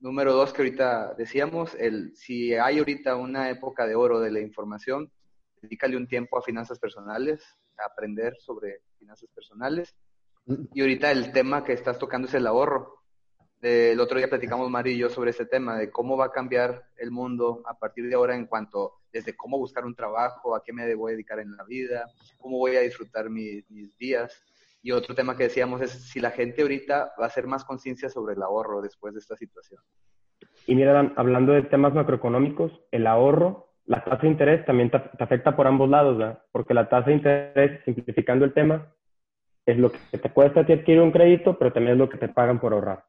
Número 0.00 0.32
dos, 0.34 0.52
que 0.52 0.62
ahorita 0.62 1.14
decíamos, 1.14 1.74
el, 1.78 2.14
si 2.16 2.54
hay 2.54 2.78
ahorita 2.78 3.16
una 3.16 3.48
época 3.50 3.86
de 3.86 3.94
oro 3.94 4.20
de 4.20 4.30
la 4.30 4.40
información, 4.40 5.10
dedícale 5.62 5.96
un 5.96 6.06
tiempo 6.06 6.38
a 6.38 6.42
finanzas 6.42 6.78
personales, 6.78 7.42
a 7.78 7.86
aprender 7.86 8.36
sobre 8.38 8.82
finanzas 8.98 9.28
personales. 9.34 9.94
Y 10.74 10.80
ahorita 10.80 11.10
el 11.10 11.32
tema 11.32 11.64
que 11.64 11.72
estás 11.72 11.98
tocando 11.98 12.28
es 12.28 12.34
el 12.34 12.46
ahorro 12.46 13.04
el 13.64 13.98
otro 13.98 14.18
día 14.18 14.28
platicamos 14.28 14.68
Mario 14.68 14.92
y 14.92 14.98
yo 14.98 15.08
sobre 15.08 15.30
este 15.30 15.46
tema, 15.46 15.78
de 15.78 15.90
cómo 15.90 16.18
va 16.18 16.26
a 16.26 16.32
cambiar 16.32 16.86
el 16.98 17.10
mundo 17.10 17.62
a 17.64 17.78
partir 17.78 18.06
de 18.06 18.14
ahora 18.14 18.36
en 18.36 18.44
cuanto 18.44 19.00
desde 19.10 19.34
cómo 19.34 19.56
buscar 19.56 19.86
un 19.86 19.94
trabajo, 19.94 20.54
a 20.54 20.62
qué 20.62 20.70
me 20.74 20.94
voy 20.94 21.12
a 21.12 21.14
dedicar 21.14 21.38
en 21.38 21.56
la 21.56 21.64
vida, 21.64 22.04
cómo 22.36 22.58
voy 22.58 22.76
a 22.76 22.80
disfrutar 22.80 23.30
mis, 23.30 23.64
días. 23.96 24.38
Y 24.84 24.92
otro 24.92 25.14
tema 25.14 25.34
que 25.34 25.44
decíamos 25.44 25.80
es 25.80 25.92
si 25.92 26.20
la 26.20 26.30
gente 26.30 26.60
ahorita 26.60 27.14
va 27.18 27.24
a 27.24 27.28
hacer 27.28 27.46
más 27.46 27.64
conciencia 27.64 28.10
sobre 28.10 28.34
el 28.34 28.42
ahorro 28.42 28.82
después 28.82 29.14
de 29.14 29.20
esta 29.20 29.34
situación. 29.34 29.80
Y 30.66 30.74
mira, 30.74 31.10
hablando 31.16 31.54
de 31.54 31.62
temas 31.62 31.94
macroeconómicos, 31.94 32.70
el 32.90 33.06
ahorro, 33.06 33.72
la 33.86 34.04
tasa 34.04 34.20
de 34.20 34.28
interés 34.28 34.66
también 34.66 34.90
te, 34.90 34.98
afecta 35.18 35.56
por 35.56 35.66
ambos 35.66 35.88
lados, 35.88 36.18
¿verdad? 36.18 36.38
Porque 36.52 36.74
la 36.74 36.86
tasa 36.86 37.06
de 37.06 37.16
interés, 37.16 37.80
simplificando 37.86 38.44
el 38.44 38.52
tema, 38.52 38.92
es 39.64 39.78
lo 39.78 39.90
que 39.90 40.18
te 40.18 40.30
cuesta 40.30 40.60
adquirir 40.60 41.00
un 41.00 41.12
crédito, 41.12 41.58
pero 41.58 41.72
también 41.72 41.94
es 41.94 41.98
lo 41.98 42.10
que 42.10 42.18
te 42.18 42.28
pagan 42.28 42.60
por 42.60 42.74
ahorrar. 42.74 43.04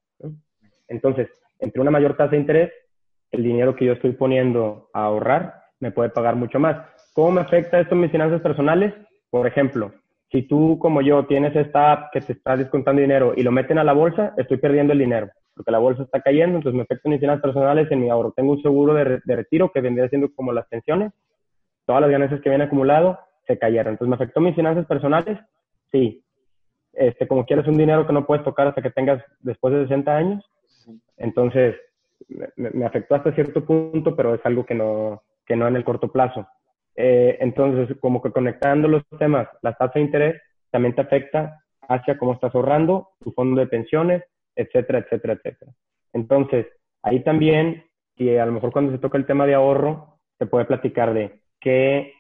Entonces, 0.88 1.28
entre 1.60 1.82
una 1.82 1.92
mayor 1.92 2.16
tasa 2.16 2.32
de 2.32 2.38
interés, 2.38 2.72
el 3.32 3.44
dinero 3.44 3.76
que 3.76 3.84
yo 3.84 3.94
estoy 3.94 4.14
poniendo 4.14 4.90
a 4.94 5.04
ahorrar 5.04 5.66
me 5.82 5.92
puede 5.92 6.10
pagar 6.10 6.38
mucho 6.38 6.58
más. 6.58 6.88
¿Cómo 7.14 7.32
me 7.32 7.42
afecta 7.42 7.82
esto 7.82 7.96
en 7.96 8.02
mis 8.02 8.12
finanzas 8.12 8.40
personales? 8.40 8.94
Por 9.30 9.46
ejemplo, 9.46 9.92
si 10.36 10.42
tú 10.42 10.78
como 10.80 11.02
yo 11.02 11.26
tienes 11.28 11.56
esta 11.56 11.94
app 11.94 12.12
que 12.12 12.20
te 12.20 12.34
está 12.34 12.58
descontando 12.58 13.02
dinero 13.02 13.34
y 13.38 13.42
lo 13.42 13.54
meten 13.54 13.78
a 13.78 13.86
la 13.86 13.94
bolsa, 13.94 14.34
estoy 14.36 14.58
perdiendo 14.58 14.92
el 14.92 15.00
dinero, 15.00 15.30
porque 15.56 15.72
la 15.72 15.78
bolsa 15.78 16.04
está 16.04 16.20
cayendo, 16.20 16.58
entonces 16.58 16.76
me 16.76 16.84
afecta 16.84 17.08
en 17.08 17.12
mis 17.12 17.22
finanzas 17.22 17.42
personales, 17.42 17.90
en 17.90 18.02
mi 18.02 18.10
ahorro. 18.10 18.34
Tengo 18.36 18.52
un 18.52 18.62
seguro 18.62 18.94
de, 18.94 19.22
retiro 19.26 19.72
que 19.72 19.80
vendría 19.80 20.10
siendo 20.10 20.28
como 20.36 20.52
las 20.52 20.68
pensiones, 20.68 21.14
todas 21.86 22.02
las 22.02 22.12
ganancias 22.12 22.42
que 22.42 22.50
vienen 22.50 22.68
acumulado 22.68 23.18
se 23.48 23.58
cayeron. 23.58 23.94
Entonces, 23.94 24.10
¿me 24.10 24.16
afectó 24.16 24.42
mis 24.42 24.56
finanzas 24.56 24.86
personales? 24.88 25.40
Sí. 25.90 26.22
Este, 26.92 27.30
como 27.30 27.46
quieres 27.46 27.66
un 27.68 27.78
dinero 27.78 28.06
que 28.06 28.12
no 28.12 28.26
puedes 28.26 28.44
tocar 28.44 28.68
hasta 28.68 28.82
que 28.82 28.90
tengas 28.90 29.24
después 29.40 29.74
de 29.74 29.84
60 29.84 30.18
años, 30.18 30.52
entonces, 31.16 31.78
me, 32.58 32.86
afectó 32.86 33.16
hasta 33.16 33.32
cierto 33.32 33.64
punto, 33.64 34.18
pero 34.18 34.36
es 34.36 34.46
algo 34.46 34.66
que 34.66 34.76
no, 34.76 35.24
que 35.46 35.56
no 35.56 35.66
en 35.66 35.78
el 35.78 35.86
corto 35.86 36.12
plazo. 36.12 36.46
Eh, 36.96 37.38
entonces, 37.42 37.98
como 38.00 38.22
que 38.22 38.32
conectando 38.32 38.88
los 38.88 39.04
temas, 39.20 39.48
la 39.62 39.74
tasa 39.74 39.94
de 39.96 40.02
interés 40.02 40.42
también 40.72 40.96
te 40.96 41.02
afecta 41.02 41.62
hacia 41.88 42.18
cómo 42.18 42.34
estás 42.34 42.54
ahorrando, 42.56 43.10
tu 43.20 43.32
fondo 43.32 43.60
de 43.60 43.68
pensiones, 43.68 44.24
etcétera, 44.56 45.00
etcétera, 45.00 45.34
etcétera. 45.34 45.72
Entonces, 46.14 46.68
ahí 47.04 47.22
también, 47.24 47.86
y 48.16 48.36
a 48.38 48.46
lo 48.46 48.54
mejor 48.54 48.72
cuando 48.72 48.92
se 48.92 49.00
toca 49.00 49.18
el 49.18 49.26
tema 49.26 49.46
de 49.46 49.56
ahorro, 49.56 50.20
se 50.38 50.46
puede 50.46 50.66
platicar 50.66 51.14
de 51.14 51.42
qué, 51.60 52.14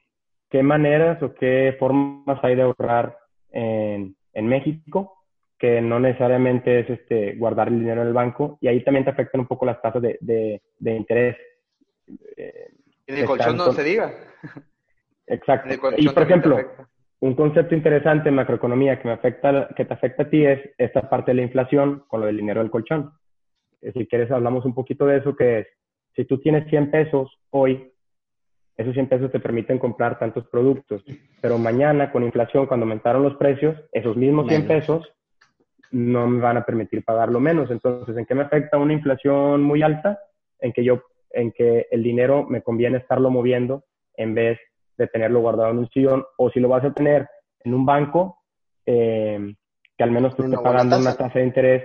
qué 0.49 0.63
maneras 0.63 1.21
o 1.23 1.33
qué 1.33 1.75
formas 1.79 2.39
hay 2.43 2.55
de 2.55 2.61
ahorrar 2.63 3.17
en, 3.51 4.15
en 4.33 4.47
México 4.47 5.15
que 5.57 5.81
no 5.81 5.99
necesariamente 5.99 6.81
es 6.81 6.89
este, 6.89 7.35
guardar 7.35 7.69
el 7.69 7.79
dinero 7.79 8.01
en 8.01 8.07
el 8.07 8.13
banco 8.13 8.57
y 8.61 8.67
ahí 8.67 8.83
también 8.83 9.05
te 9.05 9.11
afectan 9.11 9.41
un 9.41 9.47
poco 9.47 9.65
las 9.65 9.81
tasas 9.81 10.01
de, 10.01 10.17
de, 10.19 10.95
interés. 10.95 11.37
Eh, 12.37 12.67
en 13.07 13.17
el 13.17 13.25
colchón 13.25 13.57
no 13.57 13.71
se 13.71 13.83
diga. 13.83 14.13
Exacto. 15.27 15.69
Y 15.97 16.09
por 16.09 16.23
ejemplo, 16.23 16.59
un 17.19 17.35
concepto 17.35 17.75
interesante 17.75 18.29
en 18.29 18.35
macroeconomía 18.35 18.99
que 18.99 19.07
me 19.07 19.13
afecta, 19.13 19.69
que 19.75 19.85
te 19.85 19.93
afecta 19.93 20.23
a 20.23 20.29
ti 20.29 20.45
es 20.45 20.59
esta 20.77 21.09
parte 21.09 21.31
de 21.31 21.35
la 21.35 21.43
inflación 21.43 22.03
con 22.07 22.21
lo 22.21 22.27
del 22.27 22.37
dinero 22.37 22.61
del 22.61 22.71
colchón. 22.71 23.11
Eh, 23.81 23.91
si 23.93 24.05
quieres 24.07 24.31
hablamos 24.31 24.65
un 24.65 24.73
poquito 24.73 25.05
de 25.05 25.17
eso, 25.17 25.35
que 25.35 25.59
es, 25.59 25.67
si 26.15 26.25
tú 26.25 26.39
tienes 26.39 26.69
100 26.69 26.91
pesos 26.91 27.39
hoy, 27.49 27.91
esos 28.77 28.93
100 28.93 29.07
pesos 29.07 29.31
te 29.31 29.39
permiten 29.39 29.79
comprar 29.79 30.19
tantos 30.19 30.47
productos, 30.47 31.03
pero 31.41 31.57
mañana 31.57 32.11
con 32.11 32.23
inflación, 32.23 32.65
cuando 32.65 32.85
aumentaron 32.85 33.23
los 33.23 33.35
precios, 33.35 33.77
esos 33.91 34.17
mismos 34.17 34.47
100 34.47 34.67
pesos 34.67 35.13
no 35.91 36.27
me 36.27 36.41
van 36.41 36.57
a 36.57 36.65
permitir 36.65 37.03
pagarlo 37.03 37.39
menos. 37.39 37.71
Entonces, 37.71 38.17
¿en 38.17 38.25
qué 38.25 38.35
me 38.35 38.43
afecta 38.43 38.77
una 38.77 38.93
inflación 38.93 39.63
muy 39.63 39.81
alta? 39.81 40.19
En 40.59 40.73
que 40.73 40.83
yo, 40.83 41.03
en 41.35 41.51
que 41.51 41.87
el 41.91 42.03
dinero 42.03 42.45
me 42.45 42.61
conviene 42.61 42.97
estarlo 42.97 43.29
moviendo 43.29 43.83
en 44.15 44.33
vez 44.33 44.59
de 44.97 45.07
tenerlo 45.07 45.41
guardado 45.41 45.71
en 45.71 45.79
un 45.79 45.89
sillón, 45.89 46.23
o 46.37 46.49
si 46.49 46.59
lo 46.59 46.69
vas 46.69 46.83
a 46.85 46.93
tener 46.93 47.27
en 47.63 47.73
un 47.73 47.85
banco, 47.85 48.39
eh, 48.85 49.53
que 49.97 50.03
al 50.03 50.11
menos 50.11 50.35
te 50.35 50.43
esté 50.43 50.57
pagando 50.57 50.97
una 50.97 51.15
tasa 51.15 51.39
de 51.39 51.45
interés 51.45 51.83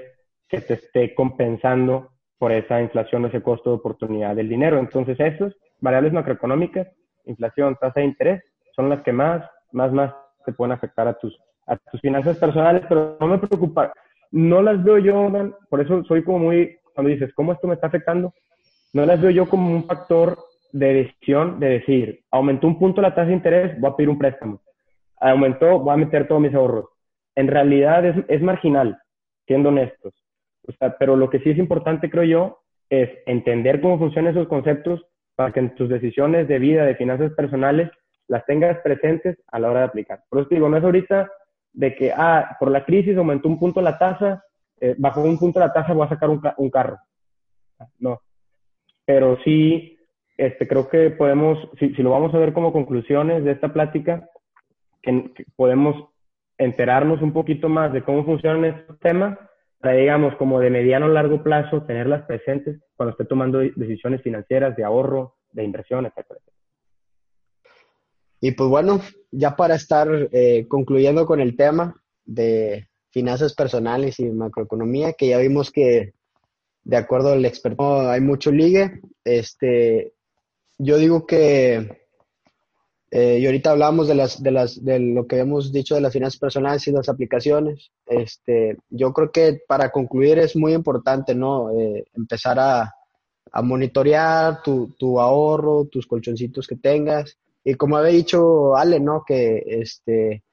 que 0.48 0.61
te 0.61 0.74
esté 0.74 1.14
compensando 1.14 2.11
por 2.38 2.53
esa 2.53 2.80
inflación, 2.80 3.26
ese 3.26 3.42
costo 3.42 3.70
de 3.70 3.76
oportunidad 3.76 4.34
del 4.34 4.48
dinero. 4.48 4.78
Entonces, 4.78 5.18
esos 5.18 5.55
variables 5.80 6.12
macroeconómicas, 6.12 6.88
inflación, 7.24 7.76
tasa 7.80 8.01
de 8.01 8.07
interés, 8.07 8.42
son 8.74 8.88
las 8.88 9.03
que 9.03 9.12
más, 9.12 9.44
más, 9.72 9.92
más 9.92 10.14
te 10.46 10.53
pueden 10.53 10.72
afectar 10.72 11.07
a 11.07 11.14
tus 11.14 11.36
a 11.70 11.76
tus 11.76 12.01
finanzas 12.01 12.36
personales, 12.38 12.82
pero 12.88 13.16
no 13.20 13.26
me 13.28 13.38
preocupa. 13.38 13.92
No 14.32 14.61
las 14.61 14.82
veo 14.82 14.98
yo, 14.98 15.30
por 15.68 15.80
eso 15.80 16.05
soy 16.05 16.24
como 16.24 16.40
muy, 16.40 16.78
cuando 16.94 17.11
dices, 17.11 17.32
¿cómo 17.34 17.53
esto 17.53 17.68
me 17.68 17.74
está 17.74 17.86
afectando? 17.86 18.34
No 18.93 19.07
las 19.07 19.20
veo 19.20 19.30
yo 19.30 19.49
como 19.49 19.74
un 19.74 19.84
factor 19.84 20.38
de 20.72 20.95
decisión 20.95 21.61
de 21.61 21.68
decir, 21.68 22.24
aumentó 22.30 22.66
un 22.66 22.78
punto 22.78 23.01
la 23.01 23.14
tasa 23.14 23.28
de 23.28 23.34
interés, 23.34 23.80
voy 23.80 23.91
a 23.91 23.97
pedir 23.97 24.11
un 24.11 24.18
préstamo. 24.18 24.61
Aumentó, 25.20 25.80
voy 25.80 25.95
a 25.95 25.97
meter 25.97 26.26
todos 26.26 26.41
mis 26.41 26.55
ahorros. 26.55 26.86
En 27.34 27.49
realidad 27.49 28.05
es, 28.05 28.16
es 28.28 28.43
marginal, 28.43 28.99
siendo 29.47 29.68
honestos. 29.68 30.14
O 30.66 30.72
sea, 30.72 30.97
pero 30.99 31.16
lo 31.16 31.30
que 31.30 31.41
sí 31.41 31.51
es 31.51 31.59
importante, 31.59 32.11
creo 32.11 32.24
yo, 32.24 32.61
es 32.88 33.11
entender 33.26 33.80
cómo 33.80 33.99
funcionan 33.99 34.32
esos 34.32 34.49
conceptos 34.49 35.05
para 35.36 35.53
que 35.53 35.61
en 35.61 35.74
tus 35.74 35.88
decisiones 35.88 36.49
de 36.49 36.59
vida, 36.59 36.84
de 36.84 36.97
finanzas 36.97 37.32
personales, 37.32 37.91
las 38.28 38.45
tengas 38.47 38.78
presentes 38.80 39.38
a 39.49 39.59
la 39.59 39.70
hora 39.70 39.80
de 39.80 39.86
aplicar. 39.86 40.22
Por 40.28 40.41
eso 40.41 40.49
digo, 40.51 40.68
no 40.68 40.76
es 40.76 40.84
ahorita 40.84 41.30
de 41.72 41.95
que, 41.95 42.12
ah, 42.14 42.57
por 42.59 42.70
la 42.70 42.84
crisis 42.84 43.16
aumentó 43.16 43.49
un 43.49 43.59
punto 43.59 43.80
la 43.80 43.99
tasa, 43.99 44.45
eh, 44.80 44.97
un 44.99 45.38
punto 45.38 45.61
la 45.61 45.72
tasa 45.72 45.93
voy 45.93 46.07
a 46.07 46.09
sacar 46.09 46.30
un, 46.30 46.70
carro. 46.70 46.99
No. 47.99 48.20
Pero 49.12 49.36
sí, 49.42 49.98
este, 50.36 50.68
creo 50.68 50.88
que 50.88 51.11
podemos, 51.11 51.58
si, 51.80 51.92
si 51.96 52.02
lo 52.02 52.11
vamos 52.11 52.32
a 52.32 52.38
ver 52.38 52.52
como 52.52 52.72
conclusiones 52.72 53.42
de 53.42 53.50
esta 53.50 53.72
plática, 53.72 54.28
que, 55.02 55.32
podemos 55.56 56.11
enterarnos 56.58 57.20
un 57.20 57.32
poquito 57.32 57.68
más 57.68 57.92
de 57.92 58.04
cómo 58.04 58.24
funcionan 58.24 58.66
estos 58.66 59.00
temas 59.00 59.36
para, 59.80 59.94
digamos, 59.94 60.36
como 60.36 60.61
de 60.61 60.70
mediano 60.70 61.06
o 61.06 61.08
largo 61.08 61.42
plazo, 61.42 61.82
tenerlas 61.82 62.24
presentes 62.26 62.80
cuando 62.94 63.11
esté 63.11 63.24
tomando 63.24 63.58
decisiones 63.58 64.22
financieras 64.22 64.76
de 64.76 64.84
ahorro, 64.84 65.34
de 65.50 65.64
inversión, 65.64 66.06
etcétera. 66.06 66.38
Y 68.40 68.52
pues 68.52 68.70
bueno, 68.70 69.00
ya 69.32 69.56
para 69.56 69.74
estar 69.74 70.06
eh, 70.30 70.68
concluyendo 70.68 71.26
con 71.26 71.40
el 71.40 71.56
tema 71.56 72.00
de 72.24 72.86
finanzas 73.11 73.56
personales 73.56 74.20
y 74.20 74.30
macroeconomía, 74.30 75.14
que 75.14 75.30
ya 75.30 75.38
vimos 75.38 75.72
que 75.72 76.12
de 76.84 76.96
acuerdo 76.96 77.32
al 77.32 77.44
experto 77.44 78.08
hay 78.08 78.20
mucho 78.20 78.50
ligue, 78.50 79.00
este, 79.24 80.14
yo 80.78 80.96
digo 80.98 81.26
que, 81.26 81.98
eh, 83.10 83.38
y 83.40 83.46
ahorita 83.46 83.72
hablamos 83.72 84.08
de, 84.08 84.14
las, 84.14 84.42
de, 84.42 84.50
las, 84.50 84.84
de 84.84 84.98
lo 84.98 85.26
que 85.26 85.38
hemos 85.38 85.72
dicho 85.72 85.94
de 85.94 86.00
las 86.00 86.12
finanzas 86.12 86.38
personales 86.38 86.86
y 86.86 86.92
las 86.92 87.08
aplicaciones, 87.08 87.90
este, 88.06 88.76
yo 88.88 89.12
creo 89.12 89.30
que 89.30 89.60
para 89.66 89.90
concluir 89.90 90.38
es 90.38 90.56
muy 90.56 90.74
importante, 90.74 91.34
¿no? 91.34 91.70
Eh, 91.78 92.04
empezar 92.14 92.58
a, 92.58 92.94
a 93.52 93.62
monitorear 93.62 94.62
tu, 94.62 94.94
tu 94.98 95.20
ahorro, 95.20 95.86
tus 95.86 96.06
colchoncitos 96.06 96.66
que 96.66 96.76
tengas, 96.76 97.38
y 97.64 97.74
como 97.74 97.96
había 97.96 98.12
dicho 98.12 98.74
Ale, 98.76 99.00
¿no? 99.00 99.24
Que 99.26 99.62
este 99.66 100.44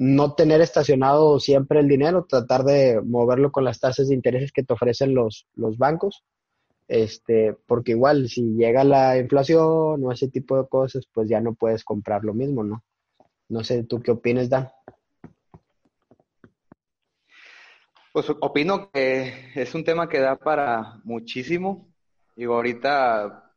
no 0.00 0.34
tener 0.34 0.60
estacionado 0.60 1.40
siempre 1.40 1.80
el 1.80 1.88
dinero, 1.88 2.24
tratar 2.24 2.62
de 2.62 3.00
moverlo 3.04 3.50
con 3.50 3.64
las 3.64 3.80
tasas 3.80 4.08
de 4.08 4.14
intereses 4.14 4.52
que 4.52 4.62
te 4.62 4.72
ofrecen 4.72 5.12
los, 5.12 5.48
los 5.56 5.76
bancos. 5.76 6.24
Este, 6.86 7.56
porque 7.66 7.92
igual 7.92 8.28
si 8.28 8.54
llega 8.54 8.84
la 8.84 9.18
inflación 9.18 9.60
o 10.04 10.12
ese 10.12 10.28
tipo 10.28 10.56
de 10.56 10.68
cosas, 10.68 11.04
pues 11.12 11.28
ya 11.28 11.40
no 11.40 11.54
puedes 11.54 11.82
comprar 11.82 12.24
lo 12.24 12.32
mismo, 12.32 12.62
¿no? 12.62 12.84
No 13.48 13.64
sé, 13.64 13.82
¿tú 13.82 14.00
qué 14.00 14.12
opinas, 14.12 14.48
Dan? 14.48 14.70
Pues 18.12 18.30
opino 18.30 18.90
que 18.92 19.50
es 19.56 19.74
un 19.74 19.82
tema 19.82 20.08
que 20.08 20.20
da 20.20 20.36
para 20.36 21.00
muchísimo. 21.02 21.88
Digo, 22.36 22.54
ahorita 22.54 23.52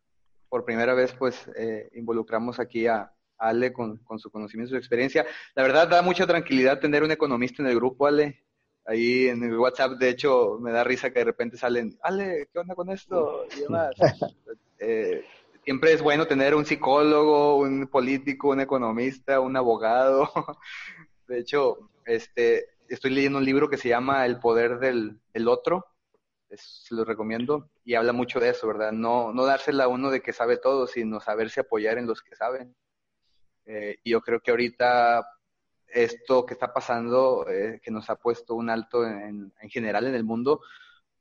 por 0.49 0.65
primera 0.65 0.95
vez 0.95 1.13
pues 1.13 1.47
eh, 1.55 1.91
involucramos 1.93 2.59
aquí 2.59 2.87
a, 2.87 3.13
Ale 3.41 3.73
con, 3.73 3.99
su 4.17 4.29
conocimiento 4.29 4.69
y 4.69 4.75
su 4.75 4.77
experiencia. 4.77 5.25
La 5.55 5.63
verdad 5.63 5.87
da 5.87 6.01
mucha 6.01 6.27
tranquilidad 6.27 6.79
tener 6.79 7.03
un 7.03 7.11
economista 7.11 7.61
en 7.61 7.69
el 7.69 7.75
grupo, 7.75 8.07
Ale. 8.07 8.43
Ahí 8.85 9.27
en 9.27 9.43
el 9.43 9.57
WhatsApp, 9.57 9.93
de 9.93 10.09
hecho, 10.09 10.57
me 10.59 10.71
da 10.71 10.83
risa 10.83 11.11
que 11.11 11.19
de 11.19 11.25
repente 11.25 11.57
salen, 11.57 11.97
Ale, 12.01 12.49
¿qué 12.51 12.59
onda 12.59 12.75
con 12.75 12.89
esto? 12.89 13.45
Y 13.57 13.61
demás. 13.61 13.91
Eh, 14.83 15.23
siempre 15.63 15.93
es 15.93 16.01
bueno 16.01 16.25
tener 16.25 16.55
un 16.55 16.65
psicólogo, 16.65 17.57
un 17.57 17.85
político, 17.85 18.49
un 18.49 18.61
economista, 18.61 19.39
un 19.39 19.55
abogado. 19.55 20.27
De 21.27 21.37
hecho, 21.37 21.91
este, 22.03 22.65
estoy 22.89 23.11
leyendo 23.11 23.37
un 23.37 23.45
libro 23.45 23.69
que 23.69 23.77
se 23.77 23.89
llama 23.89 24.25
El 24.25 24.39
poder 24.39 24.79
del, 24.79 25.19
del 25.35 25.47
otro, 25.47 25.85
se 26.57 26.95
lo 26.95 27.05
recomiendo 27.05 27.69
y 27.83 27.95
habla 27.95 28.13
mucho 28.13 28.39
de 28.39 28.49
eso, 28.49 28.67
¿verdad? 28.67 28.91
No, 28.91 29.33
no 29.33 29.45
dársela 29.45 29.85
a 29.85 29.87
uno 29.87 30.09
de 30.11 30.21
que 30.21 30.33
sabe 30.33 30.57
todo, 30.57 30.87
sino 30.87 31.19
saberse 31.19 31.61
apoyar 31.61 31.97
en 31.97 32.07
los 32.07 32.21
que 32.21 32.35
saben. 32.35 32.75
Eh, 33.65 33.97
yo 34.03 34.21
creo 34.21 34.39
que 34.39 34.51
ahorita 34.51 35.25
esto 35.87 36.45
que 36.45 36.53
está 36.53 36.73
pasando, 36.73 37.45
eh, 37.49 37.79
que 37.83 37.91
nos 37.91 38.09
ha 38.09 38.15
puesto 38.15 38.55
un 38.55 38.69
alto 38.69 39.05
en, 39.05 39.53
en, 39.61 39.69
general 39.69 40.07
en 40.07 40.15
el 40.15 40.23
mundo, 40.23 40.61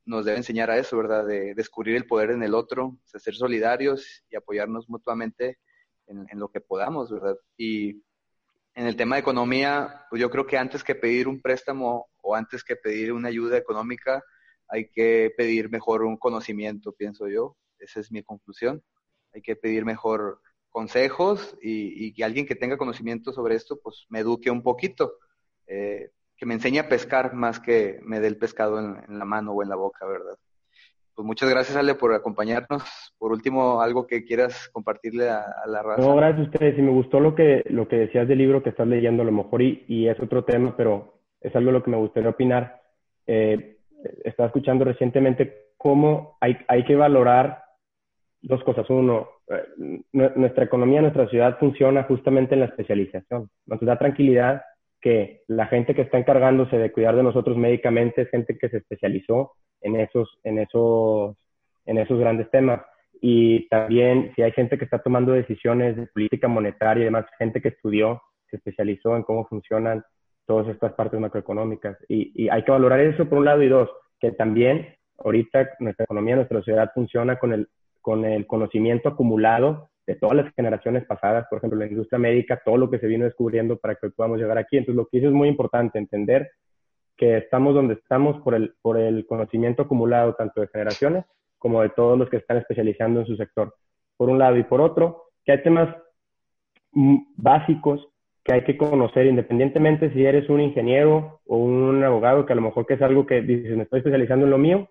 nos 0.05 0.25
debe 0.25 0.37
enseñar 0.37 0.71
a 0.71 0.77
eso, 0.77 0.97
¿verdad? 0.97 1.25
De 1.25 1.53
descubrir 1.53 1.95
el 1.95 2.07
poder 2.07 2.31
en 2.31 2.43
el 2.43 2.53
otro, 2.55 2.97
de 3.13 3.19
ser 3.19 3.35
solidarios 3.35 4.23
y 4.29 4.35
apoyarnos 4.35 4.89
mutuamente 4.89 5.59
en, 6.07 6.25
en, 6.29 6.39
lo 6.39 6.49
que 6.49 6.61
podamos, 6.61 7.11
¿verdad? 7.11 7.37
Y 7.57 8.01
en 8.73 8.87
el 8.87 8.95
tema 8.95 9.15
de 9.15 9.21
economía, 9.21 10.05
pues 10.09 10.21
yo 10.21 10.29
creo 10.29 10.47
que 10.47 10.57
antes 10.57 10.83
que 10.83 10.95
pedir 10.95 11.27
un 11.27 11.41
préstamo 11.41 12.09
o 12.21 12.35
antes 12.35 12.63
que 12.63 12.75
pedir 12.75 13.11
una 13.13 13.27
ayuda 13.27 13.57
económica, 13.57 14.23
hay 14.71 14.89
que 14.89 15.33
pedir 15.35 15.69
mejor 15.69 16.03
un 16.03 16.17
conocimiento, 16.17 16.93
pienso 16.93 17.27
yo. 17.27 17.57
Esa 17.77 17.99
es 17.99 18.11
mi 18.11 18.23
conclusión. 18.23 18.81
Hay 19.33 19.41
que 19.41 19.57
pedir 19.57 19.83
mejor 19.83 20.41
consejos 20.71 21.57
y, 21.61 22.13
que 22.13 22.23
alguien 22.23 22.45
que 22.45 22.55
tenga 22.55 22.77
conocimiento 22.77 23.31
sobre 23.31 23.55
esto, 23.55 23.79
pues 23.81 24.05
me 24.09 24.19
eduque 24.19 24.49
un 24.49 24.63
poquito, 24.63 25.13
eh, 25.67 26.09
que 26.37 26.45
me 26.45 26.55
enseñe 26.55 26.79
a 26.79 26.89
pescar 26.89 27.33
más 27.33 27.59
que 27.59 27.99
me 28.03 28.19
dé 28.19 28.27
el 28.27 28.37
pescado 28.37 28.79
en, 28.79 29.19
la 29.19 29.25
mano 29.25 29.51
o 29.51 29.61
en 29.61 29.69
la 29.69 29.75
boca, 29.75 30.05
¿verdad? 30.07 30.37
Pues 31.13 31.25
muchas 31.25 31.49
gracias, 31.49 31.77
Ale, 31.77 31.93
por 31.93 32.13
acompañarnos. 32.13 32.83
Por 33.19 33.31
último, 33.31 33.81
algo 33.81 34.07
que 34.07 34.23
quieras 34.23 34.69
compartirle 34.69 35.29
a, 35.29 35.45
la 35.67 35.83
raza. 35.83 36.01
No, 36.01 36.15
gracias 36.15 36.47
a 36.47 36.49
ustedes. 36.49 36.79
Y 36.79 36.81
me 36.81 36.91
gustó 36.91 37.19
lo 37.19 37.35
que, 37.35 37.63
lo 37.69 37.87
que 37.87 37.97
decías 37.97 38.27
del 38.27 38.39
libro 38.39 38.63
que 38.63 38.69
estás 38.69 38.87
leyendo, 38.87 39.21
a 39.21 39.25
lo 39.25 39.31
mejor, 39.31 39.61
y, 39.61 39.83
y 39.87 40.07
es 40.07 40.19
otro 40.19 40.45
tema, 40.45 40.75
pero 40.75 41.21
es 41.41 41.55
algo 41.55 41.71
lo 41.71 41.83
que 41.83 41.91
me 41.91 41.97
gustaría 41.97 42.29
opinar. 42.29 42.81
Eh, 43.27 43.77
estaba 44.23 44.47
escuchando 44.47 44.85
recientemente 44.85 45.73
cómo 45.77 46.37
hay, 46.39 46.57
hay 46.67 46.85
que 46.85 46.95
valorar 46.95 47.60
dos 48.41 48.63
cosas. 48.63 48.89
Uno, 48.89 49.29
eh, 49.47 50.01
nuestra 50.13 50.63
economía, 50.63 51.01
nuestra 51.01 51.27
ciudad 51.27 51.57
funciona 51.59 52.03
justamente 52.03 52.55
en 52.55 52.61
la 52.61 52.67
especialización. 52.67 53.49
Nos 53.65 53.79
da 53.81 53.97
tranquilidad 53.97 54.61
que 54.99 55.41
la 55.47 55.65
gente 55.67 55.95
que 55.95 56.03
está 56.03 56.17
encargándose 56.17 56.77
de 56.77 56.91
cuidar 56.91 57.15
de 57.15 57.23
nosotros 57.23 57.57
médicamente 57.57 58.21
es 58.21 58.29
gente 58.29 58.57
que 58.57 58.69
se 58.69 58.77
especializó 58.77 59.53
en 59.81 59.95
esos, 59.95 60.39
en 60.43 60.59
esos, 60.59 61.35
en 61.85 61.97
esos 61.97 62.19
grandes 62.19 62.49
temas. 62.51 62.81
Y 63.19 63.67
también 63.69 64.31
si 64.35 64.41
hay 64.41 64.51
gente 64.51 64.77
que 64.77 64.85
está 64.85 64.99
tomando 64.99 65.31
decisiones 65.31 65.95
de 65.95 66.07
política 66.07 66.47
monetaria 66.47 67.01
y 67.01 67.05
demás, 67.05 67.25
gente 67.37 67.61
que 67.61 67.69
estudió, 67.69 68.21
se 68.49 68.57
especializó 68.57 69.15
en 69.15 69.23
cómo 69.23 69.45
funcionan 69.45 70.03
todas 70.45 70.67
estas 70.67 70.93
partes 70.93 71.19
macroeconómicas. 71.19 71.97
Y, 72.07 72.49
hay 72.49 72.63
que 72.63 72.71
valorar 72.71 72.99
eso 72.99 73.27
por 73.27 73.39
un 73.39 73.45
lado 73.45 73.61
y 73.63 73.69
dos, 73.69 73.89
que 74.19 74.31
también 74.31 74.95
ahorita 75.17 75.69
nuestra 75.79 76.03
economía, 76.03 76.35
nuestra 76.35 76.59
sociedad 76.59 76.91
funciona 76.93 77.37
con 77.37 77.53
el, 77.53 77.67
con 78.01 78.25
el 78.25 78.47
conocimiento 78.47 79.09
acumulado 79.09 79.89
de 80.07 80.15
todas 80.15 80.35
las 80.35 80.53
generaciones 80.55 81.05
pasadas, 81.05 81.45
por 81.49 81.57
ejemplo, 81.57 81.79
la 81.79 81.87
industria 81.87 82.19
médica, 82.19 82.61
todo 82.65 82.77
lo 82.77 82.89
que 82.89 82.99
se 82.99 83.07
vino 83.07 83.25
descubriendo 83.25 83.77
para 83.77 83.95
que 83.95 84.09
podamos 84.09 84.39
llegar 84.39 84.57
aquí. 84.57 84.77
Entonces, 84.77 84.95
lo 84.95 85.07
que 85.07 85.17
hizo 85.17 85.27
es 85.27 85.33
muy 85.33 85.47
importante 85.47 85.99
entender 85.99 86.51
que 87.15 87.37
estamos 87.37 87.75
donde 87.75 87.93
estamos 87.93 88.41
por 88.41 88.55
el, 88.55 88.73
por 88.81 88.97
el 88.97 89.25
conocimiento 89.27 89.83
acumulado 89.83 90.33
tanto 90.33 90.61
de 90.61 90.67
generaciones 90.67 91.25
como 91.59 91.81
de 91.81 91.89
todos 91.89 92.17
los 92.17 92.29
que 92.29 92.37
están 92.37 92.57
especializando 92.57 93.19
en 93.19 93.27
su 93.27 93.35
sector, 93.35 93.75
por 94.17 94.29
un 94.29 94.39
lado. 94.39 94.57
Y 94.57 94.63
por 94.63 94.81
otro, 94.81 95.25
que 95.45 95.51
hay 95.51 95.61
temas 95.61 95.95
básicos 96.91 98.07
que 98.43 98.53
hay 98.53 98.63
que 98.63 98.77
conocer 98.77 99.27
independientemente 99.27 100.11
si 100.13 100.25
eres 100.25 100.49
un 100.49 100.61
ingeniero 100.61 101.41
o 101.45 101.57
un 101.57 102.03
abogado, 102.03 102.45
que 102.45 102.53
a 102.53 102.55
lo 102.55 102.63
mejor 102.63 102.87
que 102.87 102.95
es 102.95 103.01
algo 103.01 103.25
que 103.25 103.41
dices, 103.41 103.77
me 103.77 103.83
estoy 103.83 103.99
especializando 103.99 104.45
en 104.45 104.51
lo 104.51 104.57
mío. 104.57 104.89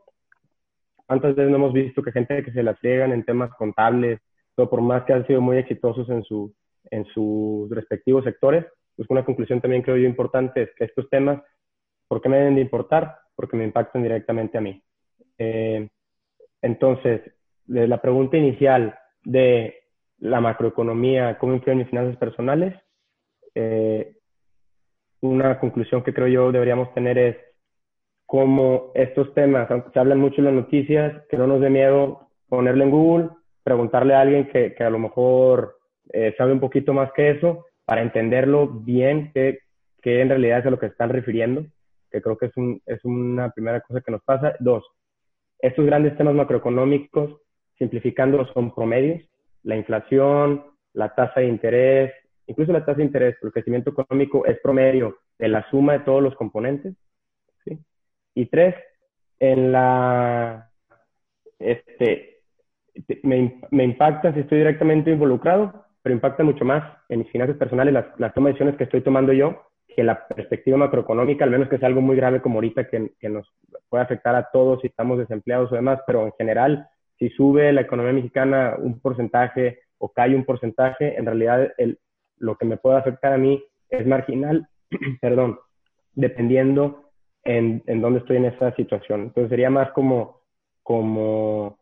¿Cuántas 1.11 1.35
veces 1.35 1.51
no 1.51 1.57
hemos 1.57 1.73
visto 1.73 2.05
que 2.05 2.13
gente 2.13 2.41
que 2.45 2.53
se 2.53 2.63
las 2.63 2.81
llegan 2.81 3.11
en 3.11 3.25
temas 3.25 3.51
contables, 3.55 4.21
o 4.55 4.71
por 4.71 4.81
más 4.81 5.03
que 5.03 5.13
han 5.13 5.27
sido 5.27 5.41
muy 5.41 5.57
exitosos 5.57 6.09
en, 6.09 6.23
su, 6.23 6.55
en 6.89 7.05
sus 7.07 7.69
respectivos 7.69 8.23
sectores? 8.23 8.65
Pues 8.95 9.11
una 9.11 9.25
conclusión 9.25 9.61
también 9.61 9.83
creo 9.83 9.97
yo 9.97 10.07
importante 10.07 10.63
es 10.63 10.71
que 10.77 10.85
estos 10.85 11.11
temas, 11.11 11.43
¿por 12.07 12.23
qué 12.23 12.29
me 12.29 12.37
deben 12.37 12.55
de 12.55 12.61
importar? 12.61 13.17
Porque 13.35 13.57
me 13.57 13.65
impactan 13.65 14.05
directamente 14.05 14.57
a 14.57 14.61
mí. 14.61 14.81
Eh, 15.37 15.89
entonces, 16.63 17.23
de 17.65 17.89
la 17.89 18.01
pregunta 18.01 18.37
inicial 18.37 18.97
de 19.25 19.81
la 20.19 20.41
macroeconomía, 20.41 21.39
¿cómo 21.39 21.55
influye 21.55 21.73
en 21.73 21.79
mis 21.79 21.89
finanzas 21.89 22.17
personales? 22.19 22.81
Eh, 23.57 24.15
una 25.23 25.59
conclusión 25.59 26.05
que 26.05 26.15
creo 26.15 26.29
yo 26.29 26.53
deberíamos 26.53 26.95
tener 26.95 27.19
es 27.19 27.37
cómo 28.31 28.93
estos 28.95 29.35
temas, 29.35 29.69
aunque 29.73 29.91
se 29.91 29.99
hablan 29.99 30.21
mucho 30.21 30.37
en 30.39 30.45
las 30.45 30.55
noticias, 30.55 31.21
que 31.29 31.37
no 31.37 31.49
nos 31.49 31.61
dé 31.61 31.69
miedo 31.69 32.29
ponerle 32.49 32.85
en 32.85 32.91
Google, 32.93 33.29
preguntarle 33.65 34.15
a 34.15 34.21
alguien 34.21 34.47
que, 34.47 34.73
que 34.73 34.85
a 34.85 34.91
lo 34.91 35.01
mejor 35.01 35.79
eh, 36.13 36.33
sabe 36.39 36.53
un 36.53 36.61
poquito 36.61 36.93
más 36.93 37.11
que 37.13 37.31
eso, 37.31 37.67
para 37.85 38.03
entenderlo 38.03 38.69
bien, 38.69 39.33
qué, 39.35 39.59
en 40.05 40.29
realidad 40.29 40.61
es 40.61 40.67
a 40.67 40.71
lo 40.71 40.79
que 40.79 40.87
están 40.87 41.11
refiriendo, 41.11 41.65
que 42.09 42.23
creo 42.23 42.39
que 42.39 42.47
es, 42.47 42.57
un, 42.57 42.81
es 42.87 43.05
una 43.05 43.51
primera 43.51 43.81
cosa 43.81 44.01
que 44.01 44.13
nos 44.13 44.23
pasa. 44.23 44.55
Dos, 44.61 44.85
estos 45.59 45.85
grandes 45.85 46.17
temas 46.17 46.35
macroeconómicos, 46.35 47.37
simplificando, 47.79 48.47
son 48.55 48.73
promedios, 48.73 49.29
la 49.65 49.75
inflación, 49.75 50.67
la 50.93 51.13
tasa 51.17 51.41
de 51.41 51.49
interés, 51.49 52.13
incluso 52.47 52.71
la 52.71 52.85
tasa 52.85 52.99
de 52.99 53.07
interés, 53.07 53.37
el 53.43 53.51
crecimiento 53.51 53.91
económico 53.91 54.47
es 54.47 54.61
promedio 54.61 55.19
de 55.37 55.49
la 55.49 55.69
suma 55.69 55.95
de 55.95 56.05
todos 56.05 56.23
los 56.23 56.37
componentes. 56.37 56.95
Y 58.35 58.47
tres, 58.47 58.75
en 59.39 59.73
la, 59.73 60.71
este, 61.59 62.41
me, 63.23 63.61
me 63.71 63.85
impacta 63.85 64.33
si 64.33 64.41
estoy 64.41 64.59
directamente 64.59 65.11
involucrado, 65.11 65.87
pero 66.03 66.15
impacta 66.15 66.43
mucho 66.43 66.65
más 66.65 66.83
en 67.09 67.21
mis 67.21 67.31
finanzas 67.31 67.57
personales 67.57 67.93
las, 67.93 68.07
las 68.19 68.33
tomas 68.35 68.49
de 68.49 68.53
decisiones 68.53 68.77
que 68.77 68.85
estoy 68.85 69.03
tomando 69.03 69.33
yo 69.33 69.67
que 69.95 70.05
la 70.05 70.27
perspectiva 70.29 70.77
macroeconómica, 70.77 71.45
al 71.45 71.51
menos 71.51 71.69
que 71.69 71.77
es 71.77 71.83
algo 71.83 72.01
muy 72.01 72.17
grave 72.17 72.41
como 72.41 72.57
ahorita 72.57 72.89
que, 72.89 73.13
que 73.19 73.29
nos 73.29 73.53
puede 73.89 74.05
afectar 74.05 74.35
a 74.37 74.49
todos 74.53 74.81
si 74.81 74.87
estamos 74.87 75.19
desempleados 75.19 75.73
o 75.73 75.75
demás, 75.75 76.01
pero 76.07 76.25
en 76.25 76.33
general 76.39 76.89
si 77.19 77.29
sube 77.31 77.73
la 77.73 77.83
economía 77.83 78.13
mexicana 78.13 78.77
un 78.79 79.01
porcentaje 79.01 79.81
o 79.99 80.11
cae 80.11 80.35
un 80.35 80.45
porcentaje, 80.45 81.19
en 81.19 81.27
realidad 81.27 81.73
el, 81.77 81.99
lo 82.39 82.57
que 82.57 82.65
me 82.65 82.77
puede 82.77 82.99
afectar 82.99 83.33
a 83.33 83.39
mí 83.39 83.63
es 83.91 84.07
marginal, 84.07 84.69
perdón, 85.21 85.59
dependiendo 86.15 87.10
en, 87.45 87.83
en 87.87 88.01
dónde 88.01 88.21
estoy 88.21 88.37
en 88.37 88.47
esa 88.47 88.75
situación. 88.75 89.23
Entonces 89.23 89.51
sería 89.51 89.71
más 89.71 89.91
como, 89.93 90.43
como 90.83 91.79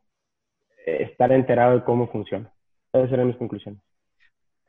estar 0.85 1.33
enterado 1.33 1.77
de 1.77 1.85
cómo 1.85 2.09
funciona. 2.09 2.53
Esas 2.93 3.11
serían 3.11 3.29
mis 3.29 3.37
conclusiones. 3.37 3.83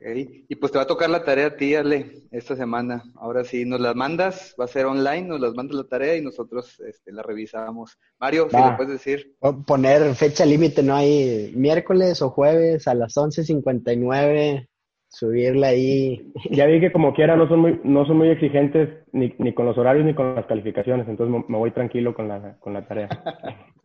Y 0.01 0.55
pues 0.55 0.71
te 0.71 0.77
va 0.77 0.85
a 0.85 0.87
tocar 0.87 1.09
la 1.09 1.25
tarea 1.25 1.47
a 1.47 1.55
ti, 1.57 1.75
Ale, 1.75 2.23
esta 2.31 2.55
semana. 2.55 3.03
Ahora 3.15 3.43
sí, 3.43 3.65
nos 3.65 3.81
las 3.81 3.95
mandas, 3.95 4.55
va 4.57 4.63
a 4.63 4.69
ser 4.69 4.85
online, 4.85 5.23
nos 5.23 5.41
las 5.41 5.53
mandas 5.53 5.75
la 5.75 5.83
tarea 5.83 6.15
y 6.15 6.21
nosotros 6.21 6.79
este, 6.79 7.11
la 7.11 7.21
revisamos. 7.21 7.99
Mario, 8.17 8.47
si 8.49 8.55
le 8.55 8.77
puedes 8.77 8.93
decir. 8.93 9.35
Poner 9.67 10.15
fecha 10.15 10.45
límite, 10.45 10.83
¿no? 10.83 10.95
hay 10.95 11.51
miércoles 11.53 12.21
o 12.21 12.29
jueves 12.29 12.87
a 12.87 12.93
las 12.93 13.17
11.59, 13.17 14.69
subirla 15.09 15.67
ahí. 15.67 16.31
Ya 16.51 16.65
vi 16.65 16.79
que 16.79 16.91
como 16.91 17.13
quiera 17.13 17.35
no 17.35 17.47
son 17.47 17.59
muy, 17.59 17.81
no 17.83 18.05
son 18.05 18.17
muy 18.17 18.29
exigentes 18.29 18.89
ni, 19.11 19.33
ni 19.39 19.53
con 19.53 19.65
los 19.65 19.77
horarios 19.77 20.05
ni 20.05 20.13
con 20.13 20.35
las 20.35 20.45
calificaciones, 20.45 21.07
entonces 21.07 21.43
me 21.47 21.57
voy 21.57 21.71
tranquilo 21.71 22.13
con 22.13 22.27
la, 22.27 22.57
con 22.59 22.73
la 22.73 22.87
tarea. 22.87 23.09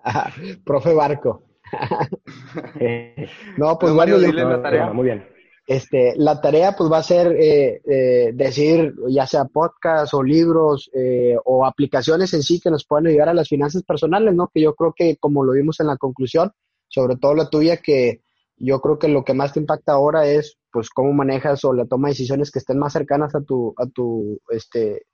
profe 0.65 0.95
Barco. 0.95 1.43
no, 3.57 3.79
pues 3.79 3.93
Mario, 3.93 4.19
dile 4.19 4.45
la 4.45 4.63
tarea. 4.63 4.93
Muy 4.93 5.07
bien. 5.07 5.35
Este, 5.67 6.13
la 6.17 6.43
tarea 6.43 6.75
pues 6.77 6.93
va 6.93 6.99
a 6.99 7.03
ser 7.03 7.35
eh, 7.41 7.81
eh, 7.87 8.33
decir 8.35 8.95
ya 9.09 9.27
sea 9.27 9.47
podcast 9.47 10.13
o 10.13 10.23
libros 10.23 10.91
eh, 10.93 11.37
o 11.43 11.65
aplicaciones 11.65 12.35
en 12.35 12.43
sí 12.43 12.61
que 12.61 12.71
nos 12.71 12.85
puedan 12.85 13.07
ayudar 13.07 13.31
a 13.31 13.35
las 13.35 13.49
finanzas 13.49 13.83
personales, 13.83 14.35
¿no? 14.35 14.51
Que 14.53 14.61
yo 14.61 14.75
creo 14.75 14.93
que 14.95 15.17
como 15.17 15.43
lo 15.43 15.53
vimos 15.53 15.81
en 15.81 15.87
la 15.87 15.97
conclusión, 15.97 16.53
sobre 16.89 17.17
todo 17.17 17.35
la 17.35 17.49
tuya, 17.49 17.79
que 17.79 18.21
yo 18.57 18.81
creo 18.81 18.99
que 18.99 19.09
lo 19.09 19.25
que 19.25 19.33
más 19.33 19.55
te 19.55 19.61
impacta 19.61 19.93
ahora 19.93 20.27
es 20.27 20.59
pues 20.75 20.91
cómo 20.91 21.13
manejas 21.13 21.65
o 21.65 21.73
la 21.73 21.87
toma 21.87 22.09
de 22.09 22.15
decisiones 22.15 22.51
que 22.51 22.59
estén 22.59 22.81
más 22.81 22.93
cercanas 22.93 23.33
a 23.37 23.43
tu, 23.43 23.73
a 23.77 23.87
tu, 23.87 24.41
este, 24.49 25.07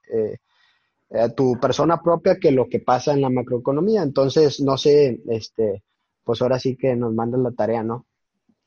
a 1.11 1.29
tu 1.29 1.61
persona 1.61 2.01
propia 2.01 2.39
que 2.41 2.51
lo 2.51 2.67
que 2.67 2.81
pasa 2.81 3.13
en 3.13 3.21
la 3.21 3.29
macroeconomía. 3.29 4.03
Entonces, 4.03 4.61
no 4.61 4.79
sé, 4.79 5.21
este, 5.29 5.85
pues 6.25 6.41
ahora 6.41 6.59
sí 6.59 6.79
que 6.79 6.97
nos 6.97 7.13
mandan 7.13 7.43
la 7.43 7.53
tarea, 7.53 7.83
¿no? 7.83 8.07